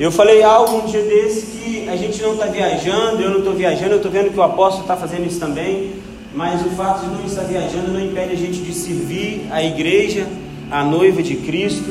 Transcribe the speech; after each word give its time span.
Eu 0.00 0.10
falei 0.10 0.42
algo 0.42 0.78
um 0.78 0.86
dia 0.86 1.02
desse 1.02 1.42
que 1.48 1.86
a 1.86 1.94
gente 1.94 2.22
não 2.22 2.32
está 2.32 2.46
viajando, 2.46 3.20
eu 3.20 3.28
não 3.28 3.40
estou 3.40 3.52
viajando, 3.52 3.90
eu 3.90 3.96
estou 3.98 4.10
vendo 4.10 4.32
que 4.32 4.38
o 4.38 4.42
apóstolo 4.42 4.84
está 4.84 4.96
fazendo 4.96 5.26
isso 5.26 5.38
também, 5.38 5.92
mas 6.34 6.64
o 6.64 6.70
fato 6.70 7.04
de 7.04 7.14
não 7.14 7.26
estar 7.26 7.42
viajando 7.42 7.92
não 7.92 8.00
impede 8.00 8.32
a 8.32 8.34
gente 8.34 8.60
de 8.60 8.72
servir 8.72 9.46
a 9.50 9.62
igreja, 9.62 10.26
a 10.70 10.82
noiva 10.82 11.22
de 11.22 11.36
Cristo. 11.36 11.84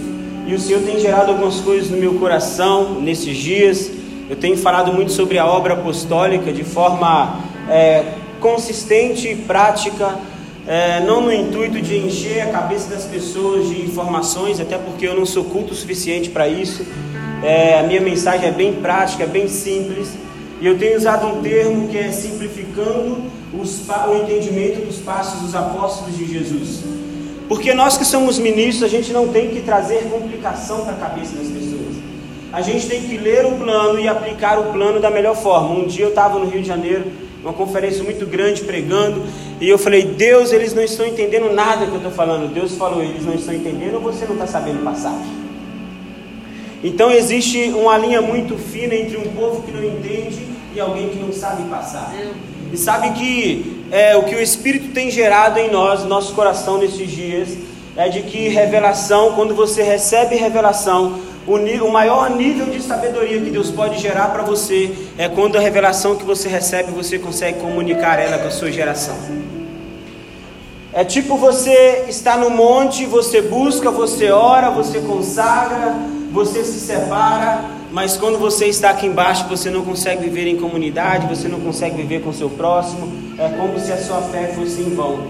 E 0.48 0.56
o 0.56 0.60
Senhor 0.60 0.82
tem 0.82 1.00
gerado 1.00 1.34
algumas 1.34 1.62
coisas 1.62 1.92
no 1.92 1.98
meu 1.98 2.16
coração 2.16 3.00
nesses 3.00 3.38
dias. 3.38 3.92
Eu 4.28 4.36
tenho 4.36 4.58
falado 4.58 4.92
muito 4.92 5.12
sobre 5.12 5.38
a 5.38 5.46
obra 5.46 5.76
apostólica 5.76 6.52
de 6.52 6.64
forma 6.64 7.42
é, 7.70 8.14
consistente 8.40 9.28
e 9.28 9.36
prática, 9.36 10.18
é, 10.66 11.00
não 11.02 11.22
no 11.22 11.32
intuito 11.32 11.80
de 11.80 12.00
encher 12.00 12.42
a 12.42 12.48
cabeça 12.48 12.90
das 12.90 13.06
pessoas 13.06 13.70
de 13.70 13.80
informações, 13.84 14.60
até 14.60 14.80
porque 14.80 15.08
eu 15.08 15.16
não 15.16 15.28
sou 15.28 15.44
culto 15.44 15.74
o 15.74 15.76
suficiente 15.76 16.32
para 16.32 16.48
isso. 16.48 16.84
É, 17.44 17.80
a 17.80 17.84
minha 17.84 18.02
mensagem 18.02 18.48
é 18.48 18.52
bem 18.52 18.74
prática, 18.74 19.24
é 19.24 19.28
bem 19.28 19.48
simples. 19.48 20.10
E 20.62 20.68
eu 20.68 20.78
tenho 20.78 20.98
usado 20.98 21.26
um 21.28 21.42
termo 21.42 21.88
que 21.88 21.98
é 21.98 22.12
simplificando 22.12 23.24
os, 23.54 23.82
o 23.88 24.16
entendimento 24.24 24.86
dos 24.86 24.98
passos 24.98 25.42
dos 25.42 25.56
apóstolos 25.56 26.18
de 26.18 26.26
Jesus. 26.26 26.84
Porque 27.48 27.74
nós 27.74 27.98
que 27.98 28.06
somos 28.06 28.38
ministros, 28.38 28.84
a 28.84 28.88
gente 28.88 29.12
não 29.12 29.30
tem 29.30 29.50
que 29.50 29.62
trazer 29.62 30.10
complicação 30.12 30.82
para 30.82 30.94
a 30.94 30.98
cabeça 30.98 31.36
das 31.36 31.48
pessoas. 31.48 31.96
A 32.52 32.62
gente 32.62 32.88
tem 32.88 33.02
que 33.02 33.18
ler 33.18 33.46
o 33.46 33.52
plano 33.54 34.00
e 34.00 34.08
aplicar 34.08 34.60
o 34.60 34.72
plano 34.74 35.00
da 35.00 35.10
melhor 35.10 35.36
forma. 35.36 35.76
Um 35.76 35.88
dia 35.88 36.06
eu 36.06 36.10
estava 36.10 36.38
no 36.38 36.46
Rio 36.46 36.62
de 36.62 36.68
Janeiro, 36.68 37.06
uma 37.42 37.54
conferência 37.54 38.04
muito 38.04 38.26
grande 38.26 38.64
pregando, 38.64 39.24
e 39.62 39.70
eu 39.70 39.78
falei: 39.78 40.04
Deus, 40.04 40.52
eles 40.52 40.74
não 40.74 40.84
estão 40.84 41.06
entendendo 41.06 41.54
nada 41.54 41.86
que 41.86 41.92
eu 41.92 41.98
estou 41.98 42.12
falando. 42.12 42.54
Deus 42.54 42.76
falou: 42.76 43.02
eles 43.02 43.26
não 43.26 43.34
estão 43.34 43.54
entendendo 43.54 43.96
ou 43.96 44.02
você 44.02 44.26
não 44.26 44.34
está 44.34 44.46
sabendo 44.46 44.84
passar? 44.84 45.18
Então 46.84 47.12
existe 47.12 47.72
uma 47.72 47.98
linha 47.98 48.22
muito 48.22 48.58
fina 48.58 48.96
entre 48.96 49.18
um 49.18 49.34
povo 49.34 49.64
que 49.64 49.72
não 49.72 49.84
entende 49.84 50.48
e 50.74 50.80
alguém 50.80 51.10
que 51.10 51.20
não 51.20 51.34
sabe 51.34 51.64
passar. 51.64 52.14
E 52.72 52.78
sabe 52.78 53.12
que 53.12 53.84
é, 53.92 54.16
o 54.16 54.24
que 54.24 54.36
o 54.36 54.42
Espírito 54.42 54.94
tem 54.94 55.12
gerado 55.12 55.60
em 55.60 55.70
nós, 55.70 56.06
nosso 56.06 56.34
coração 56.34 56.78
nesses 56.78 57.10
dias, 57.10 57.50
é 57.98 58.08
de 58.08 58.22
que 58.22 58.48
revelação, 58.48 59.34
quando 59.34 59.54
você 59.54 59.84
recebe 59.84 60.36
revelação, 60.36 61.20
o, 61.46 61.56
o 61.56 61.92
maior 61.92 62.30
nível 62.30 62.68
de 62.68 62.82
sabedoria 62.82 63.42
que 63.42 63.50
Deus 63.50 63.72
pode 63.72 64.00
gerar 64.00 64.28
para 64.28 64.44
você 64.44 64.92
é 65.18 65.28
quando 65.28 65.58
a 65.58 65.60
revelação 65.60 66.16
que 66.16 66.24
você 66.24 66.48
recebe 66.48 66.92
você 66.92 67.18
consegue 67.18 67.60
comunicar 67.60 68.20
ela 68.20 68.38
com 68.38 68.48
a 68.48 68.52
sua 68.52 68.72
geração. 68.72 69.16
É 70.94 71.04
tipo 71.04 71.36
você 71.38 72.06
está 72.08 72.38
no 72.38 72.50
monte, 72.50 73.06
você 73.06 73.42
busca, 73.42 73.92
você 73.92 74.32
ora, 74.32 74.70
você 74.70 75.00
consagra, 75.00 75.96
você 76.32 76.64
se 76.64 76.80
separa, 76.80 77.66
mas 77.92 78.18
quando 78.18 78.38
você 78.38 78.66
está 78.68 78.92
aqui 78.92 79.08
embaixo, 79.08 79.48
você 79.48 79.70
não 79.70 79.84
consegue 79.84 80.24
viver 80.24 80.48
em 80.48 80.58
comunidade, 80.58 81.28
você 81.28 81.48
não 81.48 81.60
consegue 81.60 81.98
viver 81.98 82.22
com 82.22 82.32
seu 82.32 82.50
próximo, 82.50 83.12
é 83.38 83.50
como 83.50 83.80
se 83.80 83.92
a 83.92 83.98
sua 83.98 84.22
fé 84.22 84.48
fosse 84.56 84.82
em 84.82 84.94
vão. 84.94 85.28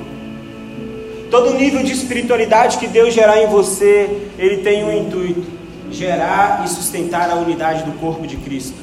Todo 1.32 1.54
nível 1.54 1.84
de 1.84 1.94
espiritualidade 1.94 2.78
que 2.78 2.88
Deus 2.88 3.14
gerar 3.14 3.42
em 3.42 3.48
você, 3.48 4.30
ele 4.38 4.58
tem 4.58 4.84
um 4.84 4.92
intuito 4.92 5.60
gerar 5.92 6.64
e 6.66 6.70
sustentar 6.70 7.30
a 7.30 7.36
unidade 7.36 7.84
do 7.84 7.92
corpo 8.00 8.26
de 8.28 8.38
Cristo. 8.38 8.78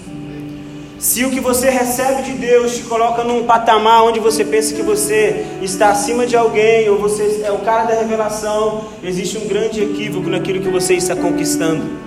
Se 0.98 1.24
o 1.24 1.30
que 1.30 1.40
você 1.40 1.68
recebe 1.68 2.22
de 2.22 2.32
Deus 2.32 2.76
te 2.76 2.82
coloca 2.84 3.22
num 3.22 3.44
patamar 3.44 4.04
onde 4.04 4.18
você 4.18 4.44
pensa 4.44 4.74
que 4.74 4.82
você 4.82 5.44
está 5.60 5.90
acima 5.90 6.26
de 6.26 6.34
alguém, 6.34 6.88
ou 6.88 6.98
você 6.98 7.42
é 7.44 7.52
o 7.52 7.58
cara 7.58 7.84
da 7.84 8.00
revelação, 8.00 8.84
existe 9.04 9.36
um 9.36 9.46
grande 9.46 9.82
equívoco 9.82 10.28
naquilo 10.28 10.60
que 10.60 10.70
você 10.70 10.94
está 10.94 11.14
conquistando. 11.14 12.05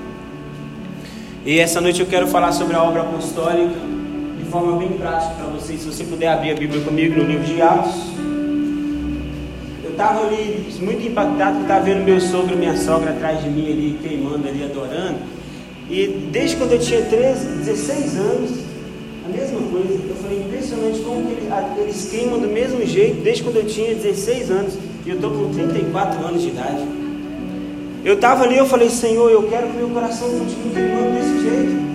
E 1.45 1.57
essa 1.59 1.79
noite 1.79 2.01
eu 2.01 2.07
quero 2.07 2.27
falar 2.27 2.51
sobre 2.51 2.75
a 2.75 2.83
obra 2.83 3.01
apostólica 3.01 3.75
de 4.37 4.45
forma 4.45 4.77
bem 4.77 4.89
prática 4.89 5.33
para 5.35 5.47
vocês. 5.47 5.81
Se 5.81 5.85
você 5.85 6.03
puder 6.03 6.27
abrir 6.27 6.51
a 6.51 6.55
Bíblia 6.55 6.81
comigo 6.83 7.15
no 7.15 7.23
livro 7.23 7.45
de 7.45 7.61
Atos 7.61 8.19
estava 9.99 10.25
ali 10.25 10.65
muito 10.79 11.05
impactado 11.05 11.59
estava 11.59 11.83
vendo 11.83 12.05
meu 12.05 12.21
sogro 12.21 12.53
e 12.53 12.57
minha 12.57 12.77
sogra 12.77 13.11
atrás 13.11 13.43
de 13.43 13.49
mim 13.49 13.69
ali, 13.69 13.99
queimando 14.01 14.47
ali, 14.47 14.63
adorando. 14.63 15.19
E 15.89 16.07
desde 16.31 16.55
quando 16.55 16.71
eu 16.71 16.79
tinha 16.79 17.01
13, 17.01 17.57
16 17.57 18.17
anos, 18.17 18.51
a 19.25 19.29
mesma 19.29 19.59
coisa. 19.59 19.99
Eu 20.07 20.15
falei, 20.21 20.39
impressionante 20.39 20.99
como 20.99 21.29
eles, 21.29 21.49
eles 21.77 22.09
queimam 22.09 22.39
do 22.39 22.47
mesmo 22.47 22.85
jeito, 22.85 23.21
desde 23.21 23.43
quando 23.43 23.57
eu 23.57 23.65
tinha 23.65 23.93
16 23.93 24.51
anos. 24.51 24.77
E 25.05 25.09
eu 25.09 25.15
estou 25.15 25.31
com 25.31 25.49
34 25.51 26.25
anos 26.25 26.41
de 26.43 26.47
idade. 26.47 26.98
Eu 28.03 28.15
estava 28.15 28.43
ali, 28.43 28.57
eu 28.57 28.65
falei, 28.65 28.89
Senhor, 28.89 29.29
eu 29.29 29.43
quero 29.43 29.67
que 29.67 29.77
meu 29.77 29.89
coração 29.89 30.29
continue 30.29 30.73
queimando 30.73 31.11
desse 31.13 31.41
jeito. 31.41 31.89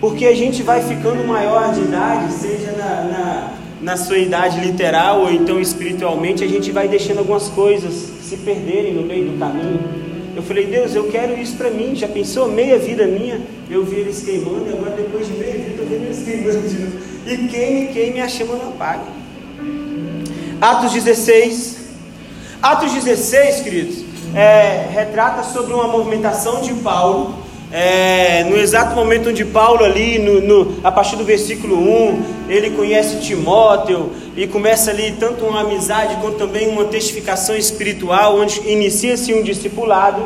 Porque 0.00 0.26
a 0.26 0.34
gente 0.34 0.62
vai 0.62 0.82
ficando 0.82 1.26
maior 1.26 1.72
de 1.72 1.80
idade, 1.80 2.32
seja 2.32 2.72
na, 2.72 3.04
na 3.04 3.54
na 3.84 3.98
sua 3.98 4.16
idade 4.16 4.60
literal 4.60 5.20
ou 5.20 5.30
então 5.30 5.60
espiritualmente, 5.60 6.42
a 6.42 6.48
gente 6.48 6.72
vai 6.72 6.88
deixando 6.88 7.18
algumas 7.18 7.48
coisas 7.50 7.92
se 8.22 8.38
perderem 8.38 8.94
no 8.94 9.02
meio 9.02 9.30
do 9.30 9.38
caminho. 9.38 9.78
Eu 10.34 10.42
falei, 10.42 10.66
Deus, 10.66 10.94
eu 10.94 11.10
quero 11.10 11.38
isso 11.38 11.54
para 11.56 11.70
mim. 11.70 11.94
Já 11.94 12.08
pensou 12.08 12.50
meia 12.50 12.78
vida 12.78 13.06
minha? 13.06 13.40
Eu 13.70 13.84
vi 13.84 13.96
eles 13.96 14.22
queimando 14.22 14.66
e 14.68 14.72
agora 14.72 14.96
depois 14.96 15.26
de 15.26 15.34
meia 15.34 15.52
vida 15.52 15.82
eu 15.82 15.86
vendo 15.86 16.04
eles 16.04 16.24
queimando 16.24 16.66
de 16.66 16.78
novo. 16.78 16.98
E 17.26 17.48
queime, 17.48 17.88
queime, 17.88 18.20
a 18.20 18.28
chama 18.28 18.56
não 18.56 18.70
apaga. 18.70 19.04
Atos 20.60 20.92
16. 20.92 21.84
Atos 22.62 22.92
16, 22.92 23.60
queridos, 23.60 24.03
é, 24.34 24.88
retrata 24.92 25.42
sobre 25.42 25.72
uma 25.72 25.86
movimentação 25.86 26.60
de 26.60 26.74
Paulo 26.74 27.44
é, 27.76 28.44
no 28.44 28.56
exato 28.56 28.94
momento 28.94 29.30
onde 29.30 29.44
Paulo 29.44 29.84
ali, 29.84 30.16
no, 30.16 30.40
no, 30.40 30.76
a 30.84 30.92
partir 30.92 31.16
do 31.16 31.24
versículo 31.24 31.76
1, 31.76 32.22
ele 32.48 32.70
conhece 32.70 33.16
Timóteo 33.20 34.12
e 34.36 34.46
começa 34.46 34.92
ali 34.92 35.10
tanto 35.18 35.44
uma 35.44 35.62
amizade 35.62 36.14
quanto 36.20 36.38
também 36.38 36.68
uma 36.68 36.84
testificação 36.84 37.56
espiritual, 37.56 38.38
onde 38.38 38.60
inicia-se 38.60 39.34
um 39.34 39.42
discipulado. 39.42 40.22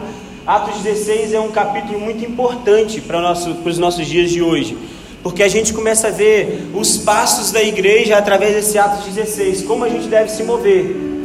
Atos 0.46 0.82
16 0.82 1.32
é 1.32 1.40
um 1.40 1.48
capítulo 1.48 1.98
muito 1.98 2.22
importante 2.22 3.00
para, 3.00 3.18
nosso, 3.18 3.54
para 3.54 3.70
os 3.70 3.78
nossos 3.78 4.06
dias 4.06 4.28
de 4.28 4.42
hoje, 4.42 4.76
porque 5.22 5.42
a 5.42 5.48
gente 5.48 5.72
começa 5.72 6.08
a 6.08 6.10
ver 6.10 6.68
os 6.74 6.98
passos 6.98 7.50
da 7.50 7.62
igreja 7.62 8.18
através 8.18 8.56
desse 8.56 8.78
Atos 8.78 9.06
16, 9.06 9.62
como 9.62 9.84
a 9.84 9.88
gente 9.88 10.06
deve 10.06 10.30
se 10.30 10.42
mover. 10.42 11.17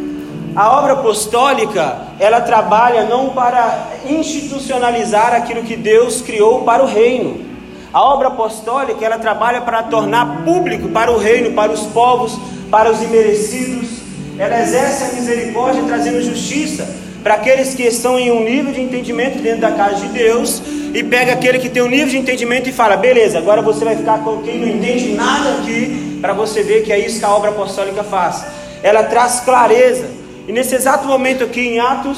A 0.56 0.78
obra 0.78 0.94
apostólica, 0.94 1.98
ela 2.20 2.40
trabalha 2.40 3.06
não 3.06 3.30
para 3.30 3.88
institucionalizar 4.08 5.34
aquilo 5.34 5.64
que 5.64 5.76
Deus 5.76 6.22
criou 6.22 6.62
para 6.62 6.84
o 6.84 6.86
reino. 6.86 7.44
A 7.92 8.04
obra 8.04 8.28
apostólica, 8.28 9.04
ela 9.04 9.18
trabalha 9.18 9.62
para 9.62 9.82
tornar 9.82 10.44
público 10.44 10.90
para 10.90 11.12
o 11.12 11.18
reino, 11.18 11.54
para 11.54 11.72
os 11.72 11.82
povos, 11.88 12.38
para 12.70 12.92
os 12.92 13.02
imerecidos. 13.02 13.90
Ela 14.38 14.62
exerce 14.62 15.06
a 15.06 15.08
misericórdia 15.14 15.82
trazendo 15.88 16.22
justiça 16.22 16.88
para 17.24 17.34
aqueles 17.34 17.74
que 17.74 17.84
estão 17.84 18.20
em 18.20 18.32
um 18.32 18.44
nível 18.44 18.74
de 18.74 18.82
entendimento 18.82 19.42
dentro 19.42 19.62
da 19.62 19.72
casa 19.72 19.96
de 19.96 20.08
Deus 20.10 20.62
e 20.94 21.04
pega 21.04 21.34
aquele 21.34 21.58
que 21.58 21.70
tem 21.70 21.82
um 21.82 21.90
nível 21.90 22.10
de 22.10 22.18
entendimento 22.18 22.70
e 22.70 22.74
fala: 22.74 22.96
beleza, 22.96 23.40
agora 23.40 23.64
você 23.64 23.84
vai 23.84 23.96
ficar 23.96 24.20
com 24.20 24.44
quem 24.44 24.60
não 24.60 24.68
entende 24.68 25.14
nada 25.14 25.50
aqui, 25.54 26.20
para 26.22 26.34
você 26.34 26.62
ver 26.62 26.84
que 26.84 26.94
é 26.94 27.00
isso 27.00 27.18
que 27.18 27.26
a 27.26 27.34
obra 27.34 27.50
apostólica 27.50 28.04
faz. 28.04 28.46
Ela 28.84 29.04
traz 29.04 29.40
clareza 29.40 30.22
e 30.48 30.52
nesse 30.52 30.76
exato 30.76 31.08
momento 31.08 31.44
aqui 31.44 31.62
em 31.62 31.80
Atos 31.80 32.18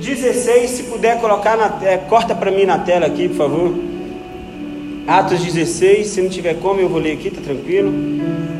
16, 0.00 0.70
se 0.70 0.82
puder 0.84 1.20
colocar 1.20 1.56
na 1.56 1.78
é, 1.86 1.96
corta 1.96 2.34
para 2.34 2.50
mim 2.50 2.64
na 2.64 2.78
tela 2.78 3.06
aqui, 3.06 3.28
por 3.28 3.36
favor. 3.36 3.74
Atos 5.06 5.42
16, 5.42 6.06
se 6.06 6.20
não 6.20 6.28
tiver 6.28 6.54
como 6.54 6.80
eu 6.80 6.88
vou 6.88 6.98
ler 6.98 7.12
aqui, 7.12 7.30
tá 7.30 7.40
tranquilo. 7.40 7.92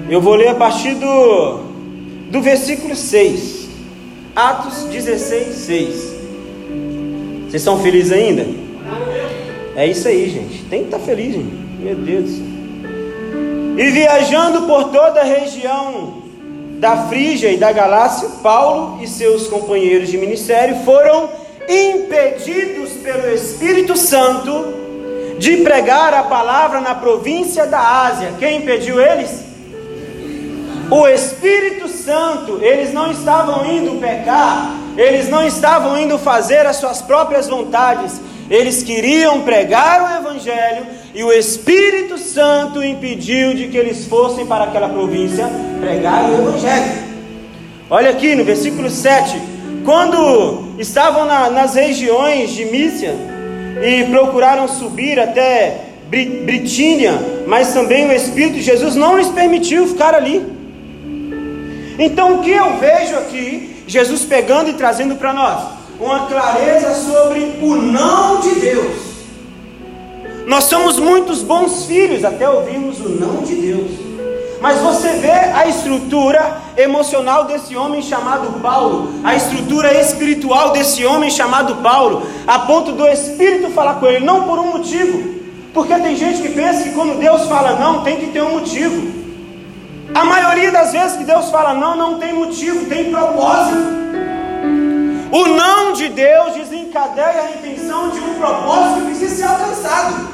Eu 0.08 0.20
vou 0.20 0.34
ler 0.34 0.48
a 0.48 0.54
partir 0.54 0.94
do 0.94 1.72
do 2.30 2.40
versículo 2.40 2.94
6. 2.94 3.68
Atos 4.34 4.84
16, 4.84 5.54
6. 5.54 5.94
Vocês 7.42 7.54
estão 7.54 7.78
felizes 7.80 8.12
ainda? 8.12 8.46
É 9.76 9.86
isso 9.86 10.06
aí, 10.08 10.30
gente. 10.30 10.64
Tem 10.64 10.80
que 10.80 10.86
estar 10.86 10.98
tá 10.98 11.04
feliz, 11.04 11.34
gente. 11.34 11.54
Meu 11.80 11.94
Deus. 11.96 12.30
E 13.76 13.90
viajando 13.90 14.62
por 14.62 14.84
toda 14.84 15.20
a 15.20 15.24
região 15.24 16.21
da 16.82 17.06
Frígia 17.06 17.52
e 17.52 17.56
da 17.56 17.70
Galácia, 17.70 18.28
Paulo 18.42 19.00
e 19.00 19.06
seus 19.06 19.46
companheiros 19.46 20.08
de 20.08 20.18
ministério 20.18 20.84
foram 20.84 21.30
impedidos 21.68 22.90
pelo 22.94 23.32
Espírito 23.32 23.96
Santo 23.96 24.74
de 25.38 25.58
pregar 25.58 26.12
a 26.12 26.24
palavra 26.24 26.80
na 26.80 26.92
província 26.96 27.68
da 27.68 27.78
Ásia. 27.78 28.32
Quem 28.36 28.56
impediu 28.56 29.00
eles? 29.00 29.44
O 30.90 31.06
Espírito 31.06 31.86
Santo. 31.86 32.58
Eles 32.60 32.92
não 32.92 33.12
estavam 33.12 33.64
indo 33.64 34.00
pecar, 34.00 34.72
eles 34.96 35.28
não 35.28 35.46
estavam 35.46 35.96
indo 35.96 36.18
fazer 36.18 36.66
as 36.66 36.78
suas 36.78 37.00
próprias 37.00 37.46
vontades, 37.46 38.20
eles 38.50 38.82
queriam 38.82 39.42
pregar 39.42 40.02
o 40.02 40.18
Evangelho 40.18 40.84
e 41.14 41.22
o 41.22 41.32
Espírito 41.32 42.16
Santo 42.16 42.82
impediu 42.82 43.54
de 43.54 43.68
que 43.68 43.76
eles 43.76 44.06
fossem 44.06 44.46
para 44.46 44.64
aquela 44.64 44.88
província 44.88 45.48
pregar 45.80 46.30
o 46.30 46.34
Evangelho. 46.34 47.02
Olha 47.90 48.10
aqui 48.10 48.34
no 48.34 48.44
versículo 48.44 48.88
7: 48.88 49.36
quando 49.84 50.74
estavam 50.78 51.26
na, 51.26 51.50
nas 51.50 51.74
regiões 51.74 52.50
de 52.50 52.64
Mícia, 52.64 53.14
e 53.82 54.04
procuraram 54.04 54.68
subir 54.68 55.18
até 55.18 55.88
Britínia, 56.08 57.14
mas 57.46 57.72
também 57.72 58.08
o 58.08 58.12
Espírito 58.12 58.54
de 58.54 58.62
Jesus 58.62 58.94
não 58.94 59.16
lhes 59.16 59.28
permitiu 59.28 59.86
ficar 59.88 60.14
ali. 60.14 60.44
Então 61.98 62.36
o 62.36 62.42
que 62.42 62.50
eu 62.50 62.78
vejo 62.78 63.16
aqui, 63.16 63.82
Jesus 63.86 64.24
pegando 64.24 64.70
e 64.70 64.74
trazendo 64.74 65.16
para 65.16 65.32
nós 65.32 65.62
uma 65.98 66.26
clareza 66.26 66.94
sobre 66.94 67.40
o 67.62 67.76
não 67.76 68.40
de 68.40 68.54
Deus. 68.60 69.11
Nós 70.46 70.64
somos 70.64 70.98
muitos 70.98 71.42
bons 71.42 71.86
filhos 71.86 72.24
até 72.24 72.48
ouvirmos 72.48 72.98
o 73.00 73.08
não 73.08 73.42
de 73.42 73.54
Deus. 73.54 73.90
Mas 74.60 74.78
você 74.78 75.08
vê 75.14 75.30
a 75.30 75.66
estrutura 75.66 76.58
emocional 76.76 77.44
desse 77.44 77.76
homem 77.76 78.00
chamado 78.00 78.60
Paulo, 78.60 79.12
a 79.24 79.34
estrutura 79.34 79.92
espiritual 80.00 80.70
desse 80.70 81.04
homem 81.04 81.30
chamado 81.30 81.76
Paulo, 81.82 82.24
a 82.46 82.60
ponto 82.60 82.92
do 82.92 83.06
Espírito 83.08 83.70
falar 83.70 83.94
com 83.94 84.06
ele, 84.06 84.24
não 84.24 84.44
por 84.44 84.60
um 84.60 84.68
motivo, 84.68 85.40
porque 85.74 85.94
tem 85.96 86.14
gente 86.14 86.40
que 86.40 86.50
pensa 86.50 86.84
que 86.84 86.90
quando 86.90 87.18
Deus 87.18 87.42
fala 87.48 87.74
não, 87.74 88.04
tem 88.04 88.18
que 88.18 88.26
ter 88.28 88.42
um 88.42 88.52
motivo. 88.52 89.22
A 90.14 90.24
maioria 90.24 90.70
das 90.70 90.92
vezes 90.92 91.16
que 91.16 91.24
Deus 91.24 91.50
fala 91.50 91.74
não, 91.74 91.96
não 91.96 92.18
tem 92.18 92.32
motivo, 92.32 92.86
tem 92.86 93.10
propósito. 93.10 94.02
O 95.32 95.46
não 95.46 95.94
de 95.94 96.10
Deus 96.10 96.52
desencadeia 96.52 97.40
a 97.40 97.50
intenção 97.52 98.10
de 98.10 98.20
um 98.20 98.34
propósito 98.34 99.00
que 99.00 99.06
precisa 99.06 99.34
ser 99.34 99.44
alcançado. 99.44 100.28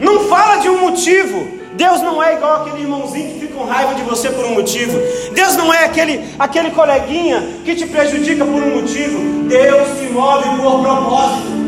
Não 0.00 0.20
fala 0.28 0.56
de 0.56 0.70
um 0.70 0.80
motivo. 0.80 1.58
Deus 1.74 2.00
não 2.00 2.22
é 2.22 2.34
igual 2.34 2.62
aquele 2.62 2.80
irmãozinho 2.80 3.34
que 3.34 3.40
fica 3.40 3.54
com 3.54 3.66
raiva 3.66 3.94
de 3.94 4.02
você 4.02 4.30
por 4.30 4.46
um 4.46 4.54
motivo. 4.54 4.98
Deus 5.34 5.56
não 5.56 5.74
é 5.74 5.84
aquele, 5.84 6.24
aquele 6.38 6.70
coleguinha 6.70 7.60
que 7.66 7.74
te 7.74 7.86
prejudica 7.86 8.46
por 8.46 8.54
um 8.54 8.80
motivo. 8.80 9.46
Deus 9.46 9.88
se 9.98 10.06
move 10.06 10.48
por 10.56 10.80
propósito. 10.80 11.58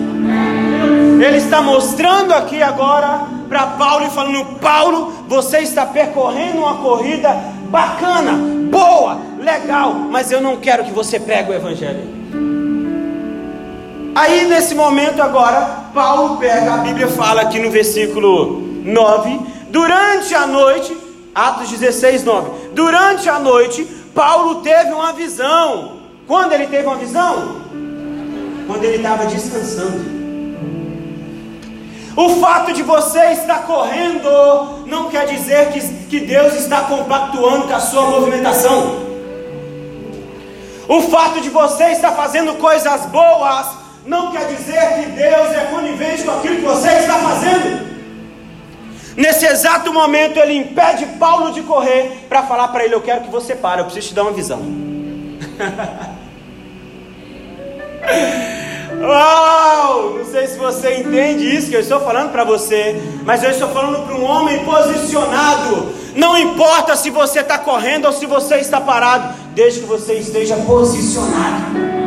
Ele 1.23 1.37
está 1.37 1.61
mostrando 1.61 2.33
aqui 2.33 2.63
agora 2.63 3.27
para 3.51 3.67
Paulo 3.67 4.07
e 4.07 4.11
falando: 4.11 4.59
Paulo, 4.61 5.13
você 5.29 5.59
está 5.59 5.85
percorrendo 5.85 6.61
uma 6.61 6.79
corrida 6.79 7.35
bacana, 7.69 8.33
boa, 8.71 9.21
legal, 9.39 9.93
mas 9.93 10.33
eu 10.33 10.41
não 10.41 10.57
quero 10.57 10.85
que 10.85 10.91
você 10.91 11.21
pregue 11.21 11.51
o 11.51 11.55
Evangelho. 11.55 12.20
Aí 14.21 14.47
nesse 14.47 14.75
momento 14.75 15.23
agora, 15.23 15.87
Paulo 15.95 16.37
pega, 16.37 16.75
a 16.75 16.77
Bíblia 16.77 17.09
fala 17.09 17.41
aqui 17.41 17.59
no 17.59 17.71
versículo 17.71 18.61
9: 18.85 19.41
durante 19.71 20.35
a 20.35 20.47
noite, 20.47 20.95
Atos 21.35 21.71
16, 21.71 22.23
9: 22.23 22.51
durante 22.75 23.31
a 23.31 23.39
noite, 23.39 23.83
Paulo 24.15 24.57
teve 24.57 24.93
uma 24.93 25.15
visão. 25.15 26.01
Quando 26.27 26.53
ele 26.53 26.67
teve 26.67 26.87
uma 26.87 26.97
visão? 26.97 27.63
Quando 28.67 28.85
ele 28.85 28.97
estava 28.97 29.25
descansando. 29.25 30.21
O 32.15 32.29
fato 32.43 32.75
de 32.75 32.83
você 32.83 33.25
estar 33.33 33.63
correndo 33.63 34.85
não 34.85 35.09
quer 35.09 35.29
dizer 35.29 35.71
que, 35.73 35.81
que 36.11 36.21
Deus 36.21 36.53
está 36.57 36.83
compactuando 36.83 37.69
com 37.69 37.75
a 37.75 37.81
sua 37.81 38.03
movimentação. 38.03 38.97
O 40.87 41.01
fato 41.09 41.41
de 41.41 41.49
você 41.49 41.85
estar 41.93 42.13
fazendo 42.13 42.57
coisas 42.57 43.07
boas 43.07 43.80
não 44.05 44.33
quer 44.33 44.47
dizer 44.47 44.95
que 44.95 45.11
Deus 45.11 45.53
é 45.53 45.69
conivente 45.71 46.23
com 46.23 46.31
aquilo 46.33 46.57
que 46.57 46.63
você 46.63 46.89
está 46.89 47.15
fazendo. 47.19 47.91
Nesse 49.17 49.45
exato 49.45 49.93
momento, 49.93 50.39
ele 50.39 50.55
impede 50.55 51.05
Paulo 51.19 51.53
de 51.53 51.63
correr 51.63 52.27
para 52.29 52.45
falar 52.45 52.69
para 52.69 52.85
ele: 52.85 52.95
Eu 52.95 53.03
quero 53.03 53.23
que 53.23 53.31
você 53.31 53.55
pare, 53.55 53.81
eu 53.81 53.85
preciso 53.85 54.09
te 54.09 54.15
dar 54.15 54.23
uma 54.23 54.33
visão. 54.33 54.61
Uau! 59.03 60.19
Não 60.19 60.25
sei 60.25 60.47
se 60.47 60.59
você 60.59 60.97
entende 60.97 61.45
isso 61.55 61.71
que 61.71 61.77
eu 61.77 61.81
estou 61.81 62.01
falando 62.01 62.33
para 62.33 62.45
você, 62.45 63.01
mas 63.25 63.43
eu 63.43 63.51
estou 63.51 63.69
falando 63.69 64.07
para 64.07 64.15
um 64.15 64.25
homem 64.25 64.65
posicionado. 64.65 65.95
Não 66.15 66.37
importa 66.39 66.97
se 66.97 67.11
você 67.11 67.41
está 67.41 67.59
correndo 67.59 68.07
ou 68.07 68.13
se 68.13 68.27
você 68.27 68.57
está 68.57 68.81
parado, 68.81 69.35
desde 69.55 69.81
que 69.81 69.87
você 69.87 70.15
esteja 70.15 70.57
posicionado. 70.57 72.00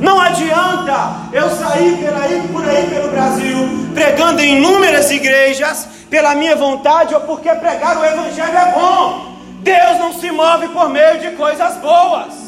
Não 0.00 0.20
adianta 0.20 1.28
eu 1.32 1.48
sair 1.50 1.96
por 2.52 2.68
aí 2.68 2.86
pelo 2.88 3.10
Brasil, 3.10 3.88
pregando 3.94 4.40
em 4.40 4.58
inúmeras 4.58 5.10
igrejas, 5.10 5.88
pela 6.10 6.34
minha 6.34 6.54
vontade 6.54 7.14
ou 7.14 7.20
porque 7.22 7.48
pregar 7.54 7.96
o 7.98 8.04
Evangelho 8.04 8.56
é 8.56 8.72
bom. 8.72 9.36
Deus 9.62 9.98
não 9.98 10.12
se 10.12 10.30
move 10.30 10.68
por 10.68 10.88
meio 10.88 11.18
de 11.18 11.30
coisas 11.32 11.76
boas. 11.76 12.46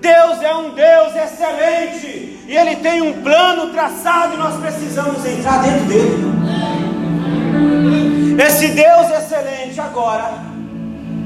Deus 0.00 0.42
é 0.42 0.54
um 0.54 0.70
Deus 0.70 1.14
excelente 1.16 2.38
e 2.46 2.56
Ele 2.56 2.76
tem 2.76 3.02
um 3.02 3.22
plano 3.22 3.70
traçado 3.70 4.34
e 4.34 4.36
nós 4.36 4.56
precisamos 4.56 5.24
entrar 5.26 5.62
dentro 5.62 5.84
dele. 5.86 6.38
Esse 8.40 8.68
Deus 8.68 9.10
excelente 9.10 9.80
agora, 9.80 10.30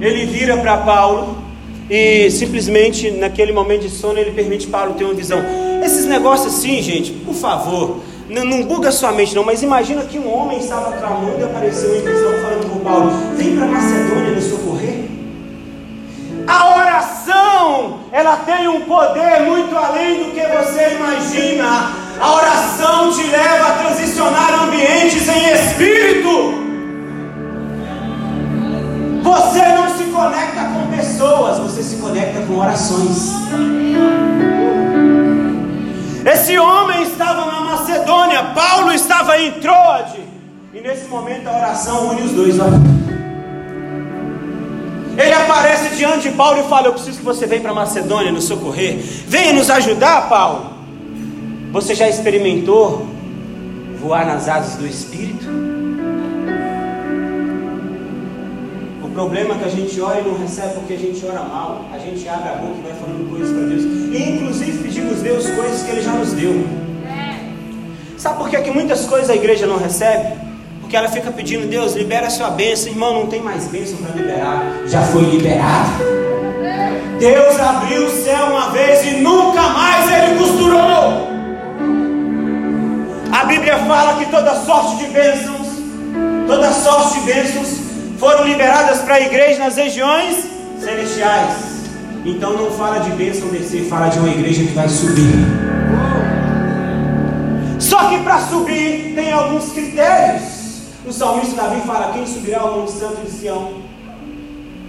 ele 0.00 0.24
vira 0.24 0.56
para 0.56 0.78
Paulo 0.78 1.41
e 1.90 2.30
simplesmente 2.30 3.10
naquele 3.10 3.52
momento 3.52 3.82
de 3.82 3.90
sono 3.90 4.18
ele 4.18 4.30
permite 4.30 4.66
Paulo 4.66 4.94
ter 4.94 5.04
uma 5.04 5.14
visão. 5.14 5.40
Esses 5.84 6.06
negócios 6.06 6.54
assim, 6.54 6.80
gente, 6.82 7.12
por 7.12 7.34
favor, 7.34 8.00
não, 8.28 8.44
não 8.44 8.62
buga 8.62 8.90
sua 8.90 9.12
mente 9.12 9.34
não, 9.34 9.44
mas 9.44 9.62
imagina 9.62 10.04
que 10.04 10.18
um 10.18 10.32
homem 10.32 10.58
estava 10.58 10.92
clamando 10.92 11.38
e 11.40 11.44
apareceu 11.44 11.96
em 11.96 12.00
visão 12.00 12.32
falando 12.40 12.70
com 12.70 12.78
Paulo: 12.80 13.10
vem 13.36 13.56
para 13.56 13.66
Macedônia 13.66 14.30
me 14.30 14.40
socorrer. 14.40 15.02
A 16.46 16.76
oração, 16.76 18.00
ela 18.10 18.36
tem 18.38 18.68
um 18.68 18.80
poder 18.82 19.42
muito 19.42 19.76
além 19.76 20.24
do 20.24 20.30
que 20.32 20.40
você 20.40 20.96
imagina. 20.96 21.92
A 22.20 22.34
oração 22.34 23.12
te 23.12 23.22
leva 23.24 23.68
a 23.68 23.72
transicionar 23.72 24.64
ambientes 24.64 25.28
em 25.28 25.52
espírito. 25.52 26.61
Você 29.32 29.66
não 29.68 29.96
se 29.96 30.04
conecta 30.04 30.64
com 30.64 30.94
pessoas, 30.94 31.58
você 31.58 31.82
se 31.82 31.96
conecta 31.96 32.42
com 32.42 32.58
orações. 32.58 33.32
Esse 36.30 36.58
homem 36.58 37.02
estava 37.02 37.46
na 37.46 37.60
Macedônia, 37.60 38.44
Paulo 38.54 38.92
estava 38.92 39.38
em 39.38 39.52
Troade, 39.52 40.20
e 40.74 40.80
nesse 40.82 41.06
momento 41.08 41.48
a 41.48 41.56
oração 41.56 42.10
une 42.10 42.22
os 42.22 42.32
dois. 42.32 42.60
Olha. 42.60 42.78
Ele 45.16 45.34
aparece 45.34 45.96
diante 45.96 46.28
de 46.28 46.36
Paulo 46.36 46.60
e 46.60 46.68
fala: 46.68 46.88
Eu 46.88 46.92
preciso 46.92 47.18
que 47.18 47.24
você 47.24 47.46
venha 47.46 47.62
para 47.62 47.72
Macedônia 47.72 48.30
nos 48.30 48.44
socorrer. 48.44 48.98
Venha 49.26 49.54
nos 49.54 49.70
ajudar, 49.70 50.28
Paulo. 50.28 50.72
Você 51.72 51.94
já 51.94 52.06
experimentou 52.06 53.06
voar 53.98 54.26
nas 54.26 54.46
asas 54.46 54.76
do 54.76 54.86
Espírito? 54.86 55.71
Problema 59.12 59.54
é 59.54 59.58
que 59.58 59.64
a 59.64 59.68
gente 59.68 60.00
ora 60.00 60.20
e 60.20 60.24
não 60.24 60.38
recebe 60.38 60.74
porque 60.74 60.94
a 60.94 60.98
gente 60.98 61.24
ora 61.24 61.42
mal. 61.42 61.84
A 61.92 61.98
gente 61.98 62.28
abre 62.28 62.48
a 62.48 62.52
boca 62.54 62.74
e 62.78 62.82
vai 62.82 62.94
falando 62.94 63.30
coisas 63.30 63.56
para 63.56 63.66
Deus. 63.66 63.82
E 63.84 64.30
inclusive 64.30 64.82
pedimos 64.82 65.20
a 65.20 65.22
Deus 65.22 65.50
coisas 65.50 65.82
que 65.82 65.90
Ele 65.90 66.02
já 66.02 66.12
nos 66.12 66.32
deu. 66.32 66.66
Sabe 68.16 68.38
por 68.38 68.48
que, 68.48 68.60
que 68.60 68.70
muitas 68.70 69.04
coisas 69.06 69.30
a 69.30 69.34
igreja 69.34 69.66
não 69.66 69.78
recebe? 69.78 70.34
Porque 70.80 70.96
ela 70.96 71.08
fica 71.08 71.30
pedindo, 71.30 71.66
Deus, 71.66 71.94
libera 71.94 72.26
a 72.26 72.30
sua 72.30 72.50
bênção. 72.50 72.88
Irmão, 72.88 73.14
não 73.14 73.26
tem 73.26 73.40
mais 73.40 73.66
bênção 73.66 73.96
para 73.98 74.14
liberar. 74.14 74.62
Já 74.86 75.02
foi 75.02 75.22
liberado. 75.22 75.90
Deus 77.18 77.60
abriu 77.60 78.06
o 78.06 78.10
céu 78.10 78.46
uma 78.46 78.70
vez 78.70 79.04
e 79.06 79.16
nunca 79.16 79.62
mais 79.68 80.10
ele 80.10 80.38
costurou. 80.38 81.32
A 83.32 83.44
Bíblia 83.44 83.78
fala 83.78 84.18
que 84.18 84.30
toda 84.30 84.54
sorte 84.56 84.96
de 84.98 85.06
bênçãos, 85.06 85.68
toda 86.46 86.70
sorte 86.72 87.20
de 87.20 87.26
bênçãos 87.26 87.81
foram 88.22 88.44
liberadas 88.44 89.00
para 89.00 89.16
a 89.16 89.20
igreja 89.20 89.58
nas 89.58 89.74
regiões 89.74 90.46
celestiais. 90.78 91.56
Então 92.24 92.52
não 92.52 92.70
fala 92.70 93.00
de 93.00 93.10
bênção 93.10 93.48
descer, 93.48 93.88
fala 93.88 94.10
de 94.10 94.20
uma 94.20 94.28
igreja 94.28 94.62
que 94.62 94.70
vai 94.70 94.88
subir. 94.88 95.34
Só 97.80 98.08
que 98.08 98.22
para 98.22 98.38
subir 98.42 99.12
tem 99.16 99.32
alguns 99.32 99.72
critérios. 99.72 100.44
O 101.04 101.12
salmista 101.12 101.62
Davi 101.62 101.80
fala: 101.80 102.12
Quem 102.12 102.24
subirá 102.24 102.60
ao 102.60 102.78
Monte 102.78 102.92
Santo 102.92 103.22
de 103.22 103.30
Sião? 103.32 103.82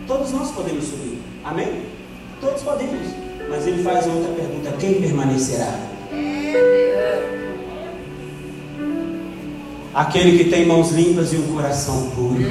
Todos 0.06 0.32
nós 0.32 0.52
podemos 0.52 0.84
subir, 0.84 1.20
amém? 1.44 1.88
Todos 2.40 2.62
podemos, 2.62 3.08
mas 3.50 3.66
ele 3.66 3.82
faz 3.82 4.06
outra 4.06 4.32
pergunta: 4.32 4.78
Quem 4.78 5.02
permanecerá? 5.02 5.74
Aquele 9.94 10.44
que 10.44 10.50
tem 10.50 10.66
mãos 10.66 10.92
limpas 10.92 11.32
e 11.34 11.36
um 11.36 11.54
coração 11.54 12.10
puro. 12.16 12.42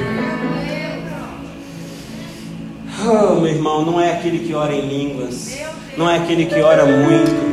Oh, 3.05 3.41
meu 3.41 3.49
irmão, 3.49 3.85
não 3.85 4.01
é 4.01 4.13
aquele 4.13 4.47
que 4.47 4.55
ora 4.55 4.73
em 4.73 4.87
línguas, 4.87 5.59
não 5.99 6.09
é 6.09 6.19
aquele 6.19 6.47
que 6.47 6.61
ora 6.61 6.87
muito. 6.87 7.53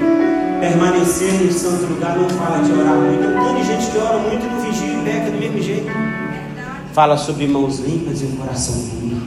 Permanecer 0.59 1.33
no 1.41 1.51
santo 1.51 1.85
lugar 1.91 2.15
não 2.15 2.29
fala 2.29 2.63
de 2.63 2.71
orar 2.71 2.93
muito. 2.93 3.55
Tem 3.55 3.65
gente 3.65 3.89
que 3.89 3.97
ora 3.97 4.19
muito 4.19 4.45
e 4.45 4.49
não 4.49 4.61
vigia 4.61 4.93
e 4.93 5.03
peca 5.03 5.31
do 5.31 5.39
mesmo 5.39 5.59
jeito. 5.59 5.87
Fala 6.93 7.17
sobre 7.17 7.47
mãos 7.47 7.79
limpas 7.79 8.21
e 8.21 8.25
um 8.25 8.35
coração 8.35 8.75
puro. 8.75 9.21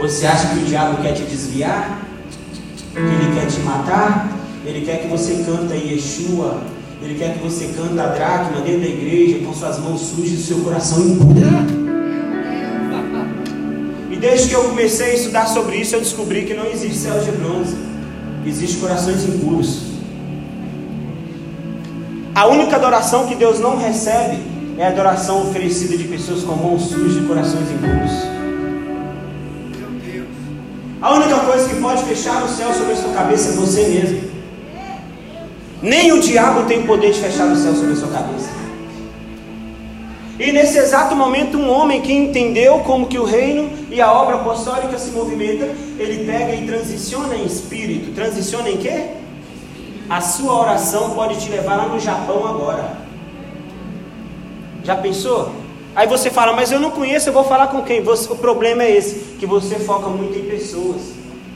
Você 0.00 0.26
acha 0.26 0.54
que 0.54 0.60
o 0.60 0.64
diabo 0.64 1.02
quer 1.02 1.12
te 1.12 1.24
desviar? 1.24 2.00
Que 2.94 2.98
ele 2.98 3.38
quer 3.38 3.46
te 3.46 3.60
matar? 3.60 4.26
Ele 4.64 4.86
quer 4.86 5.02
que 5.02 5.08
você 5.08 5.44
canta 5.44 5.74
Yeshua 5.74 6.62
Ele 7.00 7.14
quer 7.16 7.34
que 7.34 7.42
você 7.42 7.68
canta 7.76 8.02
a 8.02 8.06
dracma 8.08 8.60
dentro 8.60 8.80
da 8.80 8.86
igreja 8.86 9.38
com 9.44 9.54
suas 9.54 9.78
mãos 9.78 10.00
sujas 10.00 10.40
e 10.40 10.42
seu 10.42 10.58
coração 10.60 11.00
impuro. 11.00 11.38
E 14.10 14.16
desde 14.16 14.48
que 14.48 14.54
eu 14.54 14.64
comecei 14.64 15.12
a 15.12 15.14
estudar 15.14 15.46
sobre 15.46 15.76
isso, 15.76 15.94
eu 15.94 16.00
descobri 16.00 16.44
que 16.44 16.54
não 16.54 16.64
existe 16.66 16.96
céu 16.96 17.20
de 17.20 17.30
bronze, 17.30 17.76
existe 18.44 18.78
corações 18.78 19.22
impuros. 19.22 19.82
A 22.34 22.46
única 22.46 22.76
adoração 22.76 23.26
que 23.26 23.34
Deus 23.34 23.60
não 23.60 23.76
recebe 23.76 24.38
é 24.78 24.86
a 24.86 24.88
adoração 24.88 25.42
oferecida 25.42 25.96
de 25.96 26.04
pessoas 26.04 26.42
com 26.42 26.54
mãos 26.54 26.82
sujas 26.88 27.22
e 27.22 27.26
corações 27.26 27.70
impuros. 27.70 28.12
A 31.00 31.14
única 31.14 31.38
coisa 31.40 31.68
que 31.68 31.80
pode 31.80 32.02
fechar 32.04 32.42
o 32.42 32.48
céu 32.48 32.72
sobre 32.72 32.92
a 32.94 32.96
sua 32.96 33.12
cabeça 33.12 33.50
é 33.50 33.52
você 33.52 33.82
mesmo. 33.88 34.27
Nem 35.82 36.12
o 36.12 36.20
diabo 36.20 36.64
tem 36.64 36.80
o 36.80 36.86
poder 36.86 37.12
de 37.12 37.20
fechar 37.20 37.46
o 37.46 37.56
céu 37.56 37.74
sobre 37.74 37.92
a 37.92 37.96
sua 37.96 38.08
cabeça. 38.08 38.48
E 40.38 40.52
nesse 40.52 40.78
exato 40.78 41.16
momento, 41.16 41.58
um 41.58 41.68
homem 41.68 42.00
que 42.00 42.12
entendeu 42.12 42.78
como 42.80 43.06
que 43.06 43.18
o 43.18 43.24
reino 43.24 43.70
e 43.90 44.00
a 44.00 44.12
obra 44.12 44.36
apostólica 44.36 44.96
se 44.96 45.10
movimenta, 45.10 45.64
ele 45.98 46.24
pega 46.24 46.54
e 46.54 46.64
transiciona 46.64 47.34
em 47.34 47.44
espírito. 47.44 48.14
Transiciona 48.14 48.70
em 48.70 48.76
quê? 48.76 49.08
A 50.08 50.20
sua 50.20 50.60
oração 50.60 51.10
pode 51.10 51.40
te 51.40 51.50
levar 51.50 51.76
lá 51.76 51.86
no 51.88 51.98
Japão 51.98 52.46
agora. 52.46 52.98
Já 54.84 54.96
pensou? 54.96 55.52
Aí 55.94 56.06
você 56.06 56.30
fala, 56.30 56.52
mas 56.52 56.70
eu 56.70 56.78
não 56.78 56.92
conheço, 56.92 57.28
eu 57.28 57.32
vou 57.32 57.42
falar 57.42 57.66
com 57.66 57.82
quem? 57.82 58.00
Você, 58.02 58.32
o 58.32 58.36
problema 58.36 58.84
é 58.84 58.96
esse, 58.96 59.36
que 59.38 59.46
você 59.46 59.74
foca 59.80 60.08
muito 60.08 60.38
em 60.38 60.44
pessoas. 60.44 61.02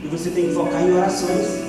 E 0.03 0.07
você 0.07 0.29
tem 0.29 0.47
que 0.49 0.53
focar 0.53 0.81
em 0.81 0.93
orações. 0.93 1.62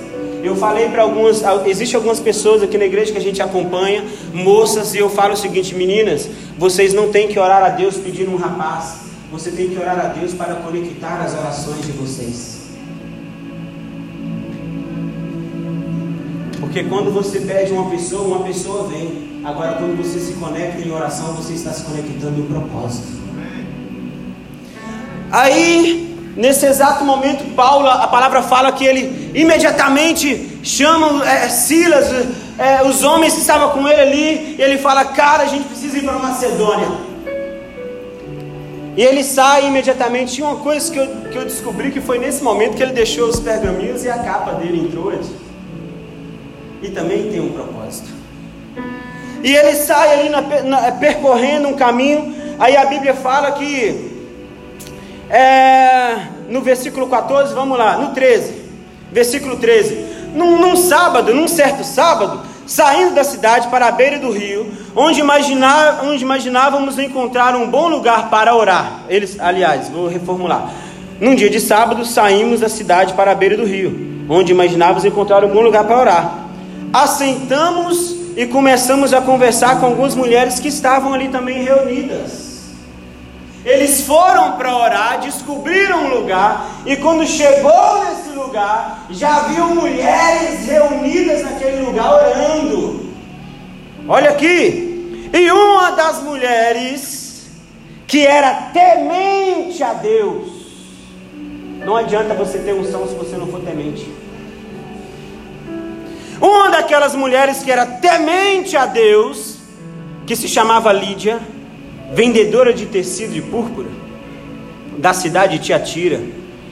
Eu 0.44 0.54
falei 0.54 0.90
para 0.90 1.02
algumas, 1.02 1.42
existe 1.64 1.96
algumas 1.96 2.20
pessoas 2.20 2.62
aqui 2.62 2.76
na 2.76 2.84
igreja 2.84 3.10
que 3.10 3.16
a 3.16 3.20
gente 3.20 3.40
acompanha, 3.40 4.04
moças, 4.30 4.94
e 4.94 4.98
eu 4.98 5.08
falo 5.08 5.32
o 5.32 5.36
seguinte, 5.36 5.74
meninas, 5.74 6.28
vocês 6.58 6.92
não 6.92 7.10
têm 7.10 7.28
que 7.28 7.38
orar 7.38 7.62
a 7.62 7.70
Deus 7.70 7.96
pedindo 7.96 8.30
um 8.30 8.36
rapaz, 8.36 8.96
você 9.32 9.50
tem 9.50 9.70
que 9.70 9.78
orar 9.78 9.98
a 9.98 10.08
Deus 10.08 10.34
para 10.34 10.56
conectar 10.56 11.22
as 11.22 11.32
orações 11.32 11.86
de 11.86 11.92
vocês. 11.92 12.64
Porque 16.60 16.84
quando 16.84 17.10
você 17.10 17.40
pede 17.40 17.72
uma 17.72 17.88
pessoa, 17.88 18.36
uma 18.36 18.44
pessoa 18.44 18.86
vem. 18.86 19.40
Agora, 19.44 19.76
quando 19.76 19.96
você 19.96 20.18
se 20.18 20.34
conecta 20.34 20.86
em 20.86 20.90
oração, 20.90 21.32
você 21.32 21.54
está 21.54 21.72
se 21.72 21.84
conectando 21.84 22.38
em 22.38 22.44
propósito. 22.46 23.08
Aí, 25.30 26.13
Nesse 26.36 26.66
exato 26.66 27.04
momento, 27.04 27.44
Paulo, 27.54 27.88
a 27.88 28.08
palavra 28.08 28.42
fala 28.42 28.72
que 28.72 28.84
ele 28.84 29.30
imediatamente 29.34 30.58
chama 30.64 31.24
é, 31.28 31.48
Silas, 31.48 32.06
é, 32.58 32.82
os 32.82 33.04
homens 33.04 33.34
que 33.34 33.40
estavam 33.40 33.70
com 33.70 33.86
ele 33.88 34.00
ali, 34.00 34.56
e 34.58 34.62
ele 34.62 34.78
fala: 34.78 35.04
Cara, 35.04 35.44
a 35.44 35.46
gente 35.46 35.64
precisa 35.64 35.96
ir 35.96 36.02
para 36.02 36.18
Macedônia. 36.18 36.88
E 38.96 39.02
ele 39.02 39.22
sai 39.22 39.66
imediatamente. 39.66 40.34
Tinha 40.34 40.48
uma 40.48 40.60
coisa 40.60 40.90
que 40.90 40.98
eu, 40.98 41.06
que 41.30 41.36
eu 41.36 41.44
descobri 41.44 41.90
que 41.90 42.00
foi 42.00 42.18
nesse 42.18 42.42
momento 42.42 42.76
que 42.76 42.82
ele 42.82 42.92
deixou 42.92 43.28
os 43.28 43.40
pergaminhos 43.40 44.04
e 44.04 44.10
a 44.10 44.18
capa 44.18 44.52
dele 44.52 44.80
em 44.80 44.90
Troade. 44.90 45.30
E 46.82 46.90
também 46.90 47.30
tem 47.30 47.40
um 47.40 47.52
propósito. 47.52 48.08
E 49.42 49.54
ele 49.54 49.74
sai 49.74 50.20
ali 50.20 50.28
na, 50.28 50.40
na, 50.62 50.92
percorrendo 50.92 51.68
um 51.68 51.74
caminho. 51.74 52.34
Aí 52.58 52.76
a 52.76 52.86
Bíblia 52.86 53.14
fala 53.14 53.52
que 53.52 54.13
é, 55.34 56.28
no 56.48 56.60
versículo 56.60 57.08
14, 57.08 57.52
vamos 57.54 57.76
lá, 57.76 57.96
no 57.96 58.14
13, 58.14 58.54
versículo 59.10 59.56
13. 59.56 60.14
Num, 60.32 60.60
num 60.60 60.76
sábado, 60.76 61.34
num 61.34 61.48
certo 61.48 61.82
sábado, 61.82 62.42
saindo 62.68 63.16
da 63.16 63.24
cidade 63.24 63.66
para 63.66 63.88
a 63.88 63.90
beira 63.90 64.16
do 64.20 64.30
rio, 64.30 64.72
onde, 64.94 65.18
imaginar, 65.18 66.04
onde 66.04 66.22
imaginávamos 66.22 67.00
encontrar 67.00 67.56
um 67.56 67.68
bom 67.68 67.88
lugar 67.88 68.30
para 68.30 68.54
orar. 68.54 69.00
Eles, 69.08 69.36
aliás, 69.40 69.88
vou 69.88 70.06
reformular. 70.06 70.70
Num 71.20 71.34
dia 71.34 71.50
de 71.50 71.58
sábado, 71.58 72.04
saímos 72.04 72.60
da 72.60 72.68
cidade 72.68 73.12
para 73.14 73.32
a 73.32 73.34
beira 73.34 73.56
do 73.56 73.64
rio, 73.64 74.24
onde 74.28 74.52
imaginávamos 74.52 75.04
encontrar 75.04 75.44
um 75.44 75.48
bom 75.48 75.62
lugar 75.62 75.82
para 75.82 75.98
orar. 75.98 76.38
Assentamos 76.92 78.14
e 78.36 78.46
começamos 78.46 79.12
a 79.12 79.20
conversar 79.20 79.80
com 79.80 79.86
algumas 79.86 80.14
mulheres 80.14 80.60
que 80.60 80.68
estavam 80.68 81.12
ali 81.12 81.28
também 81.28 81.64
reunidas. 81.64 82.43
Eles 83.64 84.02
foram 84.02 84.52
para 84.52 84.76
orar, 84.76 85.20
descobriram 85.20 86.04
um 86.04 86.20
lugar, 86.20 86.66
e 86.84 86.96
quando 86.96 87.26
chegou 87.26 88.04
nesse 88.04 88.28
lugar, 88.36 89.06
já 89.10 89.44
viu 89.44 89.68
mulheres 89.68 90.66
reunidas 90.66 91.42
naquele 91.42 91.80
lugar 91.80 92.12
orando. 92.12 93.08
Olha 94.06 94.30
aqui, 94.30 95.30
e 95.32 95.50
uma 95.50 95.92
das 95.92 96.22
mulheres 96.22 97.46
que 98.06 98.26
era 98.26 98.70
temente 98.72 99.82
a 99.82 99.94
Deus, 99.94 100.52
não 101.84 101.96
adianta 101.96 102.34
você 102.34 102.58
ter 102.58 102.74
unção 102.74 103.08
se 103.08 103.14
você 103.14 103.34
não 103.36 103.46
for 103.46 103.60
temente. 103.60 104.12
Uma 106.38 106.68
daquelas 106.68 107.14
mulheres 107.14 107.62
que 107.62 107.72
era 107.72 107.86
temente 107.86 108.76
a 108.76 108.84
Deus, 108.84 109.56
que 110.26 110.36
se 110.36 110.48
chamava 110.48 110.92
Lídia, 110.92 111.40
vendedora 112.14 112.72
de 112.72 112.86
tecido 112.86 113.32
de 113.32 113.42
púrpura, 113.42 113.88
da 114.96 115.12
cidade 115.12 115.58
de 115.58 115.64
Tiatira. 115.64 116.20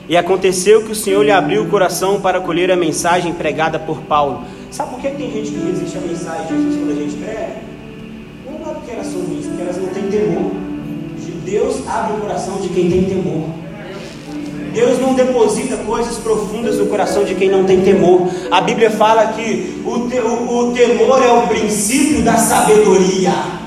E 0.07 0.17
aconteceu 0.17 0.83
que 0.83 0.91
o 0.91 0.95
Senhor 0.95 1.23
lhe 1.23 1.31
abriu 1.31 1.63
o 1.63 1.69
coração 1.69 2.19
para 2.19 2.39
colher 2.39 2.71
a 2.71 2.75
mensagem 2.75 3.33
pregada 3.33 3.79
por 3.79 4.01
Paulo. 4.01 4.43
Sabe 4.71 4.91
por 4.91 4.99
que 5.01 5.09
tem 5.09 5.31
gente 5.31 5.51
que 5.51 5.65
resiste 5.65 5.97
à 5.97 6.01
mensagem 6.01 6.47
de 6.47 6.53
Jesus 6.53 6.75
quando 6.77 6.91
a 6.91 6.95
gente 6.95 7.15
prega? 7.15 7.55
Não 8.45 8.71
é 8.71 8.73
porque 8.73 8.91
elas 8.91 9.07
são 9.07 9.21
ruins, 9.21 9.45
porque 9.45 9.61
elas 9.61 9.77
não 9.77 9.87
têm 9.87 10.03
temor. 10.03 10.51
Deus 11.45 11.87
abre 11.87 12.13
o 12.13 12.19
coração 12.21 12.57
de 12.57 12.69
quem 12.69 12.89
tem 12.89 13.03
temor. 13.03 13.49
Deus 14.73 14.99
não 14.99 15.13
deposita 15.13 15.77
coisas 15.77 16.17
profundas 16.17 16.79
no 16.79 16.87
coração 16.87 17.23
de 17.23 17.35
quem 17.35 17.49
não 17.49 17.63
tem 17.63 17.81
temor. 17.81 18.27
A 18.49 18.61
Bíblia 18.61 18.89
fala 18.89 19.27
que 19.27 19.81
o, 19.85 20.09
te, 20.09 20.19
o, 20.19 20.69
o 20.69 20.73
temor 20.73 21.21
é 21.21 21.31
o 21.31 21.47
princípio 21.47 22.23
da 22.23 22.37
sabedoria. 22.37 23.62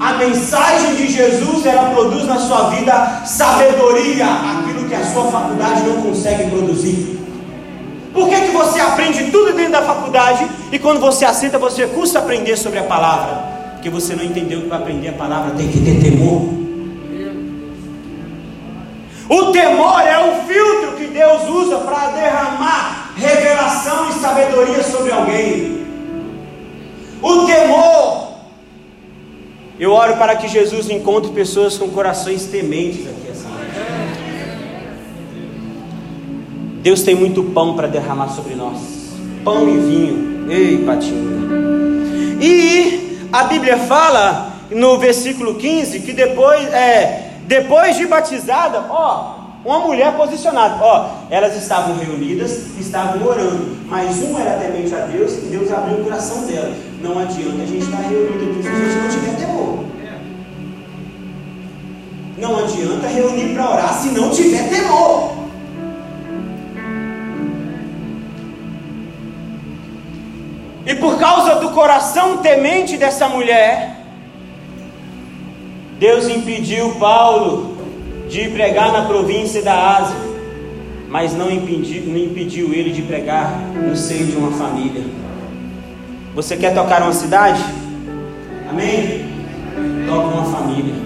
A 0.00 0.14
mensagem 0.14 0.94
de 0.94 1.08
Jesus 1.12 1.66
ela 1.66 1.90
produz 1.90 2.24
na 2.24 2.38
sua 2.38 2.70
vida 2.70 3.22
sabedoria, 3.26 4.24
aquilo 4.24 4.88
que 4.88 4.94
a 4.94 5.04
sua 5.04 5.24
faculdade 5.24 5.82
não 5.82 6.00
consegue 6.00 6.48
produzir. 6.48 7.20
Por 8.10 8.26
que, 8.30 8.40
que 8.40 8.50
você 8.50 8.80
aprende 8.80 9.30
tudo 9.30 9.52
dentro 9.52 9.72
da 9.72 9.82
faculdade 9.82 10.48
e 10.72 10.78
quando 10.78 11.00
você 11.00 11.26
aceita 11.26 11.58
você 11.58 11.86
custa 11.86 12.18
aprender 12.18 12.56
sobre 12.56 12.78
a 12.78 12.84
palavra? 12.84 13.44
Porque 13.74 13.90
você 13.90 14.16
não 14.16 14.24
entendeu 14.24 14.62
que 14.62 14.68
para 14.68 14.78
aprender 14.78 15.08
a 15.08 15.12
palavra 15.12 15.50
tem 15.50 15.68
que 15.68 15.80
ter 15.80 16.00
temor. 16.00 16.48
O 19.28 19.52
temor 19.52 20.00
é 20.00 20.18
o 20.18 20.46
filtro 20.46 20.96
que 20.96 21.08
Deus 21.08 21.46
usa 21.46 21.76
para 21.76 22.08
derramar 22.12 23.12
revelação 23.16 24.08
e 24.08 24.14
sabedoria 24.14 24.82
sobre 24.82 25.12
alguém. 25.12 25.86
O 27.22 27.44
temor 27.44 28.29
eu 29.80 29.92
oro 29.92 30.16
para 30.16 30.36
que 30.36 30.46
Jesus 30.46 30.90
encontre 30.90 31.32
pessoas 31.32 31.78
com 31.78 31.88
corações 31.88 32.44
tementes 32.44 33.06
aqui 33.08 33.30
essa 33.30 33.48
noite. 33.48 33.70
Deus 36.82 37.02
tem 37.02 37.14
muito 37.14 37.42
pão 37.42 37.74
para 37.74 37.88
derramar 37.88 38.28
sobre 38.28 38.54
nós. 38.54 38.78
Pão 39.42 39.66
e 39.68 39.78
vinho. 39.78 40.50
Ei, 40.50 40.84
patinho. 40.84 42.38
E 42.40 43.26
a 43.32 43.44
Bíblia 43.44 43.78
fala 43.78 44.52
no 44.70 44.98
versículo 44.98 45.54
15 45.54 46.00
que 46.00 46.12
depois 46.12 46.62
é 46.72 47.28
depois 47.46 47.96
de 47.96 48.06
batizada, 48.06 48.84
ó, 48.88 49.40
uma 49.64 49.80
mulher 49.80 50.16
posicionada, 50.16 50.76
ó, 50.80 51.10
elas 51.28 51.56
estavam 51.56 51.96
reunidas, 51.96 52.78
estavam 52.78 53.26
orando, 53.26 53.76
mas 53.86 54.22
uma 54.22 54.40
era 54.40 54.58
temente 54.58 54.94
a 54.94 55.00
Deus 55.00 55.32
e 55.32 55.46
Deus 55.50 55.70
abriu 55.72 55.98
o 55.98 56.04
coração 56.04 56.46
dela. 56.46 56.72
Não 57.02 57.18
adianta 57.18 57.62
a 57.62 57.66
gente 57.66 57.84
estar 57.84 58.02
reunido 58.02 58.52
aqui 58.52 58.62
se 58.62 58.68
a 58.68 58.72
gente 58.72 58.96
não 58.96 59.08
tiver 59.08 59.36
temor. 59.36 59.69
Não 62.40 62.58
adianta 62.58 63.06
reunir 63.06 63.52
para 63.52 63.70
orar 63.70 63.92
se 63.92 64.08
não 64.08 64.30
tiver 64.30 64.68
temor. 64.70 65.40
E 70.86 70.94
por 70.94 71.18
causa 71.18 71.56
do 71.56 71.70
coração 71.70 72.38
temente 72.38 72.96
dessa 72.96 73.28
mulher, 73.28 73.96
Deus 75.98 76.28
impediu 76.28 76.94
Paulo 76.94 77.76
de 78.28 78.48
pregar 78.48 78.90
na 78.90 79.04
província 79.04 79.60
da 79.62 79.98
Ásia, 79.98 80.16
mas 81.10 81.34
não 81.34 81.50
impediu, 81.50 82.06
não 82.06 82.16
impediu 82.16 82.72
ele 82.72 82.90
de 82.90 83.02
pregar 83.02 83.52
no 83.74 83.94
seio 83.94 84.24
de 84.24 84.36
uma 84.36 84.52
família. 84.52 85.04
Você 86.34 86.56
quer 86.56 86.72
tocar 86.72 87.02
uma 87.02 87.12
cidade? 87.12 87.62
Amém? 88.70 89.26
Toca 90.08 90.26
uma 90.26 90.44
família. 90.44 90.99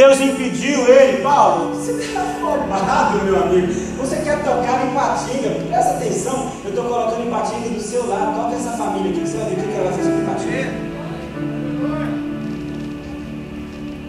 Deus 0.00 0.18
impediu 0.18 0.88
ele, 0.88 1.20
Paulo, 1.22 1.74
você 1.74 1.92
está 1.92 2.22
roubado, 2.40 3.22
meu 3.22 3.36
amigo. 3.36 3.70
Você 3.98 4.16
quer 4.16 4.42
tocar 4.42 4.86
em 4.86 4.94
Patinga, 4.94 5.50
presta 5.68 5.90
atenção, 5.90 6.52
eu 6.64 6.70
estou 6.70 6.84
colocando 6.86 7.26
em 7.26 7.30
Patinga 7.30 7.68
do 7.68 7.80
seu 7.82 8.08
lado, 8.08 8.34
toca 8.34 8.56
essa 8.56 8.70
família 8.78 9.10
aqui, 9.10 9.20
você 9.20 9.36
vai 9.36 9.50
ver 9.50 9.60
o 9.60 9.68
que 9.68 9.76
ela 9.76 9.92
fazer 9.92 10.10
com 10.12 10.24
Patinga. 10.24 10.72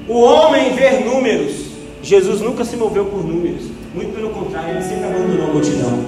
O 0.07 0.21
homem 0.21 0.73
ver 0.75 1.03
números, 1.03 1.71
Jesus 2.01 2.39
nunca 2.39 2.63
se 2.63 2.77
moveu 2.77 3.03
por 3.03 3.25
números, 3.25 3.63
muito 3.93 4.15
pelo 4.15 4.29
contrário, 4.29 4.69
ele 4.69 4.83
sempre 4.83 5.07
abandonou 5.07 5.49
a 5.49 5.53
multidão. 5.53 6.05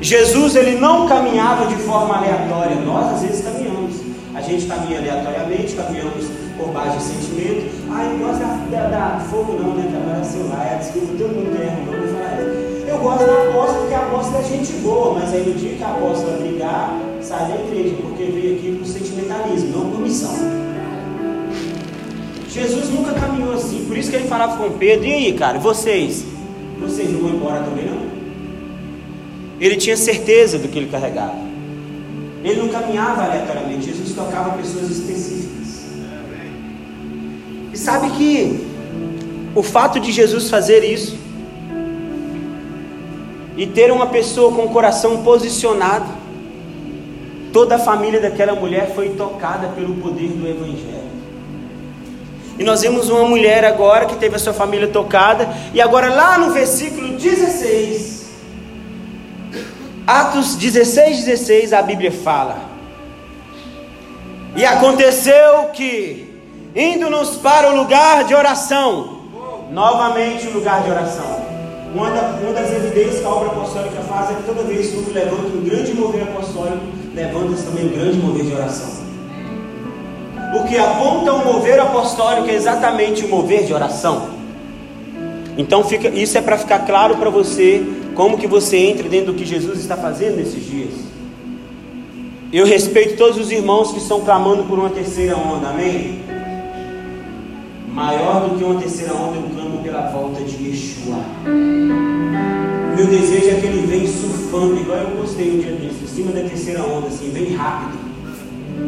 Jesus 0.00 0.54
ele 0.54 0.78
não 0.78 1.08
caminhava 1.08 1.66
de 1.66 1.74
forma 1.74 2.18
aleatória, 2.18 2.76
nós 2.76 3.14
às 3.14 3.22
vezes 3.22 3.44
caminhamos. 3.44 3.96
A 4.32 4.40
gente 4.40 4.66
caminha 4.66 5.00
aleatoriamente, 5.00 5.74
caminhamos 5.74 6.39
por 6.60 6.72
base 6.72 6.98
de 6.98 7.02
sentimento. 7.02 7.70
Ah, 7.90 8.04
eu 8.04 8.18
gosto 8.18 8.40
da, 8.70 8.88
da, 8.88 9.20
fogo 9.30 9.54
não, 9.54 9.74
né? 9.74 9.88
Trabalhar 9.90 10.24
celular, 10.24 10.72
é 10.72 10.78
desculpa, 10.78 11.14
todo 11.18 11.34
mundo 11.34 11.56
tem 11.56 11.66
erro, 11.66 11.86
não. 11.86 12.90
Eu 12.90 12.98
gosto 12.98 13.24
da 13.24 13.48
aposta 13.48 13.78
porque 13.78 13.94
a 13.94 13.98
aposta 14.00 14.38
é 14.38 14.42
gente 14.42 14.72
boa, 14.82 15.14
mas 15.14 15.32
aí 15.32 15.48
no 15.48 15.54
dia 15.54 15.74
que 15.76 15.82
a 15.82 15.90
aposta 15.90 16.30
brigar, 16.32 16.98
sai 17.22 17.48
da 17.48 17.54
igreja, 17.54 17.94
porque 18.02 18.24
veio 18.24 18.56
aqui 18.56 18.76
por 18.78 18.86
sentimentalismo, 18.86 19.78
não 19.78 19.90
por 19.90 20.00
missão. 20.00 20.34
Jesus 22.48 22.90
nunca 22.90 23.12
caminhou 23.12 23.54
assim, 23.54 23.84
por 23.86 23.96
isso 23.96 24.10
que 24.10 24.16
ele 24.16 24.26
falava 24.26 24.56
com 24.56 24.76
Pedro, 24.76 25.06
e 25.06 25.12
aí, 25.12 25.32
cara, 25.34 25.58
vocês? 25.60 26.24
Vocês 26.80 27.10
não 27.12 27.20
vão 27.20 27.30
embora 27.30 27.62
também 27.62 27.86
não? 27.86 28.10
Ele 29.60 29.76
tinha 29.76 29.96
certeza 29.96 30.58
do 30.58 30.66
que 30.66 30.78
ele 30.78 30.90
carregava. 30.90 31.38
Ele 32.42 32.60
não 32.60 32.68
caminhava 32.70 33.22
aleatoriamente, 33.22 33.86
Jesus 33.86 34.14
tocava 34.14 34.56
pessoas 34.56 34.90
específicas. 34.90 35.59
Sabe 37.80 38.10
que 38.10 38.60
o 39.54 39.62
fato 39.62 39.98
de 39.98 40.12
Jesus 40.12 40.50
fazer 40.50 40.84
isso 40.84 41.16
e 43.56 43.66
ter 43.66 43.90
uma 43.90 44.08
pessoa 44.08 44.54
com 44.54 44.66
o 44.66 44.68
coração 44.68 45.22
posicionado, 45.22 46.04
toda 47.54 47.76
a 47.76 47.78
família 47.78 48.20
daquela 48.20 48.54
mulher 48.54 48.92
foi 48.94 49.08
tocada 49.10 49.68
pelo 49.68 49.94
poder 49.94 50.28
do 50.28 50.46
Evangelho. 50.46 51.10
E 52.58 52.62
nós 52.62 52.82
vemos 52.82 53.08
uma 53.08 53.24
mulher 53.24 53.64
agora 53.64 54.04
que 54.04 54.16
teve 54.16 54.36
a 54.36 54.38
sua 54.38 54.52
família 54.52 54.88
tocada, 54.88 55.48
e 55.72 55.80
agora 55.80 56.10
lá 56.10 56.36
no 56.36 56.52
versículo 56.52 57.16
16, 57.16 58.26
Atos 60.06 60.54
16, 60.54 61.24
16, 61.24 61.72
a 61.72 61.80
Bíblia 61.80 62.12
fala. 62.12 62.58
E 64.54 64.66
aconteceu 64.66 65.70
que, 65.72 66.29
indo-nos 66.74 67.36
para 67.36 67.72
o 67.72 67.76
lugar 67.76 68.24
de 68.24 68.34
oração, 68.34 69.20
novamente 69.70 70.46
o 70.48 70.52
lugar 70.52 70.82
de 70.82 70.90
oração. 70.90 71.40
Uma, 71.94 72.08
uma 72.08 72.52
das 72.52 72.70
evidências 72.70 73.18
que 73.18 73.24
a 73.24 73.30
obra 73.30 73.48
apostólica 73.48 74.00
faz 74.02 74.30
é 74.30 74.34
que 74.34 74.42
toda 74.44 74.62
vez 74.62 74.90
que 74.90 74.96
o 74.96 75.12
levanta 75.12 75.56
um 75.56 75.64
grande 75.64 75.92
mover 75.92 76.22
apostólico, 76.22 76.80
levanta-se 77.14 77.64
também 77.64 77.86
um 77.86 77.88
grande 77.88 78.18
mover 78.18 78.44
de 78.44 78.52
oração. 78.52 79.00
O 80.54 80.68
que 80.68 80.76
aponta 80.78 81.32
o 81.32 81.44
mover 81.44 81.80
apostólico 81.80 82.48
é 82.48 82.54
exatamente 82.54 83.24
o 83.24 83.28
mover 83.28 83.64
de 83.64 83.74
oração. 83.74 84.30
Então 85.58 85.82
fica, 85.82 86.08
isso 86.08 86.38
é 86.38 86.40
para 86.40 86.56
ficar 86.56 86.80
claro 86.80 87.16
para 87.16 87.28
você 87.28 87.84
como 88.14 88.38
que 88.38 88.46
você 88.46 88.76
entra 88.76 89.08
dentro 89.08 89.32
do 89.32 89.38
que 89.38 89.44
Jesus 89.44 89.80
está 89.80 89.96
fazendo 89.96 90.36
nesses 90.36 90.64
dias? 90.64 90.94
Eu 92.52 92.66
respeito 92.66 93.16
todos 93.16 93.36
os 93.36 93.50
irmãos 93.50 93.92
que 93.92 93.98
estão 93.98 94.20
clamando 94.20 94.64
por 94.64 94.78
uma 94.78 94.90
terceira 94.90 95.36
onda, 95.36 95.68
amém? 95.68 96.29
Maior 98.00 98.48
do 98.48 98.56
que 98.56 98.64
uma 98.64 98.80
terceira 98.80 99.12
onda, 99.12 99.36
eu 99.36 99.42
clamo 99.54 99.82
pela 99.82 100.08
volta 100.08 100.42
de 100.42 100.70
Yeshua. 100.70 101.18
Meu 102.96 103.06
desejo 103.06 103.50
é 103.50 103.60
que 103.60 103.66
ele 103.66 103.86
venha 103.86 104.08
surfando, 104.08 104.80
igual 104.80 105.00
eu 105.00 105.18
gostei 105.18 105.50
um 105.50 105.58
dia 105.58 105.72
desse, 105.72 106.04
em 106.04 106.06
cima 106.06 106.32
da 106.32 106.40
terceira 106.48 106.82
onda, 106.82 107.08
assim, 107.08 107.28
vem 107.30 107.54
rápido. 107.54 107.98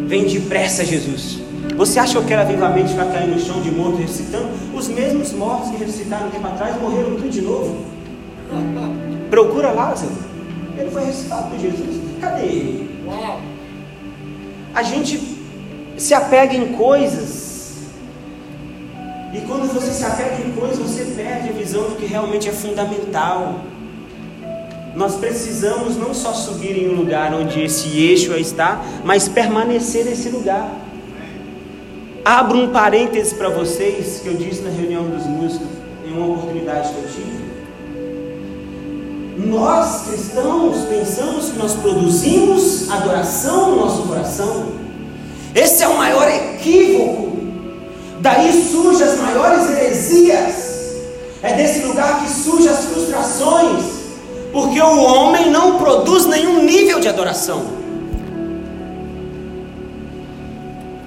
Vem 0.07 0.25
depressa, 0.25 0.83
Jesus. 0.83 1.43
Você 1.77 1.99
acha 1.99 2.13
que 2.13 2.19
eu 2.21 2.25
quero 2.25 2.41
avivamente 2.41 2.89
ficar 2.89 3.05
caindo 3.13 3.35
no 3.35 3.39
chão 3.41 3.61
de 3.61 3.71
morto 3.71 3.99
ressuscitando? 3.99 4.49
Os 4.75 4.89
mesmos 4.89 5.31
mortos 5.35 5.69
que 5.73 5.77
ressuscitaram 5.77 6.29
um 6.29 6.31
tempo 6.31 6.47
atrás 6.47 6.81
morreram 6.81 7.11
tudo 7.17 7.29
de 7.29 7.43
novo. 7.43 7.85
Procura 9.29 9.73
Lázaro. 9.73 10.13
Ele 10.79 10.91
foi 10.91 11.05
ressuscitado 11.05 11.51
por 11.51 11.59
Jesus. 11.59 12.01
Cadê 12.19 12.47
ele? 12.47 12.91
A 14.75 14.83
gente 14.83 15.21
se 15.99 16.15
apega 16.15 16.55
em 16.55 16.73
coisas. 16.73 17.52
E 19.33 19.41
quando 19.41 19.73
você 19.73 19.91
se 19.91 20.05
apega 20.05 20.43
em 20.47 20.53
coisas, 20.53 20.79
você 20.79 21.05
perde 21.17 21.49
a 21.49 21.53
visão 21.53 21.85
do 21.85 21.97
que 21.97 22.05
realmente 22.05 22.49
é 22.49 22.53
fundamental. 22.53 23.61
Nós 24.95 25.15
precisamos 25.17 25.97
não 25.97 26.13
só 26.13 26.35
subir 26.35 26.77
em 26.77 26.91
um 26.91 26.97
lugar 26.97 27.33
onde 27.33 27.63
esse 27.63 27.99
eixo 27.99 28.35
está, 28.35 28.85
mas 29.03 29.29
permanecer 29.29 30.05
nesse 30.05 30.29
lugar. 30.29 30.71
Abro 32.23 32.59
um 32.59 32.71
parêntese 32.71 33.35
para 33.35 33.49
vocês 33.49 34.21
que 34.21 34.29
eu 34.29 34.35
disse 34.35 34.61
na 34.61 34.71
reunião 34.71 35.05
dos 35.05 35.25
músicos 35.27 35.67
em 36.07 36.13
uma 36.13 36.27
oportunidade 36.27 36.91
que 36.91 36.99
eu 36.99 37.09
tive. 37.09 37.43
Nós 39.49 40.09
cristãos 40.09 40.85
pensamos 40.85 41.51
que 41.51 41.59
nós 41.59 41.75
produzimos 41.75 42.91
adoração 42.91 43.71
no 43.71 43.77
nosso 43.85 44.03
coração. 44.03 44.73
Esse 45.55 45.83
é 45.83 45.89
o 45.89 45.97
maior 45.97 46.29
equívoco. 46.29 47.42
Daí 48.23 48.53
surgem 48.71 49.05
as 49.05 49.19
maiores 49.19 49.69
heresias. 49.69 50.73
É 51.43 51.55
desse 51.55 51.81
lugar 51.81 52.23
que 52.23 52.31
surgem 52.31 52.71
as 52.71 52.85
frustrações. 52.85 53.85
Porque 54.53 54.81
o 54.81 55.03
homem 55.03 55.51
não 55.51 55.77
produz 55.77 56.27
nenhum 56.27 56.63
nível 56.63 57.01
de 57.01 57.09
adoração. 57.09 57.65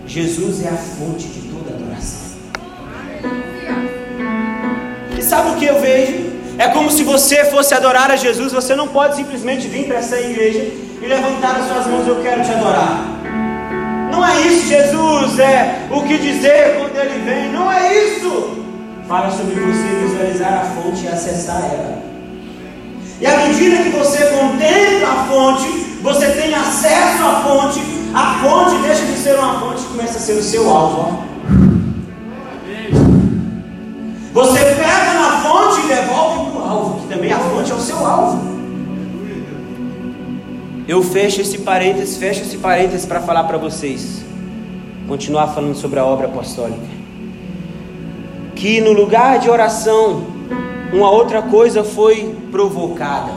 Jesus 0.06 0.66
é 0.66 0.68
a 0.68 0.76
fonte 0.76 1.28
de 1.28 1.42
toda 1.48 1.74
adoração. 1.74 2.36
E 5.18 5.22
sabe 5.22 5.52
o 5.52 5.56
que 5.56 5.66
eu 5.66 5.80
vejo? 5.80 6.36
É 6.58 6.68
como 6.68 6.92
se 6.92 7.04
você 7.04 7.46
fosse 7.46 7.74
adorar 7.74 8.12
a 8.12 8.18
Jesus, 8.18 8.52
você 8.52 8.76
não 8.76 8.90
pode 8.90 9.16
simplesmente 9.16 9.68
vir 9.68 9.88
para 9.88 9.98
essa 9.98 10.20
igreja 10.20 10.60
e 11.02 11.06
levantar 11.06 11.62
as 11.62 11.68
suas 11.68 11.88
mãos, 11.88 12.08
eu 12.08 12.22
quero 12.22 12.44
te 12.44 12.52
adorar. 12.52 13.15
Não 14.16 14.26
é 14.26 14.48
isso, 14.48 14.70
Jesus, 14.70 15.40
é 15.40 15.88
o 15.92 16.02
que 16.04 16.18
dizer 16.18 16.78
quando 16.80 16.96
ele 16.96 17.20
vem, 17.26 17.52
não 17.52 17.70
é 17.70 17.94
isso. 17.94 18.64
Fala 19.10 19.30
sobre 19.30 19.56
você 19.56 20.08
visualizar 20.08 20.54
a 20.54 20.82
fonte 20.82 21.04
e 21.04 21.08
acessar 21.10 21.62
ela. 21.66 22.02
E 23.20 23.28
à 23.28 23.38
medida 23.46 23.84
que 23.84 23.90
você 23.90 24.26
contempla 24.28 25.10
a 25.10 25.26
fonte, 25.26 25.68
você 26.02 26.28
tem 26.30 26.56
acesso 26.56 27.24
à 27.26 27.42
fonte, 27.42 27.82
a 28.14 28.40
fonte 28.42 28.82
deixa 28.84 29.04
de 29.04 29.18
ser 29.18 29.38
uma 29.38 29.60
fonte 29.60 29.82
e 29.82 29.86
começa 29.88 30.18
a 30.18 30.22
ser 30.22 30.34
o 30.34 30.44
seu 30.44 30.70
alvo. 30.70 31.26
Você 34.32 34.60
pega 34.60 35.14
na 35.14 35.42
fonte 35.42 35.82
e 35.82 35.88
devolve 35.90 36.52
para 36.52 36.62
o 36.62 36.64
alvo, 36.64 37.02
que 37.02 37.14
também 37.14 37.34
a 37.34 37.40
fonte 37.40 37.70
é 37.70 37.76
o 37.76 37.82
seu 37.82 38.06
alvo. 38.06 38.55
Eu 40.88 41.02
fecho 41.02 41.42
esse 41.42 41.58
parênteses, 41.60 42.16
fecho 42.18 42.44
esse 42.44 42.58
parênteses 42.58 43.08
para 43.08 43.20
falar 43.20 43.46
para 43.46 43.58
vocês. 43.58 44.24
Continuar 45.08 45.48
falando 45.48 45.76
sobre 45.76 45.98
a 45.98 46.06
obra 46.06 46.28
apostólica. 46.28 46.86
Que 48.56 48.80
no 48.82 48.94
lugar 48.94 49.40
de 49.40 49.50
oração, 49.50 50.24
uma 50.94 51.10
outra 51.10 51.42
coisa 51.42 51.84
foi 51.84 52.36
provocada. 52.52 53.32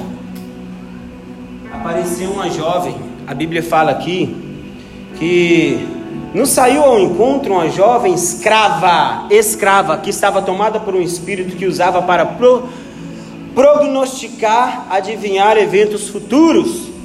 Apareceu 1.73 2.31
uma 2.31 2.51
jovem, 2.51 2.95
a 3.27 3.33
Bíblia 3.33 3.63
fala 3.63 3.93
aqui, 3.93 4.37
que 5.19 5.89
nos 6.35 6.51
saiu 6.51 6.83
ao 6.83 6.99
encontro 6.99 7.55
uma 7.55 7.71
jovem 7.71 8.13
escrava, 8.13 9.27
escrava, 9.31 9.97
que 9.97 10.11
estava 10.11 10.43
tomada 10.43 10.79
por 10.79 10.95
um 10.95 11.01
espírito 11.01 11.57
que 11.57 11.65
usava 11.65 12.03
para 12.03 12.27
pro, 12.27 12.69
prognosticar, 13.55 14.87
adivinhar 14.91 15.57
eventos 15.57 16.09
futuros. 16.09 16.98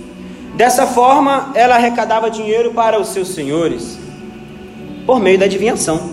Dessa 0.56 0.86
forma, 0.86 1.52
ela 1.56 1.76
arrecadava 1.76 2.30
dinheiro 2.30 2.74
para 2.74 3.00
os 3.00 3.08
seus 3.10 3.30
senhores, 3.30 3.98
por 5.06 5.20
meio 5.20 5.40
da 5.40 5.46
adivinhação. 5.46 6.12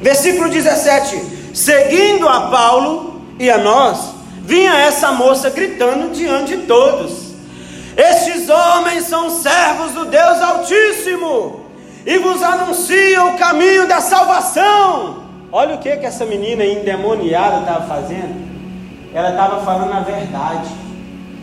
Versículo 0.00 0.48
17: 0.48 1.50
Seguindo 1.52 2.28
a 2.28 2.42
Paulo 2.42 3.20
e 3.38 3.50
a 3.50 3.58
nós, 3.58 4.14
vinha 4.42 4.72
essa 4.74 5.10
moça 5.12 5.50
gritando 5.50 6.12
diante 6.14 6.56
de 6.56 6.62
todos: 6.66 7.34
Estes 7.96 8.48
homens 8.48 9.04
são 9.04 9.28
servos 9.28 9.92
do 9.92 10.04
Deus 10.04 10.40
Altíssimo 10.40 11.66
e 12.06 12.16
vos 12.18 12.42
anuncia 12.42 13.24
o 13.24 13.36
caminho 13.36 13.86
da 13.86 14.00
salvação. 14.00 15.24
Olha 15.52 15.74
o 15.74 15.78
que, 15.78 15.96
que 15.96 16.06
essa 16.06 16.24
menina 16.24 16.64
endemoniada 16.64 17.60
estava 17.60 17.86
fazendo. 17.86 18.48
Ela 19.12 19.30
estava 19.30 19.64
falando 19.64 19.92
a 19.92 20.00
verdade, 20.00 20.70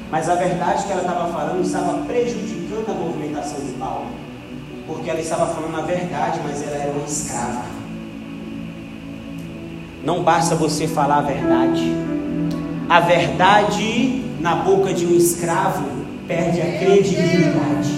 mas 0.09 0.29
a 0.29 0.35
verdade 0.35 0.85
que 0.85 0.91
ela 0.91 1.01
estava 1.01 1.31
falando 1.31 1.61
estava 1.61 2.05
prejudicando 2.05 2.89
a 2.89 2.93
movimentação 2.93 3.59
de 3.59 3.71
Paulo, 3.73 4.07
porque 4.87 5.09
ela 5.09 5.19
estava 5.19 5.47
falando 5.47 5.77
a 5.77 5.81
verdade, 5.81 6.39
mas 6.43 6.61
ela 6.61 6.75
era 6.75 6.91
uma 6.91 7.05
escrava. 7.05 7.77
não 10.03 10.23
basta 10.23 10.55
você 10.55 10.87
falar 10.87 11.17
a 11.17 11.21
verdade. 11.21 11.83
A 12.87 13.01
verdade 13.01 14.23
na 14.39 14.55
boca 14.55 14.93
de 14.93 15.05
um 15.05 15.13
escravo 15.13 15.85
perde 16.25 16.61
a 16.61 16.77
credibilidade. 16.77 17.97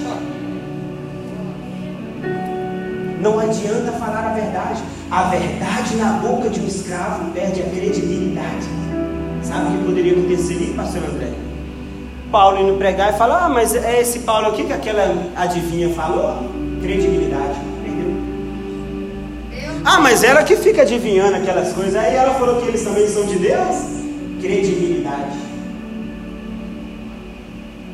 Não 3.22 3.38
adianta 3.38 3.92
falar 3.92 4.32
a 4.32 4.34
verdade. 4.34 4.82
A 5.12 5.24
verdade 5.24 5.96
na 5.98 6.14
boca 6.14 6.50
de 6.50 6.62
um 6.62 6.66
escravo 6.66 7.32
perde 7.32 7.62
a 7.62 7.66
credibilidade. 7.66 8.68
Sabe 9.44 9.68
o 9.68 9.78
que 9.78 9.86
poderia 9.86 10.14
acontecer 10.14 10.54
ali, 10.54 10.74
pastor 10.76 11.04
André? 11.04 11.49
Paulo 12.32 12.62
indo 12.62 12.78
pregar 12.78 13.14
e 13.14 13.18
falar: 13.18 13.46
Ah, 13.46 13.50
mas 13.50 13.76
é 13.76 14.00
esse 14.02 14.20
Paulo 14.20 14.48
aqui 14.48 14.64
que 14.64 14.74
aquela 14.74 15.16
adivinha 15.36 15.90
falou? 15.90 16.50
Credibilidade. 16.82 17.60
Perdeu. 17.84 18.12
Ah, 19.84 20.00
mas 20.00 20.24
ela 20.24 20.44
que 20.44 20.56
fica 20.56 20.84
adivinhando 20.84 21.36
aquelas 21.36 21.74
coisas. 21.74 21.96
Aí 21.96 22.16
ela 22.16 22.34
falou 22.36 22.62
que 22.62 22.68
eles 22.68 22.84
também 22.84 23.08
são 23.08 23.26
de 23.26 23.38
Deus? 23.38 23.76
Credibilidade. 24.40 25.38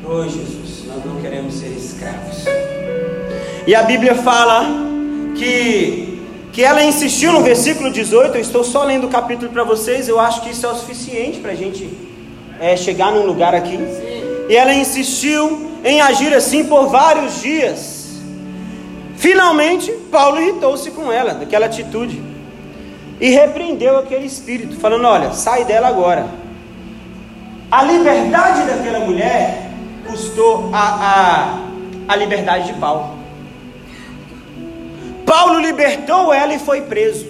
Oh 0.08 0.22
Jesus, 0.22 0.84
nós 0.86 1.04
não 1.04 1.20
queremos 1.20 1.54
ser 1.54 1.68
escravos. 1.68 2.44
E 3.66 3.74
a 3.74 3.82
Bíblia 3.82 4.14
fala 4.14 4.64
que, 5.36 6.20
que 6.52 6.62
ela 6.62 6.84
insistiu 6.84 7.32
no 7.32 7.42
versículo 7.42 7.90
18. 7.90 8.36
Eu 8.36 8.40
estou 8.40 8.62
só 8.62 8.84
lendo 8.84 9.08
o 9.08 9.10
capítulo 9.10 9.50
para 9.50 9.64
vocês. 9.64 10.08
Eu 10.08 10.20
acho 10.20 10.42
que 10.42 10.50
isso 10.50 10.64
é 10.64 10.68
o 10.68 10.74
suficiente 10.76 11.40
para 11.40 11.50
a 11.50 11.54
gente 11.56 11.90
é, 12.60 12.76
chegar 12.76 13.10
num 13.10 13.26
lugar 13.26 13.54
aqui. 13.54 13.76
E 14.48 14.56
ela 14.56 14.72
insistiu 14.72 15.70
em 15.84 16.00
agir 16.00 16.32
assim 16.34 16.64
por 16.64 16.88
vários 16.88 17.40
dias. 17.40 18.20
Finalmente, 19.16 19.90
Paulo 20.10 20.40
irritou-se 20.40 20.90
com 20.90 21.10
ela, 21.10 21.34
daquela 21.34 21.66
atitude, 21.66 22.22
e 23.20 23.30
repreendeu 23.30 23.98
aquele 23.98 24.26
espírito, 24.26 24.76
falando: 24.76 25.06
Olha, 25.06 25.32
sai 25.32 25.64
dela 25.64 25.88
agora. 25.88 26.26
A 27.70 27.82
liberdade 27.82 28.64
daquela 28.64 29.00
mulher 29.00 29.70
custou 30.06 30.70
a, 30.72 31.58
a, 32.08 32.12
a 32.12 32.16
liberdade 32.16 32.72
de 32.72 32.78
Paulo. 32.78 33.16
Paulo 35.24 35.58
libertou 35.58 36.32
ela 36.32 36.54
e 36.54 36.58
foi 36.58 36.82
preso. 36.82 37.26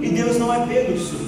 E 0.00 0.08
Deus 0.08 0.38
não 0.38 0.52
é 0.52 0.66
pego 0.66 0.94
de. 0.94 1.19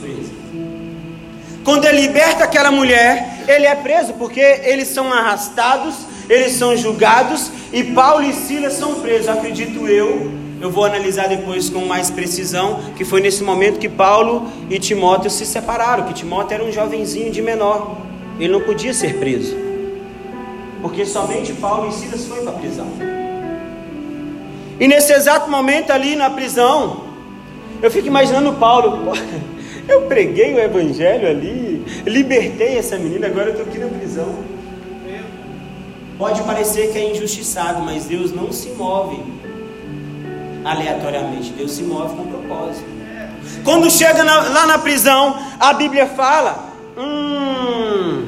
Quando 1.64 1.84
ele 1.84 2.02
liberta 2.02 2.44
aquela 2.44 2.72
mulher, 2.72 3.44
ele 3.46 3.66
é 3.66 3.74
preso 3.74 4.14
porque 4.14 4.40
eles 4.40 4.88
são 4.88 5.12
arrastados, 5.12 5.94
eles 6.28 6.52
são 6.52 6.76
julgados 6.76 7.50
e 7.72 7.84
Paulo 7.84 8.24
e 8.24 8.32
Silas 8.32 8.72
são 8.74 8.96
presos. 8.96 9.28
Acredito 9.28 9.86
eu, 9.86 10.32
eu 10.60 10.70
vou 10.70 10.84
analisar 10.84 11.28
depois 11.28 11.70
com 11.70 11.84
mais 11.84 12.10
precisão, 12.10 12.80
que 12.96 13.04
foi 13.04 13.20
nesse 13.20 13.44
momento 13.44 13.78
que 13.78 13.88
Paulo 13.88 14.48
e 14.68 14.78
Timóteo 14.78 15.30
se 15.30 15.46
separaram, 15.46 16.04
que 16.04 16.14
Timóteo 16.14 16.54
era 16.54 16.64
um 16.64 16.72
jovenzinho 16.72 17.30
de 17.30 17.40
menor. 17.40 17.96
Ele 18.40 18.52
não 18.52 18.60
podia 18.60 18.92
ser 18.92 19.18
preso. 19.18 19.56
Porque 20.80 21.06
somente 21.06 21.52
Paulo 21.52 21.88
e 21.88 21.92
Silas 21.92 22.26
foi 22.26 22.40
para 22.40 22.50
a 22.50 22.54
prisão. 22.54 22.88
E 24.80 24.88
nesse 24.88 25.12
exato 25.12 25.48
momento 25.48 25.92
ali 25.92 26.16
na 26.16 26.28
prisão, 26.28 27.04
eu 27.80 27.88
fico 27.88 28.08
imaginando 28.08 28.52
Paulo, 28.54 29.12
eu 29.88 30.02
preguei 30.02 30.54
o 30.54 30.58
evangelho 30.58 31.28
ali, 31.28 31.84
libertei 32.06 32.78
essa 32.78 32.96
menina, 32.96 33.26
agora 33.26 33.48
eu 33.48 33.52
estou 33.52 33.66
aqui 33.66 33.78
na 33.78 33.88
prisão. 33.88 34.52
Pode 36.18 36.42
parecer 36.42 36.92
que 36.92 36.98
é 36.98 37.10
injustiçado, 37.10 37.82
mas 37.82 38.04
Deus 38.04 38.32
não 38.32 38.52
se 38.52 38.68
move 38.70 39.18
aleatoriamente, 40.64 41.52
Deus 41.52 41.72
se 41.72 41.82
move 41.82 42.14
com 42.14 42.26
propósito. 42.26 42.86
Quando 43.64 43.90
chega 43.90 44.22
na, 44.22 44.40
lá 44.48 44.66
na 44.66 44.78
prisão, 44.78 45.36
a 45.58 45.72
Bíblia 45.72 46.06
fala, 46.06 46.72
hum, 46.96 48.22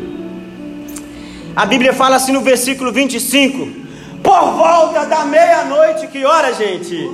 a 1.54 1.64
Bíblia 1.66 1.92
fala 1.92 2.16
assim 2.16 2.32
no 2.32 2.40
versículo 2.40 2.90
25: 2.90 3.68
por 4.22 4.54
volta 4.56 5.06
da 5.06 5.24
meia-noite, 5.24 6.08
que 6.08 6.24
hora, 6.24 6.52
gente? 6.52 7.08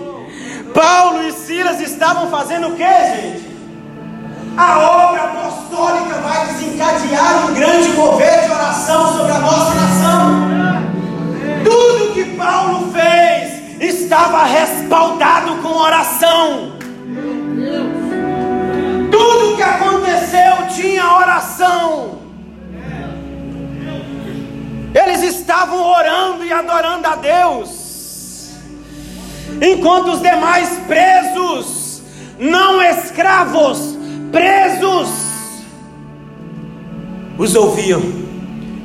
Paulo 0.73 1.23
e 1.25 1.33
Silas 1.33 1.81
estavam 1.81 2.31
fazendo 2.31 2.69
o 2.69 2.77
que, 2.77 2.85
gente? 2.85 3.50
A 4.57 4.79
obra 4.79 5.23
apostólica 5.23 6.15
vai 6.17 6.47
desencadear 6.47 7.47
um 7.47 7.55
grande 7.55 7.89
mover 7.91 8.45
de 8.45 8.51
oração 8.51 9.17
sobre 9.17 9.33
a 9.33 9.39
nossa 9.39 9.75
nação. 9.75 10.51
Tudo 11.65 12.15
que 12.15 12.25
Paulo 12.37 12.93
fez 12.93 13.81
estava 13.81 14.45
respaldado 14.45 15.57
com 15.57 15.69
oração. 15.69 16.73
Tudo 19.11 19.57
que 19.57 19.63
aconteceu 19.63 20.69
tinha 20.75 21.17
oração. 21.17 22.19
Eles 24.93 25.23
estavam 25.23 25.81
orando 25.81 26.45
e 26.45 26.53
adorando 26.53 27.07
a 27.07 27.15
Deus, 27.15 28.51
enquanto 29.63 30.11
os 30.13 30.21
demais 30.21 30.69
presos, 30.89 32.03
não 32.39 32.83
escravos, 32.83 33.97
presos, 34.31 35.09
os 37.39 37.55
ouviam. 37.55 38.01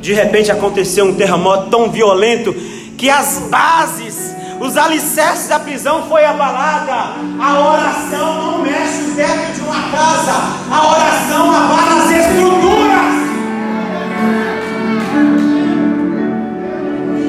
De 0.01 0.13
repente 0.13 0.51
aconteceu 0.51 1.05
um 1.05 1.15
terremoto 1.15 1.69
tão 1.69 1.89
violento 1.89 2.53
que 2.97 3.09
as 3.09 3.39
bases, 3.49 4.35
os 4.59 4.77
alicerces 4.77 5.47
da 5.47 5.59
prisão 5.59 6.07
foi 6.07 6.23
abalada. 6.25 7.15
A 7.39 7.59
oração 7.59 8.51
não 8.51 8.61
mexe 8.61 9.11
o 9.11 9.15
teto 9.15 9.53
de 9.53 9.61
uma 9.61 9.81
casa, 9.91 10.33
a 10.71 10.91
oração 10.91 11.51
abala 11.51 12.03
as 12.03 12.11
estruturas. 12.11 13.25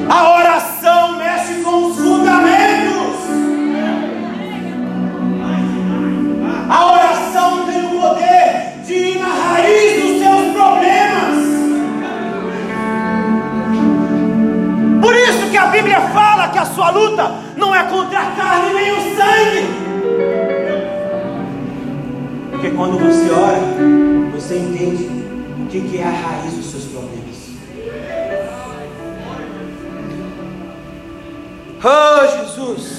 A 0.09 0.31
oração 0.31 0.46
que 16.57 16.61
a 16.61 16.65
sua 16.65 16.89
luta 16.89 17.35
não 17.55 17.75
é 17.75 17.83
contra 17.83 18.19
a 18.19 18.31
carne 18.31 18.73
nem 18.73 18.91
o 18.91 19.15
sangue. 19.15 19.67
Porque 22.49 22.71
quando 22.71 22.97
você 22.97 23.31
ora, 23.31 23.61
você 24.33 24.57
entende 24.57 25.03
o 25.61 25.67
que 25.67 25.99
é 25.99 26.03
a 26.03 26.09
raiz 26.09 26.53
dos 26.55 26.65
seus 26.65 26.85
problemas. 26.85 27.37
Oh 31.83 32.37
Jesus! 32.39 32.97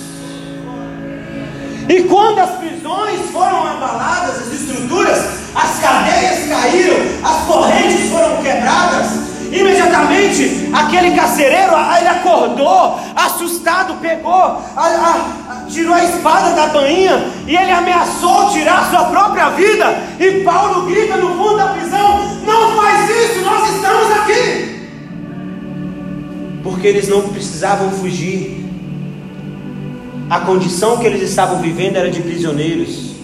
E 1.89 2.03
quando 2.05 2.39
as 2.39 2.51
prisões 2.59 3.31
foram 3.33 3.67
abaladas, 3.67 4.43
as 4.43 4.53
estruturas, 4.53 5.19
as 5.57 5.81
cadeias 5.81 6.49
caíram, 6.49 6.97
as 7.25 7.45
correntes 7.47 8.09
foram 8.11 8.41
quebradas, 8.41 9.28
imediatamente 9.53 10.71
aquele 10.73 11.13
carcereiro 11.13 11.73
ele 11.99 12.09
acordou, 12.09 12.99
assustado, 13.15 13.95
pegou, 14.01 14.33
a, 14.33 14.61
a, 14.77 15.67
tirou 15.69 15.95
a 15.95 16.05
espada 16.05 16.55
da 16.55 16.67
bainha 16.69 17.31
e 17.47 17.57
ele 17.57 17.71
ameaçou 17.73 18.51
tirar 18.51 18.91
sua 18.91 19.05
própria 19.05 19.51
vida. 19.51 19.97
E 20.19 20.43
Paulo 20.43 20.87
grita 20.87 21.17
no 21.17 21.37
fundo 21.37 21.57
da 21.57 21.69
prisão: 21.69 22.21
Não 22.45 22.77
faz 22.77 23.11
isso, 23.11 23.45
nós 23.45 23.75
estamos 23.75 24.11
aqui. 24.13 24.79
Porque 26.63 26.87
eles 26.87 27.09
não 27.09 27.23
precisavam 27.23 27.91
fugir, 27.91 28.65
a 30.29 30.41
condição 30.41 30.99
que 30.99 31.07
eles 31.07 31.23
estavam 31.23 31.61
vivendo 31.61 31.97
era 31.97 32.11
de 32.11 32.21
prisioneiros, 32.21 33.15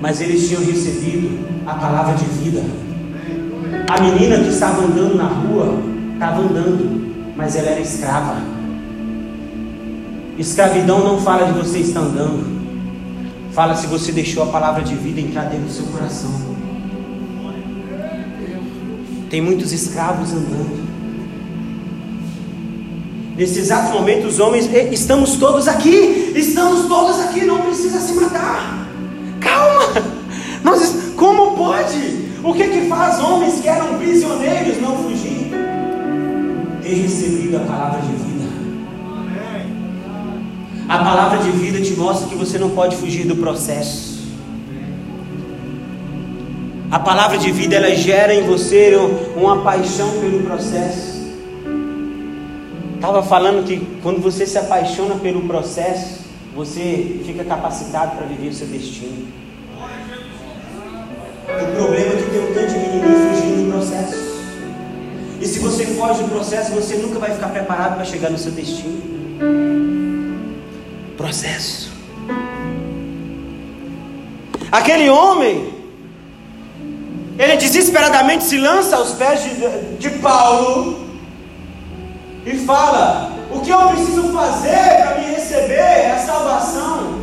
mas 0.00 0.20
eles 0.20 0.48
tinham 0.48 0.64
recebido 0.64 1.38
a 1.66 1.74
palavra 1.74 2.14
de 2.14 2.24
vida. 2.24 2.62
A 3.92 4.00
menina 4.00 4.38
que 4.38 4.48
estava 4.48 4.84
andando 4.84 5.16
na 5.16 5.26
rua 5.26 5.78
estava 6.14 6.40
andando, 6.40 7.34
mas 7.36 7.56
ela 7.56 7.68
era 7.68 7.80
escrava. 7.82 8.36
Escravidão 10.38 11.00
não 11.00 11.20
fala 11.20 11.52
de 11.52 11.58
você 11.58 11.80
estar 11.80 12.00
andando, 12.00 12.42
fala 13.52 13.76
se 13.76 13.86
você 13.86 14.10
deixou 14.10 14.44
a 14.44 14.46
palavra 14.46 14.82
de 14.82 14.94
vida 14.94 15.20
entrar 15.20 15.42
dentro 15.42 15.66
do 15.66 15.70
seu 15.70 15.84
coração. 15.84 16.30
Tem 19.28 19.42
muitos 19.42 19.72
escravos 19.74 20.32
andando. 20.32 20.88
Nesse 23.36 23.58
exato 23.58 23.92
momento, 23.92 24.26
os 24.26 24.40
homens, 24.40 24.70
estamos 24.90 25.36
todos 25.36 25.68
aqui, 25.68 26.32
estamos 26.34 26.86
todos 26.88 27.20
aqui, 27.20 27.44
não 27.44 27.60
precisa 27.60 28.00
se 28.00 28.14
matar. 28.14 28.88
Calma, 29.38 30.02
nós, 30.64 31.12
como 31.14 31.54
pode? 31.58 32.21
O 32.44 32.52
que 32.52 32.68
que 32.68 32.88
faz 32.88 33.20
homens 33.20 33.60
que 33.60 33.68
eram 33.68 33.98
prisioneiros 33.98 34.80
não 34.80 34.96
fugir? 35.04 35.50
Ter 36.82 36.94
recebido 36.94 37.56
a 37.56 37.60
palavra 37.60 38.00
de 38.00 38.12
vida. 38.12 38.32
A 40.88 40.98
palavra 40.98 41.38
de 41.38 41.50
vida 41.52 41.80
te 41.80 41.92
mostra 41.92 42.28
que 42.28 42.34
você 42.34 42.58
não 42.58 42.70
pode 42.70 42.96
fugir 42.96 43.26
do 43.26 43.36
processo. 43.36 44.22
A 46.90 46.98
palavra 46.98 47.38
de 47.38 47.50
vida 47.52 47.76
ela 47.76 47.94
gera 47.94 48.34
em 48.34 48.42
você 48.42 48.98
uma 49.36 49.62
paixão 49.62 50.10
pelo 50.20 50.42
processo. 50.42 51.22
Estava 52.96 53.22
falando 53.22 53.64
que 53.64 53.78
quando 54.02 54.20
você 54.20 54.46
se 54.46 54.58
apaixona 54.58 55.14
pelo 55.14 55.42
processo, 55.42 56.20
você 56.54 57.20
fica 57.24 57.44
capacitado 57.44 58.16
para 58.16 58.26
viver 58.26 58.48
o 58.48 58.52
seu 58.52 58.66
destino. 58.66 59.26
O 61.48 61.81
se 65.62 65.68
você 65.68 65.86
foge 65.86 66.24
do 66.24 66.28
processo, 66.28 66.72
você 66.72 66.96
nunca 66.96 67.20
vai 67.20 67.30
ficar 67.30 67.48
preparado 67.50 67.94
para 67.94 68.04
chegar 68.04 68.30
no 68.30 68.38
seu 68.38 68.50
destino. 68.50 69.00
Processo. 71.16 71.92
Aquele 74.72 75.08
homem, 75.08 75.72
ele 77.38 77.56
desesperadamente 77.58 78.42
se 78.42 78.58
lança 78.58 78.96
aos 78.96 79.12
pés 79.12 79.42
de, 79.44 79.98
de 79.98 80.10
Paulo 80.18 81.06
e 82.44 82.58
fala: 82.58 83.30
O 83.52 83.60
que 83.60 83.70
eu 83.70 83.88
preciso 83.88 84.32
fazer 84.32 84.96
para 85.00 85.20
me 85.20 85.26
receber 85.26 86.10
a 86.10 86.18
salvação? 86.18 87.22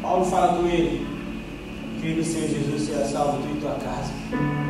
Paulo 0.00 0.24
fala 0.26 0.58
com 0.58 0.68
ele: 0.68 1.04
no 2.04 2.24
Senhor 2.24 2.48
Jesus, 2.48 2.82
será 2.82 3.04
salvo 3.04 3.42
tu 3.42 3.56
e 3.56 3.60
tua 3.60 3.74
casa. 3.74 4.65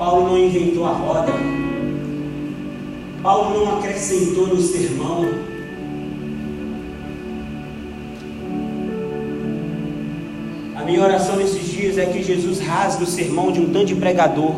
Paulo 0.00 0.30
não 0.30 0.38
inventou 0.38 0.86
a 0.86 0.92
roda. 0.92 1.30
Paulo 3.22 3.66
não 3.66 3.76
acrescentou 3.76 4.46
no 4.46 4.58
sermão. 4.58 5.26
A 10.74 10.84
minha 10.86 11.02
oração 11.02 11.36
nesses 11.36 11.68
dias 11.70 11.98
é 11.98 12.06
que 12.06 12.22
Jesus 12.22 12.60
rasgue 12.60 13.04
o 13.04 13.06
sermão 13.06 13.52
de 13.52 13.60
um 13.60 13.70
tanto 13.70 13.88
de 13.88 13.94
pregador 13.94 14.54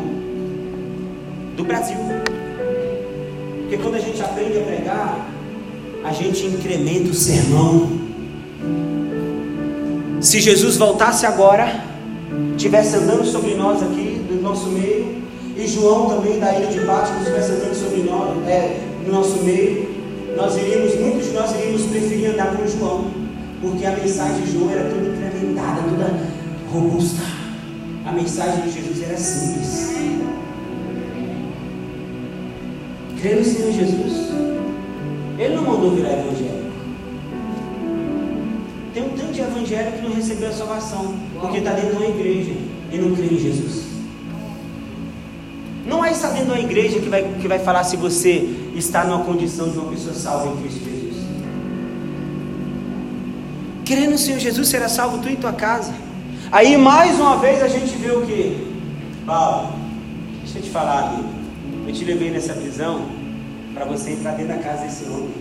do 1.57 1.65
Brasil. 1.65 1.97
Porque 3.63 3.77
quando 3.79 3.95
a 3.95 3.99
gente 3.99 4.21
aprende 4.21 4.59
a 4.59 4.61
pregar, 4.61 5.27
a 6.05 6.13
gente 6.13 6.45
incrementa 6.45 7.09
o 7.09 7.13
sermão. 7.13 7.89
Se 10.21 10.39
Jesus 10.39 10.77
voltasse 10.77 11.25
agora, 11.25 11.83
estivesse 12.55 12.95
andando 12.95 13.25
sobre 13.25 13.55
nós 13.55 13.83
aqui, 13.83 14.21
do 14.29 14.41
nosso 14.41 14.69
meio, 14.69 15.22
e 15.55 15.67
João 15.67 16.09
também 16.09 16.39
da 16.39 16.53
ilha 16.57 16.67
de 16.67 16.79
Patmos 16.79 17.27
andando 17.27 17.75
sobre 17.75 18.01
nós, 18.03 18.47
é, 18.47 18.79
no 19.05 19.13
nosso 19.13 19.43
meio, 19.43 19.87
nós 20.35 20.57
iríamos, 20.57 20.95
muitos 20.99 21.27
de 21.27 21.33
nós 21.33 21.51
iríamos 21.51 21.83
preferir 21.83 22.31
andar 22.31 22.55
com 22.55 22.67
João, 22.67 23.11
porque 23.61 23.85
a 23.85 23.91
mensagem 23.91 24.41
de 24.41 24.51
João 24.51 24.71
era 24.71 24.89
toda 24.89 25.09
incrementada, 25.09 25.81
toda 25.83 26.19
robusta. 26.71 27.21
A 28.05 28.11
mensagem 28.11 28.63
de 28.63 28.71
Jesus 28.71 29.03
era 29.03 29.15
simples. 29.15 29.93
Crê 33.21 33.35
no 33.35 33.45
Senhor 33.45 33.71
Jesus. 33.71 34.33
Ele 35.37 35.55
não 35.55 35.63
mandou 35.63 35.91
virar 35.91 36.13
evangélico. 36.13 36.73
Tem 38.93 39.03
um 39.03 39.09
tanto 39.09 39.31
de 39.31 39.41
evangélico 39.41 39.97
que 39.97 40.03
não 40.03 40.15
recebeu 40.15 40.49
a 40.49 40.51
salvação, 40.51 41.15
porque 41.39 41.59
está 41.59 41.71
dentro 41.73 41.91
de 41.91 42.03
uma 42.03 42.09
igreja 42.09 42.53
e 42.91 42.97
não 42.97 43.15
crê 43.15 43.27
em 43.27 43.39
Jesus. 43.39 43.92
Não 45.93 46.03
é 46.03 46.11
de 46.11 46.41
uma 46.49 46.59
igreja 46.59 46.99
que 46.99 47.07
vai, 47.07 47.23
que 47.39 47.47
vai 47.47 47.59
falar 47.59 47.83
se 47.83 47.95
você 47.95 48.49
está 48.73 49.03
numa 49.03 49.23
condição 49.23 49.69
de 49.69 49.77
uma 49.77 49.91
pessoa 49.91 50.15
salva 50.15 50.47
em 50.47 50.57
Cristo 50.57 50.83
Jesus. 50.83 51.23
Crê 53.85 54.07
no 54.07 54.17
Senhor 54.17 54.39
Jesus, 54.39 54.67
será 54.69 54.89
salvo 54.89 55.19
tu 55.19 55.29
e 55.29 55.35
tua 55.35 55.53
casa. 55.53 55.93
Aí 56.51 56.75
mais 56.77 57.19
uma 57.19 57.37
vez 57.37 57.61
a 57.61 57.67
gente 57.67 57.95
vê 57.95 58.11
o 58.11 58.25
que? 58.25 58.73
Paulo, 59.23 59.73
deixa 60.41 60.57
eu 60.57 60.63
te 60.63 60.69
falar, 60.71 61.09
amigo. 61.09 61.29
Eu 61.87 61.93
te 61.93 62.03
levei 62.05 62.31
nessa 62.31 62.53
prisão 62.53 63.05
para 63.75 63.85
você 63.85 64.13
entrar 64.13 64.31
dentro 64.31 64.55
da 64.55 64.63
casa 64.63 64.85
desse 64.85 65.03
homem. 65.03 65.31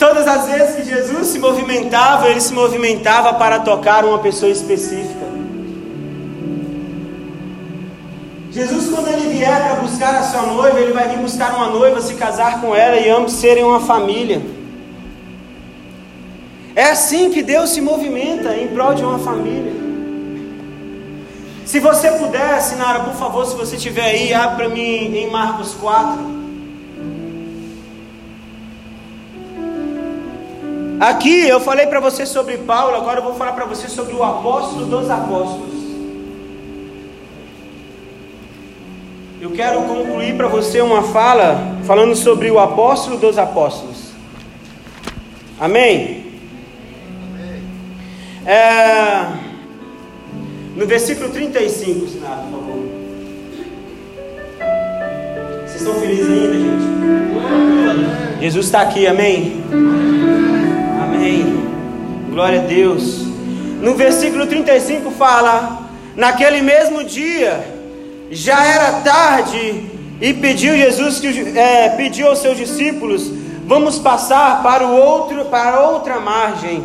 Todas 0.00 0.26
as 0.26 0.48
vezes 0.48 0.76
que 0.76 0.82
Jesus 0.82 1.28
se 1.28 1.38
movimentava, 1.38 2.28
ele 2.28 2.40
se 2.40 2.52
movimentava 2.52 3.34
para 3.34 3.60
tocar 3.60 4.04
uma 4.04 4.18
pessoa 4.18 4.50
específica. 4.50 5.19
Jesus, 8.50 8.88
quando 8.88 9.06
ele 9.08 9.28
vier 9.28 9.62
para 9.62 9.76
buscar 9.76 10.16
a 10.16 10.22
sua 10.24 10.42
noiva, 10.42 10.80
ele 10.80 10.92
vai 10.92 11.08
vir 11.08 11.18
buscar 11.18 11.54
uma 11.54 11.68
noiva, 11.68 12.00
se 12.00 12.14
casar 12.14 12.60
com 12.60 12.74
ela 12.74 12.96
e 12.96 13.08
ambos 13.08 13.34
serem 13.34 13.62
uma 13.62 13.80
família. 13.80 14.42
É 16.74 16.84
assim 16.84 17.30
que 17.30 17.42
Deus 17.42 17.70
se 17.70 17.80
movimenta 17.80 18.56
em 18.56 18.66
prol 18.68 18.94
de 18.94 19.04
uma 19.04 19.20
família. 19.20 19.72
Se 21.64 21.78
você 21.78 22.10
puder, 22.10 22.60
Sinara, 22.60 23.00
por 23.00 23.14
favor, 23.14 23.46
se 23.46 23.54
você 23.54 23.76
estiver 23.76 24.02
aí, 24.02 24.34
abre 24.34 24.56
para 24.56 24.68
mim 24.68 25.16
em 25.16 25.30
Marcos 25.30 25.74
4. 25.74 26.40
Aqui 30.98 31.46
eu 31.46 31.60
falei 31.60 31.86
para 31.86 32.00
você 32.00 32.26
sobre 32.26 32.58
Paulo, 32.58 32.96
agora 32.96 33.20
eu 33.20 33.24
vou 33.24 33.34
falar 33.34 33.52
para 33.52 33.64
você 33.64 33.88
sobre 33.88 34.12
o 34.12 34.24
apóstolo 34.24 34.86
dos 34.86 35.08
apóstolos. 35.08 35.79
Eu 39.40 39.52
quero 39.52 39.80
concluir 39.84 40.36
para 40.36 40.48
você 40.48 40.82
uma 40.82 41.02
fala 41.02 41.78
falando 41.84 42.14
sobre 42.14 42.50
o 42.50 42.58
apóstolo 42.58 43.16
dos 43.16 43.38
apóstolos. 43.38 44.10
Amém? 45.58 46.26
É, 48.44 49.26
no 50.76 50.86
versículo 50.86 51.30
35, 51.30 52.06
Sinado, 52.06 52.42
por 52.50 52.60
favor. 52.60 52.82
Vocês 55.66 55.80
estão 55.80 55.94
felizes 55.94 56.28
ainda, 56.28 56.52
gente? 56.52 58.42
Jesus 58.42 58.66
está 58.66 58.82
aqui, 58.82 59.06
amém? 59.06 59.64
Amém. 61.02 61.64
Glória 62.28 62.60
a 62.60 62.64
Deus. 62.64 63.22
No 63.80 63.94
versículo 63.94 64.46
35 64.46 65.10
fala: 65.12 65.88
Naquele 66.14 66.60
mesmo 66.60 67.02
dia 67.02 67.79
já 68.30 68.64
era 68.64 69.00
tarde 69.00 69.84
e 70.20 70.32
pediu 70.34 70.76
Jesus 70.76 71.18
que 71.18 71.58
é, 71.58 71.88
pediu 71.90 72.28
aos 72.28 72.38
seus 72.38 72.56
discípulos: 72.56 73.30
vamos 73.66 73.98
passar 73.98 74.62
para 74.62 74.86
o 74.86 74.96
outro 74.96 75.44
para 75.46 75.80
outra 75.80 76.20
margem. 76.20 76.84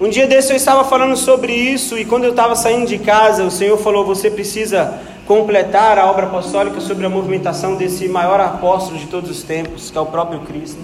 Um 0.00 0.08
dia 0.08 0.26
desse 0.26 0.52
eu 0.52 0.56
estava 0.56 0.84
falando 0.84 1.16
sobre 1.16 1.52
isso 1.52 1.98
e 1.98 2.04
quando 2.04 2.24
eu 2.24 2.30
estava 2.30 2.54
saindo 2.54 2.86
de 2.86 2.98
casa, 2.98 3.44
o 3.44 3.50
Senhor 3.50 3.78
falou: 3.78 4.04
você 4.04 4.30
precisa 4.30 5.00
completar 5.26 5.98
a 5.98 6.06
obra 6.06 6.26
apostólica 6.26 6.80
sobre 6.80 7.04
a 7.06 7.08
movimentação 7.08 7.76
desse 7.76 8.08
maior 8.08 8.40
apóstolo 8.40 8.98
de 8.98 9.06
todos 9.06 9.30
os 9.30 9.42
tempos, 9.42 9.90
que 9.90 9.98
é 9.98 10.00
o 10.00 10.06
próprio 10.06 10.40
Cristo. 10.40 10.78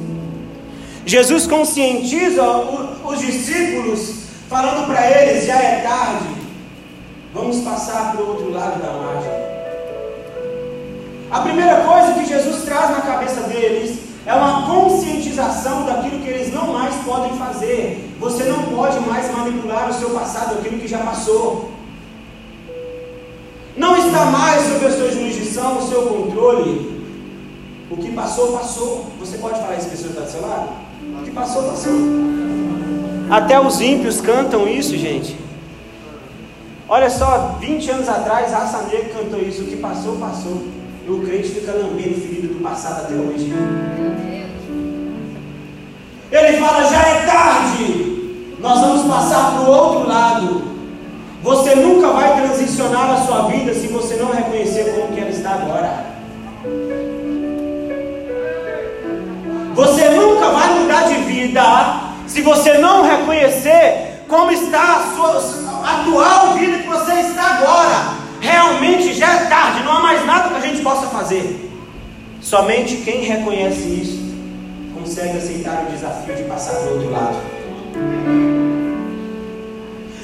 Jesus 1.07 1.47
conscientiza 1.47 2.43
os 3.05 3.21
discípulos, 3.21 4.15
falando 4.49 4.87
para 4.87 5.11
eles: 5.11 5.47
já 5.47 5.57
é 5.57 5.81
tarde, 5.81 6.44
Vamos 7.35 7.63
passar 7.63 8.13
para 8.13 8.23
o 8.23 8.29
outro 8.29 8.53
lado 8.53 8.81
da 8.81 8.93
margem. 8.93 9.33
A 11.33 11.41
primeira 11.41 11.81
coisa 11.81 12.15
que 12.15 12.25
Jesus 12.25 12.63
traz 12.63 12.91
na 12.91 13.01
cabeça 13.01 13.41
deles 13.41 13.99
é 14.25 14.33
uma 14.33 14.67
conscientização 14.67 15.85
daquilo 15.85 16.21
que 16.21 16.29
eles 16.29 16.55
não 16.55 16.73
mais 16.73 16.95
podem 17.05 17.37
fazer. 17.37 18.15
Você 18.21 18.45
não 18.45 18.63
pode 18.77 19.01
mais 19.01 19.29
manipular 19.37 19.91
o 19.91 19.95
seu 19.95 20.11
passado, 20.11 20.59
aquilo 20.61 20.79
que 20.79 20.87
já 20.87 20.99
passou. 20.99 21.71
Não 23.77 23.97
está 23.97 24.27
mais 24.27 24.63
sob 24.63 24.87
a 24.87 24.91
sua 24.93 25.11
jurisdição, 25.11 25.79
o 25.79 25.89
seu 25.89 26.03
controle. 26.03 27.05
O 27.91 27.97
que 27.97 28.13
passou, 28.13 28.53
passou. 28.53 29.07
Você 29.19 29.39
pode 29.39 29.59
falar 29.59 29.75
isso, 29.75 29.89
pessoa 29.89 30.11
está 30.11 30.23
do 30.23 30.31
seu 30.31 30.41
lado? 30.41 30.69
O 31.21 31.25
que 31.25 31.33
passou, 31.33 31.65
passou. 31.65 31.93
Até 33.29 33.61
os 33.61 33.81
ímpios 33.81 34.21
cantam 34.21 34.69
isso, 34.69 34.97
gente. 34.97 35.44
Olha 36.89 37.09
só, 37.09 37.57
20 37.61 37.91
anos 37.91 38.09
atrás, 38.09 38.53
a 38.53 38.59
Raça 38.59 38.83
Negra 38.83 39.11
cantou 39.15 39.41
isso: 39.41 39.63
o 39.63 39.67
que 39.67 39.77
passou, 39.77 40.17
passou. 40.17 40.63
E 41.07 41.11
o 41.11 41.21
crente 41.21 41.49
fica 41.49 41.73
lambendo 41.73 42.21
ferido 42.21 42.55
do 42.55 42.63
passado 42.63 43.03
até 43.03 43.15
hoje. 43.15 43.53
Ele 46.31 46.57
fala: 46.59 46.85
já 46.85 47.01
é 47.01 47.27
tarde, 47.27 48.55
nós 48.59 48.81
vamos 48.81 49.07
passar 49.07 49.53
para 49.53 49.61
o 49.63 49.73
outro 49.73 50.09
lado. 50.09 50.75
Você 51.43 51.75
nunca 51.75 52.09
vai 52.09 52.41
transicionar 52.41 53.11
a 53.11 53.27
sua 53.27 53.43
vida 53.49 53.75
se 53.75 53.87
você 53.89 54.17
não 54.17 54.33
reconhecer 54.33 54.95
como 54.95 55.15
que 55.15 55.21
ela 55.21 55.31
está 55.31 55.51
agora. 55.51 56.15
Você 59.75 60.09
nunca 60.11 60.51
vai 60.51 60.79
mudar 60.79 61.03
de 61.03 61.15
vida 61.25 61.63
se 62.27 62.41
você 62.41 62.79
não 62.79 63.03
reconhecer 63.03 64.25
como 64.29 64.51
está 64.51 64.97
a 64.97 65.15
sua, 65.15 65.64
atual 65.85 66.55
vida 66.55 66.79
que 66.79 66.89
você 66.89 67.13
está 67.21 67.57
agora. 67.57 68.25
Realmente 68.41 69.15
já 69.15 69.33
é 69.35 69.47
tarde, 69.47 69.83
não 69.85 69.93
há 69.93 70.01
mais 70.01 70.25
fazer. 71.25 71.71
Somente 72.43 72.97
quem 72.97 73.25
reconhece 73.25 73.81
isso 73.81 74.35
consegue 74.93 75.39
aceitar 75.39 75.87
o 75.89 75.91
desafio 75.91 76.35
de 76.35 76.43
passar 76.43 76.75
para 76.75 76.91
o 76.91 76.95
outro 76.95 77.11
lado. 77.11 77.37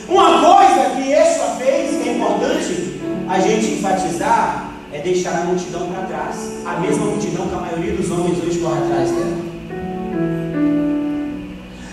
Uma 0.06 0.40
coisa 0.40 0.90
que 0.90 1.08
Yeshua 1.08 1.46
fez, 1.58 2.02
que 2.02 2.08
é 2.08 2.12
importante 2.12 3.00
a 3.28 3.40
gente 3.40 3.66
enfatizar, 3.74 4.72
é 4.92 4.98
deixar 4.98 5.40
a 5.40 5.44
multidão 5.44 5.86
para 5.86 6.04
trás. 6.04 6.36
A 6.66 6.80
mesma 6.80 7.06
multidão 7.06 7.48
que 7.48 7.54
a 7.54 7.58
maioria 7.58 7.94
dos 7.94 8.10
homens 8.10 8.38
hoje 8.44 8.58
corre 8.58 8.78
atrás 8.78 9.10
dela. 9.10 9.50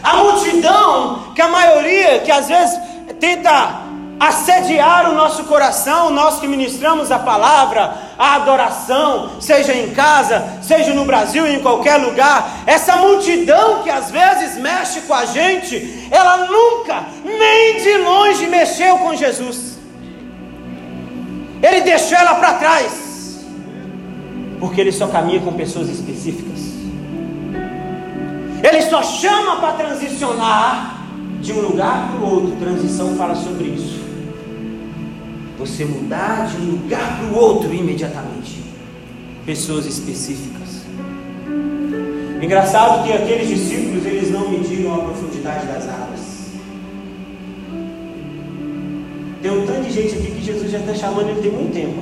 A 0.04 0.16
multidão 0.16 1.34
que 1.34 1.42
a 1.42 1.48
maioria, 1.48 2.20
que 2.20 2.32
às 2.32 2.48
vezes 2.48 2.78
tenta 3.20 3.88
assediar 4.20 5.12
o 5.12 5.14
nosso 5.14 5.44
coração, 5.44 6.10
nós 6.10 6.40
que 6.40 6.48
ministramos 6.48 7.12
a 7.12 7.20
palavra, 7.20 7.94
a 8.18 8.36
adoração, 8.36 9.40
seja 9.40 9.74
em 9.74 9.92
casa, 9.92 10.58
seja 10.62 10.94
no 10.94 11.06
Brasil, 11.06 11.46
em 11.46 11.60
qualquer 11.60 11.98
lugar, 11.98 12.64
essa 12.66 12.96
multidão 12.98 13.84
que 13.84 13.90
às 13.90 14.10
vezes 14.10 14.58
mexe 14.58 15.02
com 15.02 15.14
a 15.14 15.26
gente, 15.26 16.08
ela 16.10 16.48
nunca, 16.48 17.04
nem 17.24 17.82
de 17.82 17.98
longe, 18.00 18.48
mexeu 18.48 18.98
com 18.98 19.16
Jesus. 19.16 19.78
Ele 21.62 21.82
deixou 21.82 22.18
ela 22.18 22.36
para 22.36 22.54
trás, 22.54 23.46
porque 24.60 24.82
ele 24.82 24.92
só 24.92 25.08
caminha 25.08 25.42
com 25.42 25.54
pessoas 25.54 25.90
específicas. 25.90 26.58
Ele 28.64 28.82
só 28.82 29.04
chama 29.04 29.58
para 29.58 29.74
transicionar 29.74 30.97
de 31.48 31.54
um 31.54 31.62
lugar 31.62 32.12
para 32.12 32.20
o 32.20 32.30
outro. 32.30 32.58
Transição 32.58 33.16
fala 33.16 33.34
sobre 33.34 33.70
isso. 33.70 34.02
Você 35.58 35.86
mudar 35.86 36.46
de 36.48 36.58
um 36.58 36.72
lugar 36.72 37.18
para 37.18 37.28
o 37.28 37.36
outro 37.36 37.74
imediatamente. 37.74 38.62
Pessoas 39.46 39.86
específicas. 39.86 40.82
Engraçado 42.42 43.06
que 43.06 43.14
aqueles 43.14 43.48
discípulos 43.48 44.06
eles 44.06 44.30
não 44.30 44.50
mediram 44.50 44.94
a 44.94 44.98
profundidade 45.00 45.66
das 45.68 45.88
águas. 45.88 46.20
Tem 49.42 49.52
um 49.52 49.66
tanto 49.66 49.84
de 49.84 49.92
gente 49.92 50.16
aqui 50.16 50.32
que 50.32 50.44
Jesus 50.44 50.70
já 50.70 50.80
está 50.80 50.94
chamando 50.94 51.30
ele 51.30 51.42
tem 51.42 51.52
muito 51.52 51.74
tempo. 51.74 52.02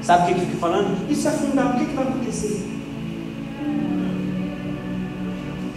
Sabe 0.00 0.22
o 0.22 0.34
que, 0.34 0.40
que 0.40 0.46
fica 0.46 0.58
falando? 0.58 0.96
E 1.10 1.14
se 1.14 1.28
afundar, 1.28 1.76
o 1.76 1.78
que, 1.78 1.84
que 1.84 1.94
vai 1.94 2.04
acontecer? 2.04 2.66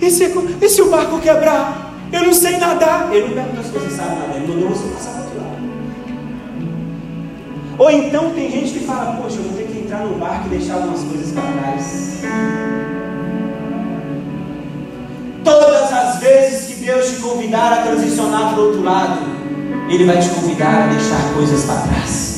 E 0.02 0.10
se, 0.10 0.32
e 0.62 0.70
se 0.70 0.82
o 0.82 0.90
barco 0.90 1.20
quebrar? 1.20 1.85
Eu 2.12 2.24
não 2.24 2.34
sei 2.34 2.58
nadar. 2.58 3.14
Ele 3.14 3.28
não 3.28 3.34
perguntou 3.34 3.64
se 3.64 3.72
você 3.72 3.96
sabe 3.96 4.16
nadar, 4.16 4.36
ele 4.36 4.48
mandou 4.48 4.70
você 4.70 4.88
passar 4.94 5.12
para 5.12 5.22
outro 5.22 5.40
lado. 5.40 5.56
Ou 7.78 7.92
então 7.92 8.32
tem 8.32 8.52
gente 8.52 8.74
que 8.74 8.86
fala, 8.86 9.22
poxa, 9.22 9.38
eu 9.38 9.44
vou 9.44 9.58
ter 9.58 9.68
que 9.68 9.80
entrar 9.80 10.00
no 10.00 10.16
barco 10.16 10.48
e 10.48 10.50
deixar 10.50 10.76
algumas 10.76 11.04
coisas 11.04 11.32
para 11.32 11.44
trás. 11.44 12.22
Todas 15.44 15.94
as 15.94 16.20
vezes 16.20 16.68
que 16.68 16.86
Deus 16.86 17.10
te 17.10 17.16
convidar 17.18 17.74
a 17.74 17.78
transicionar 17.84 18.54
para 18.54 18.60
o 18.60 18.66
outro 18.68 18.84
lado, 18.84 19.20
Ele 19.90 20.06
vai 20.06 20.20
te 20.20 20.30
convidar 20.30 20.86
a 20.86 20.88
deixar 20.88 21.34
coisas 21.36 21.66
para 21.66 21.82
trás. 21.82 22.35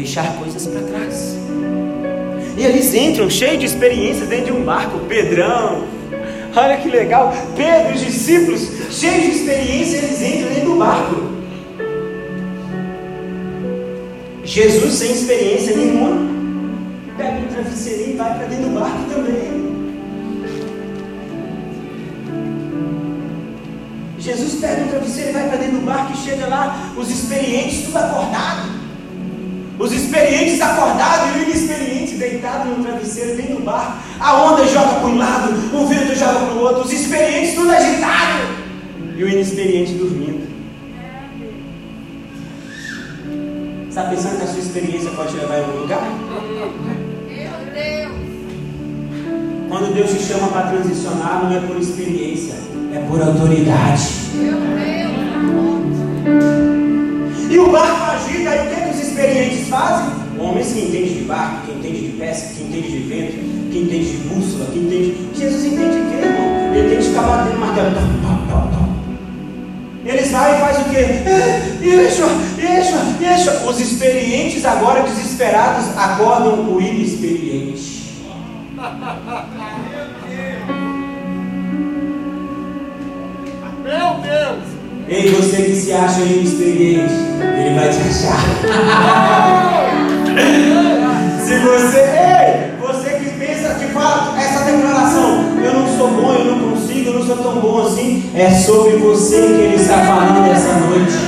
Deixar 0.00 0.34
coisas 0.36 0.66
para 0.66 0.80
trás. 0.82 1.36
E 2.56 2.64
eles 2.64 2.92
entram 2.94 3.28
cheios 3.30 3.60
de 3.60 3.66
experiências 3.66 4.28
dentro 4.28 4.46
de 4.46 4.52
um 4.52 4.64
barco, 4.64 4.98
Pedrão. 5.00 5.84
Olha 6.54 6.76
que 6.78 6.88
legal, 6.88 7.32
Pedro, 7.54 7.94
os 7.94 8.00
discípulos, 8.00 8.68
cheios 8.90 9.24
de 9.24 9.30
experiência, 9.30 9.98
eles 9.98 10.22
entram 10.22 10.54
dentro 10.54 10.70
do 10.70 10.76
barco. 10.76 11.30
Jesus, 14.44 14.94
sem 14.94 15.12
experiência 15.12 15.76
nenhuma, 15.76 16.28
pega 17.16 17.38
um 17.38 17.46
travesseirinho 17.46 18.14
e 18.14 18.16
vai 18.16 18.34
para 18.34 18.46
dentro 18.46 18.64
do 18.64 18.80
barco 18.80 18.98
também. 19.10 19.60
Jesus 24.18 24.54
pega 24.60 24.82
um 24.82 24.88
travesseiro 24.88 25.30
e 25.30 25.32
vai 25.32 25.48
para 25.48 25.58
dentro 25.58 25.78
do 25.78 25.86
barco 25.86 26.12
e 26.12 26.16
chega 26.16 26.46
lá, 26.46 26.92
os 26.96 27.08
experientes 27.08 27.84
tudo 27.84 27.96
acordado. 27.98 28.79
Os 29.80 29.92
experientes 29.92 30.60
acordados 30.60 31.34
e 31.34 31.38
o 31.38 31.42
inexperiente 31.44 32.16
deitado 32.16 32.68
no 32.68 32.84
travesseiro 32.84 33.34
dentro 33.34 33.56
do 33.56 33.62
barco. 33.62 33.96
A 34.20 34.42
onda 34.42 34.66
joga 34.66 34.96
para 34.96 35.06
um 35.06 35.16
lado, 35.16 35.54
o 35.74 35.86
vento 35.86 36.14
joga 36.14 36.38
para 36.40 36.52
o 36.52 36.60
outro. 36.60 36.84
Os 36.84 36.92
experientes 36.92 37.54
tudo 37.54 37.70
agitado 37.70 38.42
e 39.16 39.24
o 39.24 39.28
inexperiente 39.28 39.94
dormindo. 39.94 40.50
Está 43.88 44.02
pensando 44.02 44.36
que 44.36 44.44
a 44.44 44.46
sua 44.48 44.58
experiência 44.58 45.10
pode 45.12 45.30
te 45.30 45.36
levar 45.36 45.56
em 45.56 45.64
algum 45.64 45.78
lugar? 45.78 46.02
Meu 47.26 47.50
Deus! 47.72 48.12
Quando 49.70 49.94
Deus 49.94 50.10
te 50.10 50.18
chama 50.18 50.48
para 50.48 50.72
transicionar, 50.72 51.44
não 51.44 51.56
é 51.56 51.60
por 51.60 51.78
experiência, 51.78 52.54
é 52.94 52.98
por 53.08 53.22
autoridade. 53.22 54.02
Meu 54.34 54.52
Deus! 54.52 54.90
E 57.50 57.58
o 57.58 57.72
barco 57.72 58.10
agita, 58.12 58.54
e 58.54 58.58
o 58.58 58.70
que, 58.74 58.79
experientes 59.20 59.68
fazem? 59.68 60.08
Homens 60.38 60.72
que 60.72 60.80
entendem 60.80 61.14
de 61.14 61.24
barco, 61.24 61.66
que 61.66 61.72
entendem 61.72 62.10
de 62.10 62.16
pesca, 62.16 62.54
que 62.54 62.62
entendem 62.62 62.90
de 62.90 62.98
vento, 63.00 63.32
que 63.70 63.78
entendem 63.78 64.04
de 64.04 64.16
bússola, 64.28 64.66
que 64.72 64.78
entendem. 64.78 65.14
Jesus 65.34 65.64
entende 65.66 65.98
o 65.98 66.10
quê, 66.10 66.26
irmão? 66.26 66.74
Ele 66.74 66.96
que 66.96 67.02
ficar 67.02 67.22
batendo 67.22 67.58
martelo. 67.58 67.90
Eles 70.02 70.30
vão 70.30 70.40
e 70.40 70.60
fazem 70.60 70.82
o 70.82 70.88
quê? 70.88 71.86
Yeshua, 71.86 72.28
Yeshua, 72.58 73.00
Yeshua. 73.20 73.70
Os 73.70 73.78
experientes 73.78 74.64
agora 74.64 75.02
desesperados 75.02 75.86
acordam 75.96 76.74
o 76.74 76.80
inexperiente. 76.80 78.00
Meu 83.84 84.14
Deus! 84.22 84.69
Ei, 85.12 85.28
você 85.32 85.64
que 85.64 85.74
se 85.74 85.92
acha 85.92 86.20
inexperiente, 86.20 87.12
ele 87.58 87.74
vai 87.74 87.88
te 87.88 87.98
achar. 87.98 88.38
se 91.44 91.58
você, 91.58 91.98
ei, 91.98 92.70
você 92.80 93.18
que 93.18 93.30
pensa, 93.30 93.74
que 93.74 93.86
fala 93.86 94.40
essa 94.40 94.66
declaração, 94.66 95.58
eu 95.64 95.74
não 95.74 95.98
sou 95.98 96.12
bom, 96.12 96.32
eu 96.32 96.44
não 96.44 96.70
consigo, 96.70 97.10
eu 97.10 97.14
não 97.14 97.26
sou 97.26 97.38
tão 97.38 97.56
bom 97.56 97.84
assim, 97.84 98.30
é 98.36 98.50
sobre 98.50 98.98
você 98.98 99.34
que 99.34 99.60
ele 99.60 99.74
está 99.74 99.98
falando 99.98 100.48
essa 100.48 100.74
noite. 100.74 101.18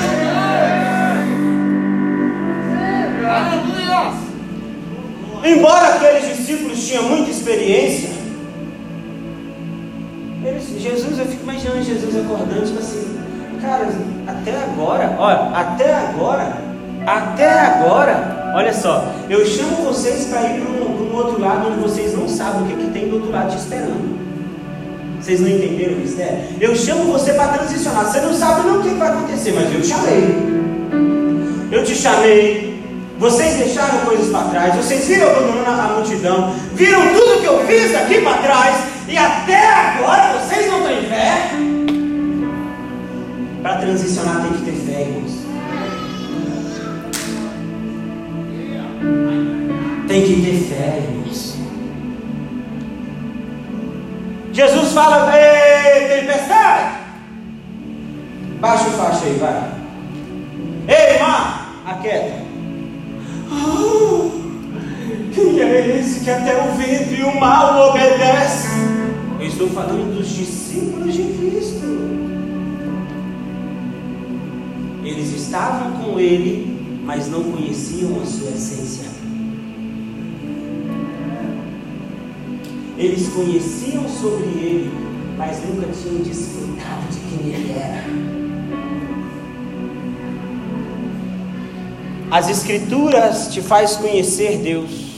Embora 5.44 5.96
aqueles 5.96 6.36
discípulos 6.36 6.86
tinham 6.86 7.02
muita 7.08 7.32
experiência, 7.32 8.10
eles, 10.44 10.68
Jesus, 10.80 11.18
eu 11.18 11.26
fico 11.26 11.42
imaginando 11.42 11.82
Jesus 11.82 12.16
acordando, 12.16 12.64
tipo 12.64 12.78
assim, 12.78 13.21
cara, 13.62 13.88
até 14.26 14.50
agora, 14.50 15.16
olha, 15.18 15.56
até 15.56 15.94
agora, 15.94 16.52
até 17.06 17.48
agora, 17.48 18.52
olha 18.56 18.74
só, 18.74 19.06
eu 19.30 19.46
chamo 19.46 19.76
vocês 19.84 20.26
para 20.26 20.42
ir 20.42 20.60
para 20.60 20.70
um, 20.70 21.16
outro 21.16 21.40
lado 21.40 21.68
onde 21.68 21.80
vocês 21.80 22.12
não 22.14 22.28
sabem 22.28 22.62
o 22.62 22.66
que, 22.66 22.84
que 22.84 22.90
tem 22.90 23.08
do 23.08 23.16
outro 23.16 23.30
lado 23.30 23.50
te 23.50 23.58
esperando. 23.58 24.20
Vocês 25.20 25.40
não 25.40 25.48
entenderam 25.48 25.94
o 25.94 26.00
mistério? 26.00 26.38
Eu 26.60 26.74
chamo 26.74 27.12
você 27.12 27.32
para 27.34 27.52
transicionar. 27.52 28.06
Você 28.06 28.20
não 28.20 28.34
sabe 28.34 28.66
não 28.66 28.80
o 28.80 28.82
que 28.82 28.88
vai 28.88 29.08
acontecer, 29.08 29.52
mas 29.52 29.72
eu 29.72 29.80
te 29.80 29.86
chamei. 29.86 30.36
Eu 31.70 31.84
te 31.84 31.94
chamei. 31.94 32.82
Vocês 33.20 33.54
deixaram 33.54 34.00
coisas 34.00 34.30
para 34.30 34.48
trás. 34.48 34.74
Vocês 34.74 35.06
viram 35.06 35.30
abandonando 35.30 35.80
a 35.80 35.94
multidão. 35.94 36.52
Viram 36.74 37.14
tudo 37.14 37.40
que 37.40 37.46
eu 37.46 37.64
fiz 37.66 37.94
aqui 37.94 38.20
para 38.20 38.38
trás. 38.38 38.76
E 39.06 39.16
até 39.16 39.64
agora 39.64 40.40
vocês 40.40 40.51
transicionar 43.82 44.42
tem 44.42 44.52
que 44.52 44.64
ter 44.64 44.72
fé, 44.72 45.00
irmãos. 45.02 45.32
Tem 50.06 50.22
que 50.22 50.42
ter 50.42 50.56
fé, 50.68 51.02
irmãos. 51.02 51.56
Jesus 54.52 54.92
fala, 54.92 55.32
ei, 55.36 56.20
tempestade! 56.20 56.98
Baixa 58.60 58.88
o 58.88 58.92
faixa 58.92 59.24
aí, 59.24 59.38
vai. 59.40 59.72
Ei, 60.86 61.18
mar, 61.18 61.82
aquieta. 61.84 62.42
Quem 65.34 65.60
é 65.60 65.98
esse 65.98 66.20
que 66.20 66.30
até 66.30 66.62
o 66.62 66.72
vento 66.74 67.14
e 67.14 67.24
o 67.24 67.40
mar 67.40 67.88
obedece? 67.88 68.68
Eu 69.40 69.46
estou 69.46 69.68
falando 69.70 70.16
dos 70.16 70.28
discípulos 70.28 71.14
de 71.14 71.22
Cristo. 71.24 72.31
Eles 75.04 75.32
estavam 75.32 75.92
com 76.00 76.20
ele, 76.20 77.00
mas 77.04 77.28
não 77.28 77.42
conheciam 77.42 78.20
a 78.22 78.24
sua 78.24 78.50
essência. 78.50 79.10
Eles 82.96 83.28
conheciam 83.28 84.08
sobre 84.08 84.44
ele, 84.44 84.90
mas 85.36 85.58
nunca 85.66 85.88
tinham 85.88 86.22
desfrutado 86.22 87.06
de 87.10 87.18
quem 87.18 87.52
ele 87.52 87.72
era. 87.72 88.04
As 92.30 92.48
escrituras 92.48 93.52
te 93.52 93.60
faz 93.60 93.96
conhecer 93.96 94.58
Deus. 94.58 95.12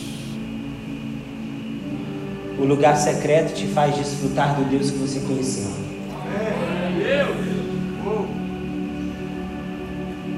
O 2.58 2.64
lugar 2.64 2.96
secreto 2.96 3.54
te 3.54 3.66
faz 3.66 3.94
desfrutar 3.96 4.56
do 4.56 4.64
Deus 4.64 4.90
que 4.90 4.96
você 4.96 5.20
conheceu. 5.20 5.83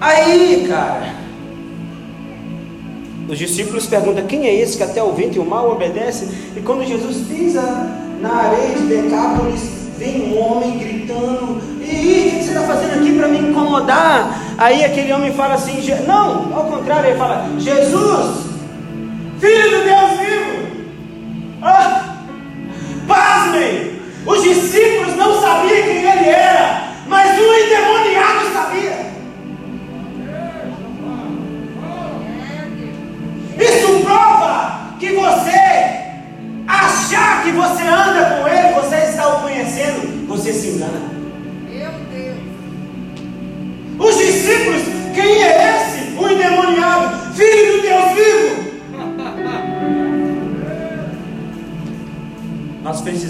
Aí, 0.01 0.67
cara, 0.69 1.15
os 3.29 3.39
discípulos 3.39 3.87
perguntam: 3.87 4.27
quem 4.27 4.47
é 4.47 4.55
esse 4.55 4.77
que 4.77 4.83
até 4.83 5.03
o 5.03 5.13
vento 5.13 5.37
e 5.37 5.39
o 5.39 5.45
mal 5.45 5.71
obedece? 5.71 6.29
E 6.57 6.61
quando 6.61 6.87
Jesus 6.87 7.27
pisa 7.27 7.63
na 8.21 8.35
areia 8.35 8.75
de 8.77 8.87
Decápolis, 8.87 9.63
vem 9.99 10.33
um 10.33 10.39
homem 10.39 10.79
gritando: 10.79 11.61
E 11.81 12.29
o 12.29 12.39
que 12.39 12.45
você 12.45 12.51
está 12.51 12.63
fazendo 12.63 13.01
aqui 13.01 13.17
para 13.17 13.29
me 13.29 13.39
incomodar? 13.39 14.57
Aí 14.59 14.85
aquele 14.85 15.13
homem 15.13 15.33
fala 15.33 15.55
assim: 15.55 15.83
Não, 16.07 16.55
ao 16.55 16.65
contrário, 16.67 17.11
ele 17.11 17.19
fala: 17.19 17.49
Jesus, 17.59 18.47
filho 19.41 19.71
do 19.71 19.85
Deus 19.85 20.11
vivo. 20.21 20.26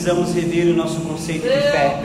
Precisamos 0.06 0.34
rever 0.34 0.72
o 0.72 0.76
nosso 0.76 1.00
conceito 1.00 1.42
de 1.42 1.48
fé. 1.48 2.00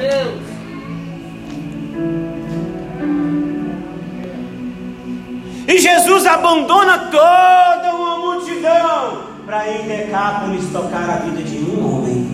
E 5.67 5.77
Jesus 5.77 6.25
abandona 6.25 7.11
toda 7.11 7.95
uma 7.95 8.17
multidão 8.17 9.23
para 9.45 9.71
em 9.71 9.87
Decápolis 9.87 10.65
tocar 10.71 11.09
a 11.11 11.17
vida 11.17 11.43
de 11.43 11.57
um 11.57 11.95
homem. 11.95 12.31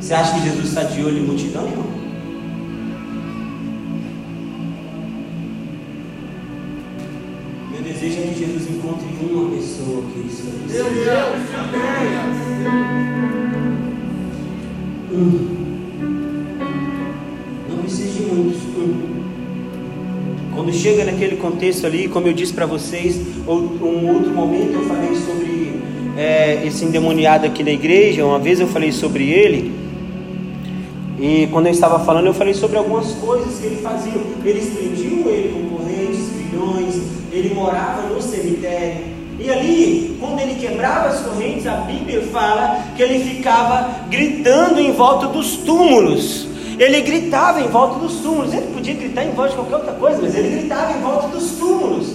Você 0.00 0.14
acha 0.14 0.32
que 0.34 0.40
Jesus 0.40 0.68
está 0.68 0.84
de 0.84 1.04
olho 1.04 1.18
em 1.18 1.26
multidão, 1.26 1.66
irmão? 1.66 1.86
Meu 7.70 7.82
desejo 7.82 8.18
é 8.18 8.32
que 8.32 8.38
Jesus 8.38 8.70
encontre 8.70 9.06
uma 9.30 9.54
pessoa 9.54 10.02
que 10.12 10.20
isso 10.20 10.45
Deus. 10.66 10.86
Um. 15.12 15.56
Não 17.68 17.78
precisa 17.78 18.08
de 18.08 18.22
muitos. 18.22 18.62
Um. 18.76 19.16
Quando 20.54 20.72
chega 20.72 21.04
naquele 21.04 21.36
contexto 21.36 21.86
ali, 21.86 22.08
como 22.08 22.26
eu 22.26 22.32
disse 22.32 22.52
para 22.52 22.66
vocês, 22.66 23.20
um 23.46 24.08
outro 24.08 24.30
momento 24.30 24.74
eu 24.74 24.84
falei 24.86 25.14
sobre 25.14 25.80
é, 26.16 26.66
esse 26.66 26.84
endemoniado 26.84 27.46
aqui 27.46 27.62
na 27.62 27.70
igreja. 27.70 28.24
Uma 28.24 28.38
vez 28.38 28.60
eu 28.60 28.66
falei 28.66 28.90
sobre 28.90 29.30
ele. 29.30 29.72
E 31.18 31.48
quando 31.50 31.66
eu 31.66 31.72
estava 31.72 32.04
falando, 32.04 32.26
eu 32.26 32.34
falei 32.34 32.52
sobre 32.52 32.76
algumas 32.76 33.12
coisas 33.14 33.58
que 33.58 33.66
ele 33.66 33.76
fazia. 33.76 34.12
Eles 34.44 34.66
prendiam 34.70 35.28
ele 35.28 35.48
com 35.54 35.76
correntes, 35.76 36.28
grilhões, 36.36 36.94
ele 37.32 37.54
morava 37.54 38.08
no 38.08 38.20
cemitério. 38.20 39.15
E 39.38 39.50
ali, 39.50 40.16
quando 40.18 40.40
ele 40.40 40.54
quebrava 40.54 41.08
as 41.08 41.20
correntes, 41.20 41.66
a 41.66 41.76
Bíblia 41.78 42.22
fala 42.32 42.82
que 42.96 43.02
ele 43.02 43.22
ficava 43.22 43.90
gritando 44.08 44.80
em 44.80 44.92
volta 44.92 45.26
dos 45.26 45.56
túmulos. 45.58 46.48
Ele 46.78 47.00
gritava 47.02 47.60
em 47.60 47.68
volta 47.68 47.98
dos 47.98 48.16
túmulos. 48.20 48.52
Ele 48.52 48.66
podia 48.72 48.94
gritar 48.94 49.24
em 49.24 49.32
volta 49.32 49.50
de 49.50 49.56
qualquer 49.56 49.76
outra 49.76 49.92
coisa, 49.92 50.22
mas 50.22 50.34
ele 50.34 50.60
gritava 50.60 50.92
em 50.92 51.00
volta 51.00 51.28
dos 51.28 51.52
túmulos. 51.52 52.14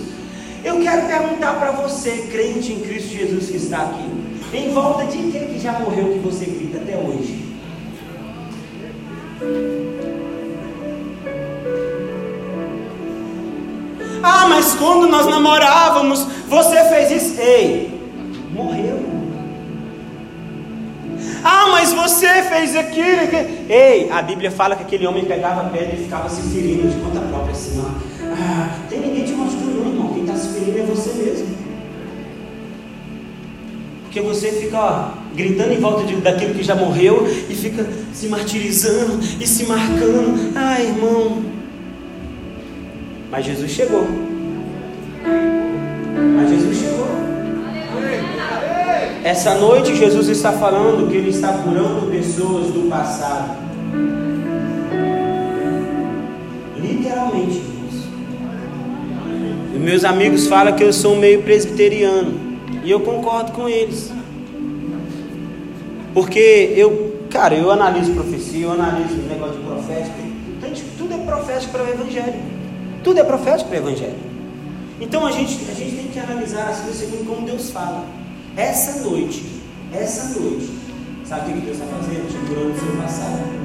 Eu 0.64 0.80
quero 0.82 1.08
perguntar 1.08 1.60
para 1.60 1.72
você, 1.72 2.28
crente 2.32 2.72
em 2.72 2.80
Cristo 2.80 3.10
Jesus 3.10 3.50
que 3.50 3.58
está 3.58 3.82
aqui, 3.82 4.58
em 4.58 4.72
volta 4.72 5.06
de 5.06 5.18
quem 5.32 5.48
que 5.48 5.60
já 5.60 5.74
morreu 5.80 6.14
que 6.14 6.20
você 6.20 6.46
grita 6.46 6.78
até 6.78 6.96
hoje? 6.98 7.52
Ah, 14.24 14.48
mas 14.48 14.74
quando 14.76 15.08
nós 15.08 15.26
namorávamos, 15.26 16.26
você 16.48 16.84
fez 16.86 17.24
isso. 17.24 17.40
Ei, 17.40 17.92
morreu. 18.52 19.12
Ah, 21.44 21.68
mas 21.72 21.92
você 21.92 22.28
fez 22.44 22.76
aquilo. 22.76 23.08
Ei, 23.70 24.10
a 24.12 24.22
Bíblia 24.22 24.52
fala 24.52 24.76
que 24.76 24.84
aquele 24.84 25.08
homem 25.08 25.26
pegava 25.26 25.62
a 25.62 25.70
pedra 25.70 25.96
e 25.96 26.04
ficava 26.04 26.30
se 26.30 26.42
ferindo 26.42 26.88
de 26.88 27.00
conta 27.02 27.20
própria 27.20 27.52
assim. 27.52 27.82
Ah, 28.34 28.70
tem 28.90 29.00
ninguém 29.00 29.26
te 29.26 29.34
mostrando, 29.34 29.88
irmão. 29.88 30.14
Quem 30.14 30.24
está 30.24 30.36
se 30.36 30.50
ferindo 30.50 30.80
é 30.80 30.84
você 30.84 31.10
mesmo. 31.14 31.62
Porque 34.04 34.22
você 34.22 34.52
fica 34.52 34.78
ó, 34.78 35.12
gritando 35.34 35.72
em 35.72 35.80
volta 35.80 36.04
de, 36.06 36.18
daquilo 36.18 36.54
que 36.54 36.64
já 36.64 36.76
morreu 36.76 37.26
e 37.50 37.56
fica 37.56 37.88
se 38.14 38.28
martirizando 38.28 39.20
e 39.40 39.48
se 39.48 39.66
marcando. 39.66 40.52
Ai, 40.54 40.88
irmão. 40.88 41.61
Mas 43.32 43.46
Jesus 43.46 43.72
chegou. 43.72 44.06
Mas 46.36 46.50
Jesus 46.50 46.78
chegou. 46.78 47.08
Essa 49.24 49.56
noite 49.56 49.96
Jesus 49.96 50.28
está 50.28 50.52
falando 50.52 51.10
que 51.10 51.16
Ele 51.16 51.30
está 51.30 51.54
curando 51.54 52.12
pessoas 52.12 52.68
do 52.68 52.90
passado. 52.90 53.58
Literalmente, 56.78 57.56
irmãos. 57.56 58.08
E 59.76 59.80
meus 59.80 60.04
amigos 60.04 60.48
falam 60.48 60.76
que 60.76 60.84
eu 60.84 60.92
sou 60.92 61.16
meio 61.16 61.42
presbiteriano. 61.42 62.34
E 62.84 62.92
eu 62.92 63.00
concordo 63.00 63.54
com 63.54 63.70
eles. 63.70 64.12
Porque 66.14 66.74
eu, 66.76 67.28
cara, 67.30 67.56
eu 67.56 67.72
analiso 67.72 68.12
profecia, 68.12 68.66
eu 68.66 68.74
analiso 68.74 69.16
negócio 69.30 69.58
de 69.58 69.64
profético. 69.64 70.18
Tudo 70.98 71.14
é 71.14 71.18
profético 71.20 71.72
para 71.72 71.84
o 71.86 71.88
Evangelho. 71.88 72.61
Tudo 73.04 73.20
é 73.20 73.24
profético 73.24 73.70
para 73.70 73.80
o 73.80 73.82
Evangelho. 73.82 74.20
Então 75.00 75.26
a 75.26 75.32
gente, 75.32 75.54
a 75.70 75.74
gente 75.74 75.96
tem 75.96 76.08
que 76.08 76.20
analisar 76.20 76.70
as 76.70 76.82
coisas 76.82 76.98
segundo 76.98 77.28
como 77.28 77.46
Deus 77.46 77.72
fala. 77.72 78.06
Essa 78.56 79.02
noite, 79.02 79.44
essa 79.92 80.40
noite, 80.40 80.70
sabe 81.26 81.52
o 81.52 81.54
que 81.56 81.62
Deus 81.62 81.78
está 81.78 81.88
fazendo? 81.88 82.28
Te 82.28 82.48
curando 82.48 82.72
o 82.72 82.80
seu 82.80 83.02
passado. 83.02 83.62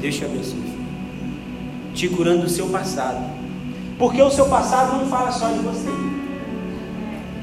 Deus 0.00 0.14
te 0.14 0.24
abençoe. 0.24 0.74
Te 1.94 2.08
curando 2.08 2.42
do 2.42 2.50
seu 2.50 2.66
passado. 2.66 3.24
Porque 3.98 4.20
o 4.20 4.30
seu 4.30 4.46
passado 4.46 4.98
não 4.98 5.06
fala 5.06 5.32
só 5.32 5.48
de 5.48 5.60
você. 5.60 5.88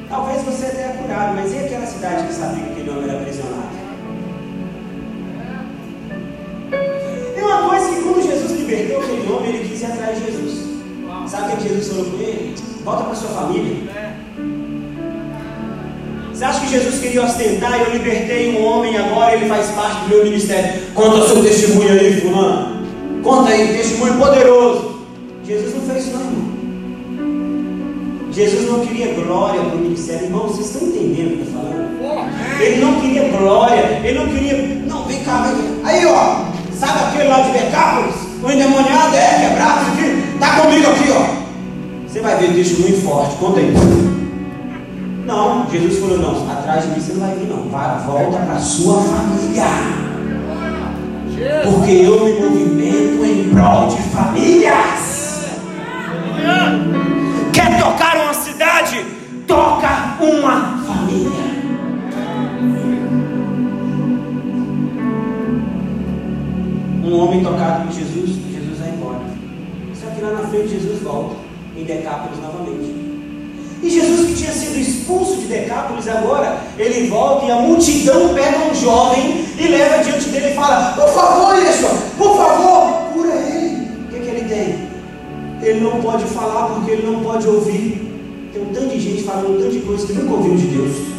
Talvez 0.07 0.43
você 0.43 0.65
é 0.65 0.97
curado, 1.01 1.35
mas 1.35 1.53
e 1.53 1.57
aquela 1.57 1.85
cidade 1.85 2.27
que 2.27 2.33
sabia 2.33 2.63
que 2.65 2.71
aquele 2.71 2.89
homem 2.89 3.03
era 3.09 3.19
aprisionado? 3.19 3.70
Tem 6.71 7.43
uma 7.43 7.69
coisa 7.69 7.89
que 7.89 8.01
quando 8.01 8.25
Jesus 8.25 8.51
libertou 8.51 8.99
aquele 9.01 9.31
homem, 9.31 9.49
ele 9.49 9.69
quis 9.69 9.81
ir 9.81 9.85
atrás 9.85 10.17
de 10.17 10.25
Jesus. 10.25 10.61
Sabe 11.27 11.53
o 11.53 11.57
que 11.57 11.67
Jesus 11.67 11.87
falou 11.89 12.05
com 12.05 12.17
ele? 12.17 12.55
Volta 12.83 13.03
para 13.03 13.15
sua 13.15 13.29
família. 13.29 13.77
Você 16.33 16.45
acha 16.45 16.59
que 16.61 16.71
Jesus 16.71 16.99
queria 16.99 17.23
ostentar? 17.23 17.79
Eu 17.79 17.91
libertei 17.91 18.57
um 18.57 18.65
homem 18.65 18.97
agora, 18.97 19.35
ele 19.35 19.47
faz 19.47 19.67
parte 19.71 20.01
do 20.01 20.09
meu 20.09 20.23
ministério. 20.23 20.81
Conta 20.95 21.27
seu 21.27 21.43
testemunho 21.43 21.91
aí, 21.91 22.19
fulano. 22.19 22.81
Conta 23.21 23.51
aí, 23.51 23.77
testemunho 23.77 24.17
poderoso. 24.17 25.01
Jesus 25.45 25.75
não 25.75 25.81
fez 25.81 26.07
isso, 26.07 26.17
não, 26.17 26.21
irmão. 26.21 26.51
Jesus 28.31 28.67
não 28.67 28.79
queria 28.79 29.13
glória 29.13 29.61
para 29.61 29.75
o 29.75 29.79
ministério. 29.79 30.25
Irmão, 30.25 30.47
vocês 30.47 30.67
estão 30.67 30.87
entendendo 30.87 31.27
o 31.27 31.35
que 31.35 31.39
eu 31.39 31.45
estou 31.45 31.61
falando? 31.61 32.61
Ele 32.61 32.81
não 32.81 33.01
queria 33.01 33.29
glória, 33.29 34.01
ele 34.03 34.19
não 34.19 34.27
queria. 34.27 34.57
Não, 34.87 35.03
vem 35.05 35.23
cá, 35.23 35.43
vem 35.43 35.55
cá. 35.55 35.89
Aí, 35.89 36.05
ó, 36.05 36.50
sabe 36.81 36.99
aquele 36.99 37.29
lá 37.29 37.41
de 37.41 37.51
Becápolis? 37.51 38.15
O 38.43 38.51
endemoniado 38.51 39.15
é 39.15 39.47
quebrado 39.47 39.91
aqui. 39.91 40.33
Está 40.33 40.59
comigo 40.59 40.89
aqui, 40.89 41.11
ó. 41.11 42.07
Você 42.07 42.19
vai 42.21 42.35
ver 42.37 42.53
testemunho 42.53 43.01
forte. 43.01 43.35
Conta 43.35 43.59
aí. 43.59 43.71
Não, 45.25 45.67
Jesus 45.71 45.99
falou, 45.99 46.17
não, 46.17 46.51
atrás 46.51 46.83
de 46.83 46.89
mim 46.89 46.99
você 46.99 47.13
não 47.13 47.19
vai 47.19 47.35
vir 47.35 47.47
não. 47.47 47.69
Vai, 47.69 47.99
volta 47.99 48.37
para 48.39 48.57
sua 48.57 48.99
família. 48.99 49.63
Porque 51.63 51.91
eu 51.91 52.25
me 52.25 52.33
movimento 52.39 53.25
em 53.25 53.49
prol 53.53 53.87
de 53.87 54.01
famílias. 54.09 55.45
Quer 57.53 57.79
tocar 57.79 58.17
uma 58.17 58.33
cidade? 58.33 59.05
Toca 59.45 60.17
uma 60.19 60.83
família. 60.87 61.50
Um 67.11 67.23
homem 67.23 67.43
tocado 67.43 67.87
por 67.87 67.93
Jesus, 67.93 68.29
Jesus 68.29 68.79
vai 68.79 68.89
embora. 68.89 69.19
Só 69.93 70.09
que 70.11 70.21
lá 70.21 70.31
na 70.31 70.47
frente 70.47 70.69
Jesus 70.69 71.01
volta 71.01 71.35
em 71.75 71.83
Decápolis 71.83 72.39
novamente. 72.39 73.01
E 73.83 73.89
Jesus 73.89 74.27
que 74.27 74.35
tinha 74.35 74.51
sido 74.51 74.77
expulso 74.77 75.37
de 75.37 75.47
Decápolis 75.47 76.07
agora, 76.07 76.61
ele 76.77 77.09
volta 77.09 77.45
e 77.45 77.51
a 77.51 77.55
multidão 77.55 78.33
pega 78.33 78.71
um 78.71 78.75
jovem 78.75 79.45
e 79.57 79.67
leva 79.67 80.03
diante 80.03 80.29
dele 80.29 80.51
e 80.51 80.53
fala: 80.53 80.93
Por 80.93 81.09
favor, 81.09 81.55
Yeshua, 81.57 81.89
por 82.17 82.37
favor, 82.37 83.11
cura 83.13 83.33
ele. 83.33 83.89
O 84.05 84.07
que, 84.09 84.19
que 84.19 84.27
ele 84.27 84.47
tem? 84.47 85.67
Ele 85.67 85.79
não 85.81 86.01
pode 86.01 86.23
falar 86.25 86.67
porque 86.67 86.91
ele 86.91 87.07
não 87.07 87.23
pode 87.23 87.47
ouvir. 87.47 88.09
Tem 88.53 88.61
um 88.61 88.73
tanto 88.73 88.89
de 88.89 88.99
gente 88.99 89.23
falando 89.23 89.57
um 89.57 89.61
tanto 89.61 89.71
de 89.71 89.79
coisa 89.79 90.05
que 90.05 90.13
nunca 90.13 90.33
ouviu 90.33 90.55
de 90.55 90.67
Deus. 90.67 91.10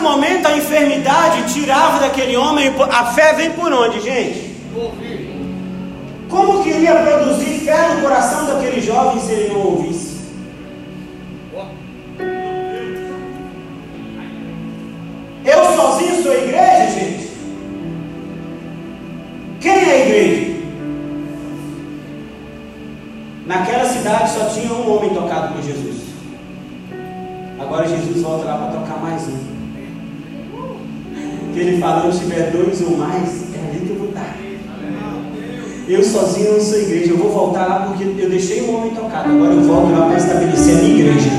Exato 0.00 0.02
momento, 0.02 0.46
a 0.46 0.56
enfermidade 0.56 1.52
tirava 1.52 2.00
daquele 2.00 2.36
homem. 2.36 2.72
A 2.90 3.06
fé 3.06 3.34
vem 3.34 3.52
por 3.52 3.72
onde, 3.72 4.00
gente? 4.00 4.56
Como 6.28 6.62
queria 6.62 6.94
produzir 6.94 7.60
fé 7.60 7.94
no 7.94 8.02
coração 8.02 8.46
daquele 8.46 8.80
jovem 8.80 9.20
se 9.20 9.32
ele 9.32 9.52
não 9.52 9.60
ouvisse? 9.60 10.20
Eu 15.44 15.64
sozinho 15.76 16.22
sou 16.22 16.32
igreja, 16.32 16.90
gente? 16.90 17.30
Quem 19.60 19.72
é 19.72 19.92
a 19.92 20.06
igreja? 20.06 20.60
Naquela 23.46 23.84
cidade 23.84 24.30
só 24.30 24.44
tinha 24.50 24.72
um 24.72 24.96
homem 24.96 25.10
tocado 25.10 25.54
por 25.54 25.62
Jesus. 25.62 26.10
Agora 27.58 27.88
Jesus 27.88 28.22
volta 28.22 28.44
lá 28.44 28.56
para 28.56 28.80
tocar 28.80 28.98
mais 29.00 29.22
um. 29.28 29.49
Que 31.52 31.58
ele 31.58 31.80
fala, 31.80 32.12
se 32.12 32.20
tiver 32.20 32.50
dois 32.50 32.80
ou 32.82 32.96
mais, 32.96 33.54
é 33.54 33.68
ali 33.68 33.86
que 33.86 33.90
eu 33.90 33.96
vou 33.96 34.08
estar. 34.08 34.36
Eu 35.88 36.04
sozinho 36.04 36.52
não 36.52 36.60
sou 36.60 36.80
igreja. 36.80 37.10
Eu 37.10 37.18
vou 37.18 37.30
voltar 37.30 37.66
lá 37.66 37.86
porque 37.86 38.04
eu 38.04 38.30
deixei 38.30 38.62
um 38.62 38.76
homem 38.76 38.94
tocado. 38.94 39.30
Agora 39.30 39.52
eu 39.52 39.62
volto 39.62 39.92
lá 39.92 40.06
para 40.06 40.16
estabelecer 40.16 40.78
a 40.78 40.82
minha 40.82 41.00
igreja. 41.00 41.30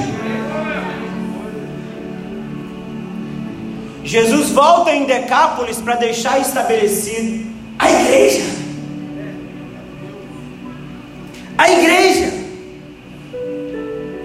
Jesus 4.03 4.49
volta 4.49 4.91
em 4.91 5.05
Decápolis 5.05 5.78
para 5.78 5.95
deixar 5.95 6.41
estabelecido 6.41 7.49
a 7.80 7.89
igreja. 7.89 8.41
A 11.57 11.72
igreja. 11.72 12.34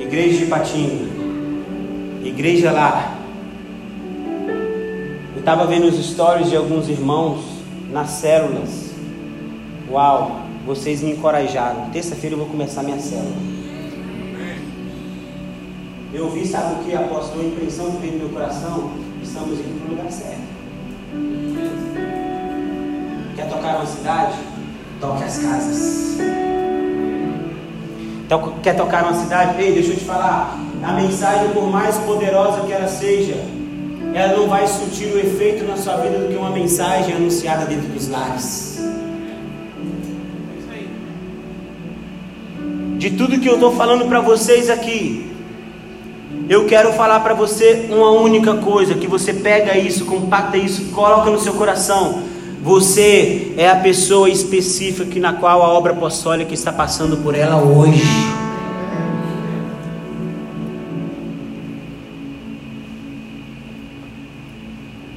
Igreja 0.00 0.38
de 0.38 0.46
Patinga. 0.46 1.06
Igreja 2.24 2.72
lá. 2.72 3.16
Estava 5.46 5.64
vendo 5.64 5.86
os 5.86 6.04
stories 6.04 6.50
de 6.50 6.56
alguns 6.56 6.88
irmãos 6.88 7.38
nas 7.92 8.10
células. 8.10 8.90
Uau, 9.88 10.40
vocês 10.66 11.00
me 11.02 11.12
encorajaram. 11.12 11.88
Terça-feira 11.90 12.34
eu 12.34 12.40
vou 12.40 12.48
começar 12.48 12.82
minha 12.82 12.98
célula. 12.98 13.36
Eu 16.12 16.28
vi, 16.30 16.44
sabe 16.44 16.74
o 16.74 16.84
que, 16.84 16.96
apóstolo? 16.96 17.42
A 17.42 17.44
impressão 17.44 17.92
que 17.92 17.98
veio 17.98 18.14
no 18.14 18.18
meu 18.18 18.28
coração 18.30 18.90
estamos 19.22 19.60
indo 19.60 19.80
para 19.80 19.86
o 19.86 19.96
lugar 19.96 20.10
certo. 20.10 20.40
Quer 23.36 23.48
tocar 23.48 23.76
uma 23.76 23.86
cidade? 23.86 24.34
Toque 25.00 25.22
as 25.22 25.38
casas. 25.38 26.18
Então, 28.26 28.54
quer 28.64 28.74
tocar 28.74 29.04
uma 29.04 29.14
cidade? 29.14 29.62
Ei, 29.62 29.74
deixa 29.74 29.92
eu 29.92 29.96
te 29.96 30.04
falar. 30.04 30.58
A 30.82 30.92
mensagem, 30.94 31.50
por 31.50 31.70
mais 31.70 31.96
poderosa 31.98 32.62
que 32.62 32.72
ela 32.72 32.88
seja, 32.88 33.54
ela 34.16 34.34
não 34.34 34.48
vai 34.48 34.66
surtir 34.66 35.08
o 35.08 35.18
efeito 35.18 35.62
na 35.66 35.76
sua 35.76 35.98
vida 35.98 36.16
do 36.16 36.28
que 36.28 36.36
uma 36.36 36.48
mensagem 36.48 37.14
anunciada 37.14 37.66
dentro 37.66 37.86
dos 37.88 38.08
lares. 38.08 38.80
De 42.96 43.10
tudo 43.10 43.38
que 43.38 43.46
eu 43.46 43.56
estou 43.56 43.72
falando 43.72 44.06
para 44.06 44.20
vocês 44.20 44.70
aqui, 44.70 45.30
eu 46.48 46.64
quero 46.64 46.94
falar 46.94 47.20
para 47.20 47.34
você 47.34 47.88
uma 47.90 48.10
única 48.12 48.54
coisa: 48.54 48.94
que 48.94 49.06
você 49.06 49.34
pega 49.34 49.76
isso, 49.76 50.06
compacta 50.06 50.56
isso, 50.56 50.86
coloca 50.92 51.28
no 51.30 51.38
seu 51.38 51.52
coração. 51.52 52.22
Você 52.62 53.52
é 53.58 53.68
a 53.68 53.76
pessoa 53.76 54.30
específica 54.30 55.20
na 55.20 55.34
qual 55.34 55.62
a 55.62 55.68
obra 55.68 55.92
apostólica 55.92 56.54
está 56.54 56.72
passando 56.72 57.18
por 57.18 57.34
ela 57.34 57.56
hoje. 57.62 58.45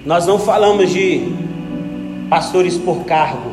Nós 0.09 0.25
não 0.25 0.39
falamos 0.39 0.89
de 0.89 1.21
pastores 2.31 2.75
por 2.75 3.05
cargo, 3.05 3.51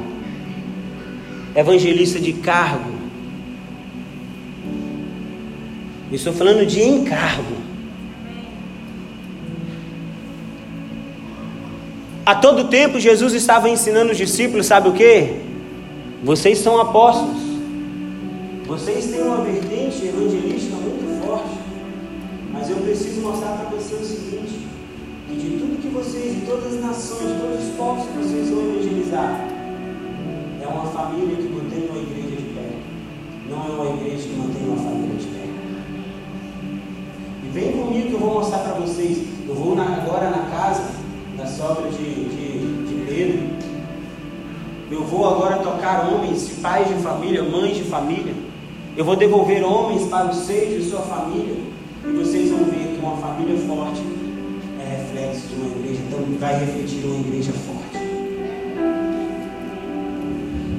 evangelista 1.55 2.19
de 2.19 2.33
cargo. 2.33 2.93
estou 6.11 6.33
falando 6.33 6.65
de 6.65 6.81
encargo. 6.81 7.57
A 12.25 12.35
todo 12.37 12.69
tempo 12.69 12.99
Jesus 12.99 13.35
estava 13.35 13.69
ensinando 13.69 14.13
os 14.13 14.17
discípulos, 14.17 14.65
sabe 14.65 14.89
o 14.89 14.95
que? 14.95 15.37
Vocês 16.25 16.57
são 16.57 16.81
apóstolos. 16.81 17.37
Vocês 18.67 19.09
têm 19.09 19.21
uma 19.21 19.45
vertente 19.45 20.07
evangelística 20.07 20.75
muito 20.77 21.23
forte. 21.23 21.51
Mas 22.51 22.71
eu 22.71 22.77
preciso 22.77 23.21
mostrar 23.21 23.51
para 23.59 23.77
você 23.77 23.95
o 23.95 24.03
seguinte: 24.03 24.67
que 25.27 25.35
de 25.35 25.59
tudo 25.59 25.83
que 25.83 25.89
vocês, 25.89 26.35
de 26.37 26.47
todas 26.47 26.75
as 26.75 26.81
nações, 26.81 27.33
de 27.33 27.41
todos 27.41 27.69
os 27.69 27.75
povos 27.75 28.05
que 28.07 28.19
vocês 28.19 28.49
vão 28.49 28.63
evangelizar, 28.63 29.49
é 30.63 30.67
uma 30.69 30.87
família 30.87 31.37
que 31.37 31.49
mantém 31.49 31.89
uma 31.91 31.99
igreja 31.99 32.37
de 32.37 32.43
pé. 32.55 32.71
Não 33.51 33.67
é 33.67 33.71
uma 33.71 33.97
igreja 33.97 34.29
que 34.29 34.37
mantém 34.37 34.69
uma 34.69 34.77
família 34.77 35.17
de 35.17 35.27
pé. 35.27 35.47
E 37.45 37.49
vem 37.53 37.73
comigo 37.73 38.09
que 38.09 38.15
eu 38.15 38.21
vou 38.21 38.35
mostrar 38.35 38.59
para 38.59 38.75
vocês. 38.75 39.27
Eu 39.49 39.55
vou 39.55 39.75
na, 39.75 39.97
agora 39.97 40.31
na 40.31 40.49
casa 40.51 40.85
da 41.37 41.47
sogra 41.47 41.91
de, 41.91 41.97
de, 41.97 42.87
de 42.87 43.07
Pedro. 43.07 43.57
Eu 44.91 45.03
vou 45.05 45.29
agora 45.29 45.57
tocar 45.57 46.09
homens, 46.09 46.51
pais 46.63 46.87
de 46.87 46.95
família, 47.03 47.43
mães 47.43 47.77
de 47.77 47.83
família. 47.83 48.35
Eu 48.97 49.05
vou 49.05 49.17
devolver 49.17 49.65
homens 49.65 50.07
para 50.07 50.29
o 50.29 50.35
seio 50.35 50.81
de 50.81 50.89
sua 50.89 51.01
família. 51.01 51.57
E 52.05 52.13
vocês 52.13 52.51
vão 52.51 52.65
ver 52.65 52.95
que 52.95 53.01
uma 53.05 53.17
família 53.17 53.59
forte 53.67 54.01
reflexo 55.17 55.49
de 55.49 55.55
uma 55.55 55.77
igreja. 55.77 56.01
Então 56.07 56.21
vai 56.39 56.59
refletir 56.61 57.05
uma 57.05 57.21
igreja 57.21 57.53
forte. 57.53 58.07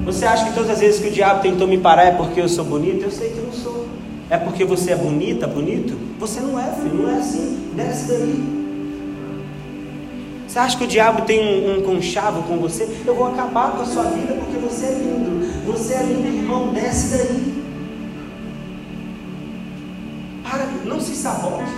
Você 0.04 0.24
acha 0.24 0.46
que 0.46 0.54
todas 0.54 0.70
as 0.70 0.80
vezes 0.80 1.00
que 1.00 1.08
o 1.08 1.10
diabo 1.10 1.42
tentou 1.42 1.66
me 1.66 1.78
parar 1.78 2.04
é 2.04 2.12
porque 2.12 2.40
eu 2.40 2.48
sou 2.48 2.64
bonito? 2.64 3.04
Eu 3.04 3.10
sei 3.10 3.30
que 3.30 3.40
não 3.40 3.52
sou. 3.52 3.86
É 4.30 4.38
porque 4.38 4.64
você 4.64 4.92
é 4.92 4.96
bonita, 4.96 5.46
bonito? 5.46 5.98
Você 6.18 6.40
não 6.40 6.58
é, 6.58 6.72
filho, 6.72 7.02
não 7.02 7.10
é 7.10 7.18
assim. 7.18 7.72
Desce 7.74 8.08
daí. 8.08 8.58
Você 10.46 10.58
acha 10.58 10.78
que 10.78 10.84
o 10.84 10.86
diabo 10.86 11.22
tem 11.22 11.40
um, 11.40 11.78
um 11.78 11.82
conchavo 11.82 12.42
com 12.44 12.56
você? 12.58 12.88
Eu 13.06 13.14
vou 13.14 13.26
acabar 13.26 13.72
com 13.72 13.82
a 13.82 13.86
sua 13.86 14.04
vida 14.04 14.34
porque 14.34 14.56
você 14.56 14.86
é 14.86 14.92
lindo. 14.92 15.66
Você 15.66 15.94
é 15.94 16.02
lindo, 16.02 16.26
irmão. 16.26 16.72
Desce 16.72 17.18
daí. 17.18 17.64
Para, 20.42 20.66
não 20.86 21.00
se 21.00 21.14
sabote. 21.14 21.70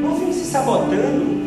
Não 0.00 0.16
fique 0.16 0.32
se 0.32 0.44
sabotando. 0.44 1.41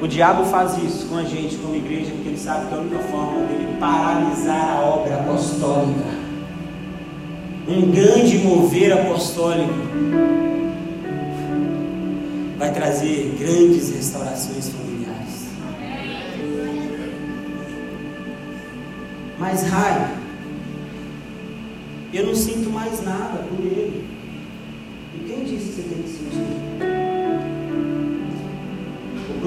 O 0.00 0.08
diabo 0.08 0.44
faz 0.46 0.78
isso 0.82 1.06
com 1.08 1.18
a 1.18 1.24
gente, 1.24 1.56
como 1.56 1.76
igreja, 1.76 2.10
porque 2.12 2.28
ele 2.30 2.38
sabe 2.38 2.68
que 2.68 2.74
a 2.74 2.78
única 2.78 2.98
forma 3.00 3.46
dele 3.46 3.76
paralisar 3.78 4.78
a 4.78 4.80
obra 4.80 5.16
apostólica. 5.16 6.20
Um 7.68 7.90
grande 7.90 8.38
mover 8.38 8.92
apostólico 8.94 9.74
vai 12.56 12.72
trazer 12.72 13.36
grandes 13.38 13.94
restaurações 13.94 14.70
familiares. 14.70 15.50
Mas 19.38 19.62
Rai, 19.68 20.14
eu 22.14 22.26
não 22.26 22.34
sinto 22.34 22.70
mais 22.70 23.04
nada 23.04 23.44
por 23.48 23.60
ele. 23.64 24.08
E 25.14 25.18
quem 25.26 25.44
disse 25.44 25.66
que 25.66 25.72
você 25.74 25.82
tem 25.82 26.02
que 26.02 26.08
sentir? 26.08 26.89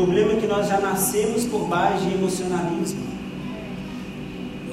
O 0.04 0.06
problema 0.06 0.34
é 0.34 0.36
que 0.36 0.48
nós 0.48 0.68
já 0.68 0.80
nascemos 0.80 1.46
por 1.46 1.68
base 1.68 2.06
de 2.06 2.14
emocionalismo. 2.14 3.02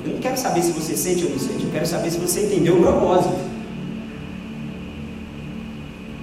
Eu 0.05 0.15
não 0.15 0.21
quero 0.21 0.37
saber 0.37 0.63
se 0.63 0.73
você 0.73 0.97
sente 0.97 1.25
ou 1.25 1.31
não 1.31 1.39
sente, 1.39 1.65
eu 1.65 1.71
quero 1.71 1.87
saber 1.87 2.11
se 2.11 2.19
você 2.19 2.47
entendeu 2.47 2.79
o 2.79 2.83
propósito. 2.83 3.39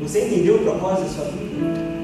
Você 0.02 0.26
entendeu 0.26 0.56
o 0.56 0.60
propósito 0.60 1.04
da 1.04 1.10
sua 1.10 1.26
vida? 1.26 1.98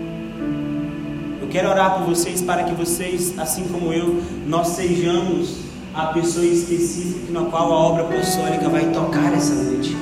quero 1.54 1.70
orar 1.70 2.00
por 2.00 2.08
vocês 2.08 2.42
para 2.42 2.64
que 2.64 2.74
vocês, 2.74 3.38
assim 3.38 3.68
como 3.68 3.94
eu, 3.94 4.24
nós 4.48 4.70
sejamos 4.70 5.58
a 5.94 6.08
pessoa 6.08 6.44
específica 6.44 7.32
na 7.32 7.44
qual 7.46 7.72
a 7.72 7.76
obra 7.76 8.04
apostólica 8.06 8.68
vai 8.70 8.86
tocar 8.92 9.32
essa 9.32 9.54
noite. 9.54 9.96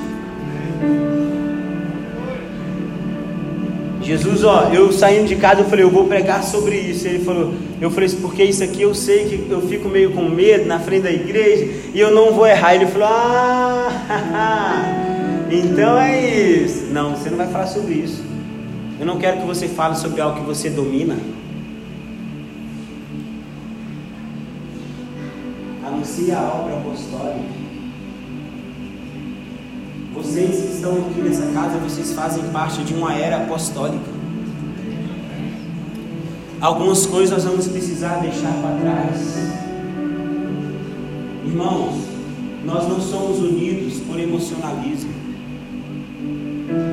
Jesus, 4.12 4.44
ó, 4.44 4.64
eu 4.64 4.92
saindo 4.92 5.26
de 5.26 5.36
casa, 5.36 5.62
eu 5.62 5.64
falei, 5.64 5.86
eu 5.86 5.90
vou 5.90 6.04
pregar 6.06 6.42
sobre 6.42 6.76
isso. 6.76 7.08
Ele 7.08 7.24
falou, 7.24 7.54
eu 7.80 7.90
falei, 7.90 8.10
porque 8.20 8.44
isso 8.44 8.62
aqui 8.62 8.82
eu 8.82 8.94
sei 8.94 9.24
que 9.24 9.50
eu 9.50 9.62
fico 9.62 9.88
meio 9.88 10.12
com 10.12 10.28
medo 10.28 10.66
na 10.66 10.78
frente 10.78 11.04
da 11.04 11.10
igreja 11.10 11.64
e 11.94 11.98
eu 11.98 12.14
não 12.14 12.34
vou 12.34 12.46
errar. 12.46 12.74
Ele 12.74 12.84
falou, 12.86 13.08
ah, 13.08 13.88
então 15.50 15.96
é 15.96 16.28
isso. 16.28 16.92
Não, 16.92 17.16
você 17.16 17.30
não 17.30 17.38
vai 17.38 17.46
falar 17.46 17.66
sobre 17.66 17.94
isso. 17.94 18.22
Eu 19.00 19.06
não 19.06 19.18
quero 19.18 19.40
que 19.40 19.46
você 19.46 19.66
fale 19.66 19.96
sobre 19.96 20.20
algo 20.20 20.40
que 20.40 20.44
você 20.44 20.68
domina. 20.68 21.16
Anuncie 25.86 26.32
a 26.32 26.42
obra 26.42 26.76
apostólica. 26.76 27.61
Vocês 30.14 30.60
que 30.60 30.72
estão 30.74 30.92
aqui 30.92 31.20
nessa 31.22 31.46
casa, 31.52 31.78
vocês 31.78 32.12
fazem 32.12 32.44
parte 32.50 32.84
de 32.84 32.92
uma 32.94 33.14
era 33.14 33.38
apostólica. 33.38 34.10
Algumas 36.60 37.06
coisas 37.06 37.30
nós 37.30 37.44
vamos 37.44 37.66
precisar 37.66 38.16
deixar 38.16 38.52
para 38.60 38.76
trás. 38.76 39.36
Irmãos, 41.46 41.94
nós 42.64 42.88
não 42.88 43.00
somos 43.00 43.38
unidos 43.38 44.00
por 44.00 44.20
emocionalismo. 44.20 45.10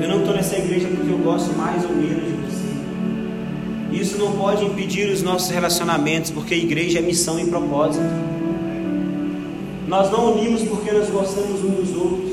Eu 0.02 0.08
não 0.08 0.20
estou 0.20 0.34
nessa 0.34 0.56
igreja 0.56 0.88
porque 0.88 1.12
eu 1.12 1.18
gosto 1.18 1.56
mais 1.56 1.84
ou 1.84 1.90
menos 1.90 2.24
de 2.24 2.32
você. 2.32 4.02
Isso 4.02 4.18
não 4.18 4.32
pode 4.32 4.64
impedir 4.64 5.08
os 5.10 5.22
nossos 5.22 5.50
relacionamentos, 5.50 6.30
porque 6.30 6.54
a 6.54 6.56
igreja 6.56 6.98
é 6.98 7.02
missão 7.02 7.38
e 7.38 7.44
propósito. 7.46 8.04
Nós 9.86 10.10
não 10.10 10.32
unimos 10.32 10.62
porque 10.62 10.90
nós 10.90 11.08
gostamos 11.10 11.62
uns 11.62 11.88
dos 11.88 11.96
outros. 11.96 12.29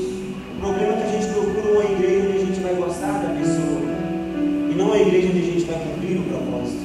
O 0.58 0.60
problema 0.60 0.92
é 0.92 0.96
que 0.96 1.02
a 1.04 1.20
gente 1.20 1.32
procura 1.32 1.72
uma 1.72 1.84
igreja 1.84 2.26
onde 2.26 2.36
a 2.36 2.40
gente 2.40 2.60
vai 2.60 2.74
gostar 2.74 3.12
da 3.12 3.28
pessoa 3.38 3.80
e 4.68 4.74
não 4.74 4.86
uma 4.86 4.98
igreja 4.98 5.28
onde 5.28 5.38
a 5.38 5.44
gente 5.44 5.64
vai 5.64 5.78
cumprir 5.78 6.18
o 6.18 6.22
propósito. 6.24 6.80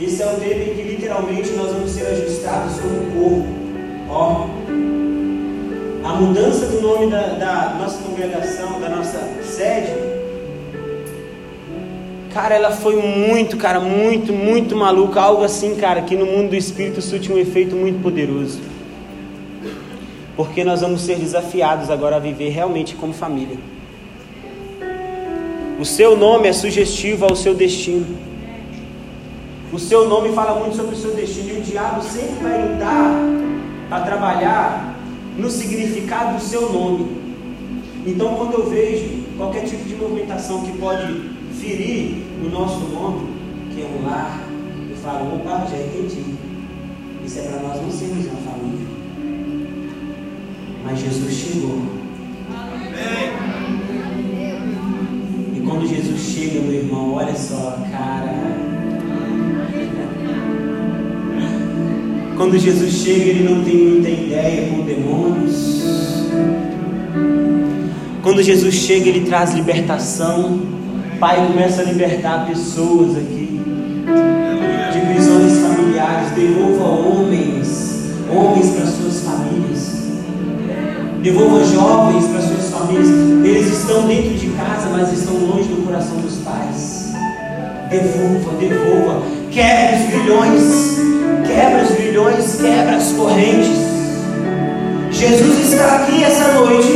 Esse 0.00 0.20
é 0.20 0.26
o 0.26 0.40
tempo 0.40 0.70
em 0.70 0.74
que 0.74 0.82
literalmente 0.82 1.50
nós 1.50 1.70
vamos 1.70 1.92
ser 1.92 2.06
ajustados 2.06 2.80
como 2.80 3.12
corpo. 3.14 3.46
Ó, 4.10 4.46
a 6.02 6.14
mudança 6.14 6.66
do 6.66 6.80
nome 6.80 7.08
da, 7.12 7.28
da 7.28 7.76
nossa 7.78 8.02
congregação, 8.02 8.80
da 8.80 8.88
nossa 8.88 9.20
sede, 9.44 9.92
cara, 12.32 12.56
ela 12.56 12.72
foi 12.72 12.96
muito, 12.96 13.56
cara, 13.56 13.78
muito, 13.78 14.32
muito 14.32 14.74
maluca. 14.74 15.20
Algo 15.20 15.44
assim, 15.44 15.76
cara, 15.76 16.02
que 16.02 16.16
no 16.16 16.26
mundo 16.26 16.50
do 16.50 16.56
espírito 16.56 17.00
surte 17.00 17.32
um 17.32 17.38
efeito 17.38 17.76
muito 17.76 18.02
poderoso 18.02 18.73
porque 20.36 20.64
nós 20.64 20.80
vamos 20.80 21.02
ser 21.02 21.18
desafiados 21.18 21.90
agora 21.90 22.16
a 22.16 22.18
viver 22.18 22.50
realmente 22.50 22.94
como 22.94 23.12
família. 23.12 23.56
O 25.78 25.84
seu 25.84 26.16
nome 26.16 26.48
é 26.48 26.52
sugestivo 26.52 27.24
ao 27.24 27.36
seu 27.36 27.54
destino. 27.54 28.16
O 29.72 29.78
seu 29.78 30.08
nome 30.08 30.32
fala 30.32 30.60
muito 30.60 30.76
sobre 30.76 30.94
o 30.94 30.98
seu 30.98 31.14
destino 31.14 31.50
e 31.50 31.58
o 31.58 31.62
diabo 31.62 32.02
sempre 32.02 32.42
vai 32.42 32.68
lutar 32.68 33.12
para 33.88 34.04
trabalhar 34.04 34.94
no 35.36 35.50
significado 35.50 36.36
do 36.36 36.40
seu 36.40 36.72
nome. 36.72 37.24
Então, 38.06 38.34
quando 38.36 38.54
eu 38.54 38.70
vejo 38.70 39.24
qualquer 39.36 39.64
tipo 39.64 39.84
de 39.88 39.96
movimentação 39.96 40.62
que 40.62 40.78
pode 40.78 41.22
ferir 41.60 42.22
o 42.44 42.48
nosso 42.50 42.80
nome, 42.80 43.28
que 43.74 43.82
é 43.82 43.86
um 43.86 44.06
lar, 44.06 44.40
eu 44.90 44.96
falo, 44.96 45.34
opa, 45.36 45.66
já 45.70 45.76
entendi. 45.76 46.22
Isso 47.24 47.38
é 47.38 47.42
para 47.42 47.60
nós 47.60 47.80
não 47.80 47.90
sermos 47.90 48.26
uma 48.26 48.52
família. 48.52 48.83
Mas 50.84 51.00
Jesus 51.00 51.32
chegou. 51.32 51.82
E 55.56 55.60
quando 55.60 55.88
Jesus 55.88 56.20
chega, 56.20 56.60
meu 56.60 56.74
irmão, 56.74 57.14
olha 57.14 57.34
só, 57.34 57.78
cara. 57.90 58.34
Quando 62.36 62.58
Jesus 62.58 62.92
chega, 62.92 63.30
ele 63.30 63.48
não 63.48 63.64
tem 63.64 63.76
muita 63.76 64.10
ideia 64.10 64.68
com 64.68 64.82
demônios. 64.84 65.84
Quando 68.22 68.42
Jesus 68.42 68.74
chega, 68.74 69.08
ele 69.08 69.26
traz 69.26 69.54
libertação. 69.54 70.60
Pai 71.20 71.46
começa 71.46 71.82
a 71.82 71.84
libertar 71.84 72.46
pessoas 72.46 73.16
aqui 73.16 73.60
de 74.92 75.00
prisões 75.12 75.58
familiares. 75.58 76.30
Devolva 76.32 76.84
homens, 76.84 78.10
homens 78.28 78.70
para 78.70 78.86
suas 78.86 79.20
famílias. 79.20 79.73
Devolva 81.24 81.64
jovens 81.64 82.26
para 82.26 82.42
suas 82.42 82.68
famílias. 82.68 83.08
Eles 83.42 83.78
estão 83.78 84.06
dentro 84.06 84.34
de 84.34 84.46
casa, 84.50 84.90
mas 84.90 85.10
estão 85.10 85.34
longe 85.34 85.70
do 85.70 85.82
coração 85.82 86.18
dos 86.18 86.34
pais. 86.40 87.14
Devolva, 87.88 88.52
devolva. 88.60 89.22
Quebra 89.50 89.96
os 89.96 90.10
grilhões. 90.10 90.98
Quebra 91.46 91.82
os 91.82 91.90
grilhões, 91.92 92.60
quebra 92.60 92.96
as 92.96 93.12
correntes. 93.12 93.78
Jesus 95.10 95.72
está 95.72 95.96
aqui 95.96 96.22
essa 96.22 96.60
noite. 96.60 96.92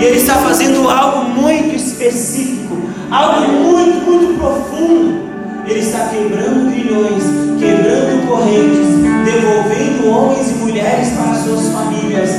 E 0.00 0.04
Ele 0.04 0.16
está 0.16 0.34
fazendo 0.34 0.90
algo 0.90 1.30
muito 1.40 1.76
específico. 1.76 2.76
Algo 3.12 3.46
muito, 3.52 4.10
muito 4.10 4.40
profundo. 4.40 5.23
Ele 5.66 5.80
está 5.80 6.08
quebrando 6.08 6.70
grilhões, 6.70 7.22
quebrando 7.58 8.26
correntes, 8.28 9.04
devolvendo 9.24 10.08
homens 10.10 10.50
e 10.50 10.54
mulheres 10.54 11.08
para 11.10 11.34
suas 11.36 11.68
famílias. 11.70 12.30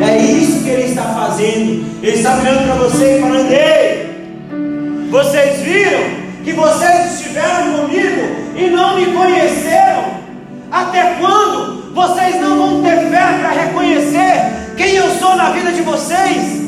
É 0.00 0.18
isso 0.18 0.64
que 0.64 0.68
Ele 0.68 0.88
está 0.88 1.04
fazendo. 1.04 1.84
Ele 2.02 2.16
está 2.16 2.38
olhando 2.38 2.64
para 2.64 2.74
você 2.74 3.18
e 3.18 3.20
falando: 3.20 3.52
Ei, 3.52 5.08
vocês 5.10 5.60
viram 5.60 6.22
que 6.42 6.52
vocês 6.52 7.14
estiveram 7.14 7.82
comigo 7.82 8.36
e 8.56 8.70
não 8.70 8.96
me 8.96 9.06
conheceram? 9.06 10.22
Até 10.70 11.14
quando 11.20 11.92
vocês 11.94 12.40
não 12.40 12.56
vão 12.56 12.82
ter 12.82 12.96
fé 13.10 13.38
para 13.40 13.50
reconhecer 13.50 14.74
quem 14.76 14.96
eu 14.96 15.08
sou 15.20 15.36
na 15.36 15.50
vida 15.50 15.70
de 15.70 15.82
vocês? 15.82 16.62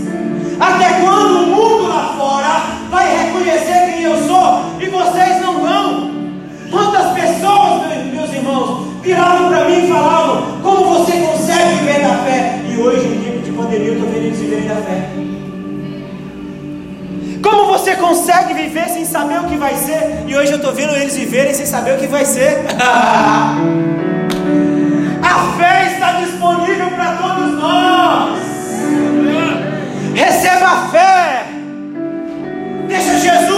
Até 0.61 1.01
quando 1.01 1.43
o 1.43 1.47
mundo 1.47 1.89
lá 1.89 2.15
fora 2.17 2.62
vai 2.89 3.25
reconhecer 3.25 3.93
quem 3.93 4.03
eu 4.05 4.17
sou 4.29 4.65
e 4.79 4.87
vocês? 4.87 5.43
Quantas 6.75 7.12
pessoas, 7.12 7.83
meus 8.12 8.33
irmãos, 8.33 8.89
viravam 9.01 9.49
para 9.49 9.64
mim 9.66 9.85
e 9.85 9.89
falavam: 9.89 10.61
Como 10.61 10.87
você 10.87 11.12
consegue 11.12 11.75
viver 11.79 12.01
da 12.01 12.16
fé? 12.25 12.61
E 12.68 12.77
hoje, 12.77 13.07
em 13.07 13.20
tempo 13.22 13.39
de 13.45 13.53
pandemia, 13.53 13.87
eu 13.87 13.95
estou 13.95 14.09
vendo 14.09 14.25
eles 14.25 14.39
viverem 14.41 14.66
da 14.66 14.75
fé. 14.75 15.09
Como 17.41 17.66
você 17.66 17.95
consegue 17.95 18.55
viver 18.55 18.89
sem 18.89 19.05
saber 19.05 19.39
o 19.39 19.45
que 19.45 19.57
vai 19.57 19.77
ser? 19.77 20.25
E 20.27 20.37
hoje 20.37 20.51
eu 20.51 20.57
estou 20.57 20.72
vendo 20.72 20.97
eles 20.97 21.14
viverem 21.14 21.55
sem 21.55 21.64
saber 21.64 21.95
o 21.95 21.99
que 21.99 22.09
vai 22.09 22.25
ser. 22.25 22.64
A 25.22 25.57
fé 25.57 25.93
está 25.93 26.12
disponível 26.20 26.91
para 26.91 27.12
todos 27.12 27.53
nós. 27.53 28.41
Receba 30.12 30.66
a 30.66 30.89
fé. 30.89 31.47
Deixa 32.89 33.18
Jesus 33.20 33.53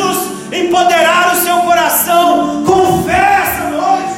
empoderar 0.61 1.33
o 1.33 1.37
seu 1.37 1.57
coração 1.59 2.65
com 2.65 3.03
fé 3.05 3.43
essa 3.43 3.69
noite. 3.69 4.17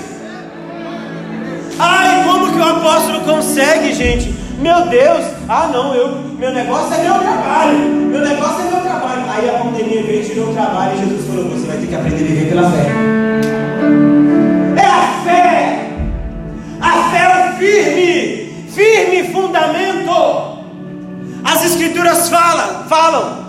Ai, 1.78 2.24
como 2.24 2.52
que 2.52 2.58
o 2.58 2.64
apóstolo 2.64 3.20
consegue, 3.20 3.92
gente? 3.92 4.34
Meu 4.58 4.86
Deus, 4.86 5.24
ah 5.48 5.70
não, 5.72 5.94
eu, 5.94 6.08
meu 6.36 6.52
negócio 6.52 6.92
é 6.94 7.02
meu 7.02 7.14
trabalho, 7.14 7.78
meu 7.78 8.20
negócio 8.20 8.66
é 8.66 8.70
meu 8.70 8.80
trabalho. 8.80 9.22
Aí 9.30 9.48
a 9.48 9.58
pandemia 9.58 10.02
veio 10.02 10.22
e 10.22 10.26
tirou 10.26 10.50
o 10.50 10.52
trabalho 10.52 10.96
e 10.96 10.98
Jesus 10.98 11.26
falou: 11.28 11.50
você 11.50 11.66
vai 11.66 11.76
ter 11.76 11.86
que 11.86 11.94
aprender 11.94 12.24
a 12.24 12.26
viver 12.26 12.48
pela 12.48 12.70
fé. 12.70 12.86
É 14.76 14.86
a 14.86 15.22
fé, 15.24 15.90
a 16.80 16.92
fé 17.10 17.22
é 17.22 17.50
o 17.50 17.56
firme, 17.56 18.64
firme 18.68 19.32
fundamento. 19.32 20.58
As 21.44 21.64
escrituras 21.64 22.28
falam, 22.28 22.88
falam 22.88 23.47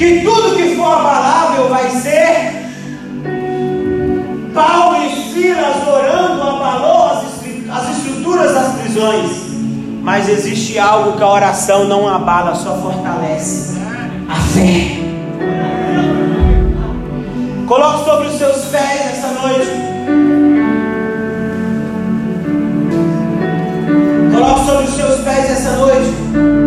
que 0.00 0.22
tudo 0.22 0.56
que 0.56 0.76
for 0.76 0.94
abalável 0.94 1.68
vai 1.68 1.90
ser. 1.90 2.70
Paulo 4.54 4.96
e 5.04 5.30
Silas 5.30 5.86
orando 5.86 6.42
abalou 6.42 7.20
as 7.70 7.98
estruturas 7.98 8.54
das 8.54 8.72
prisões. 8.76 9.30
Mas 10.02 10.26
existe 10.26 10.78
algo 10.78 11.18
que 11.18 11.22
a 11.22 11.28
oração 11.28 11.84
não 11.84 12.08
abala, 12.08 12.54
só 12.54 12.76
fortalece: 12.76 13.78
a 14.26 14.36
fé. 14.36 14.96
Coloque 17.68 18.04
sobre 18.06 18.28
os 18.28 18.38
seus 18.38 18.64
pés 18.70 19.00
essa 19.02 19.28
noite. 19.42 19.70
Coloque 24.32 24.64
sobre 24.64 24.84
os 24.84 24.94
seus 24.94 25.20
pés 25.20 25.50
essa 25.50 25.72
noite. 25.76 26.59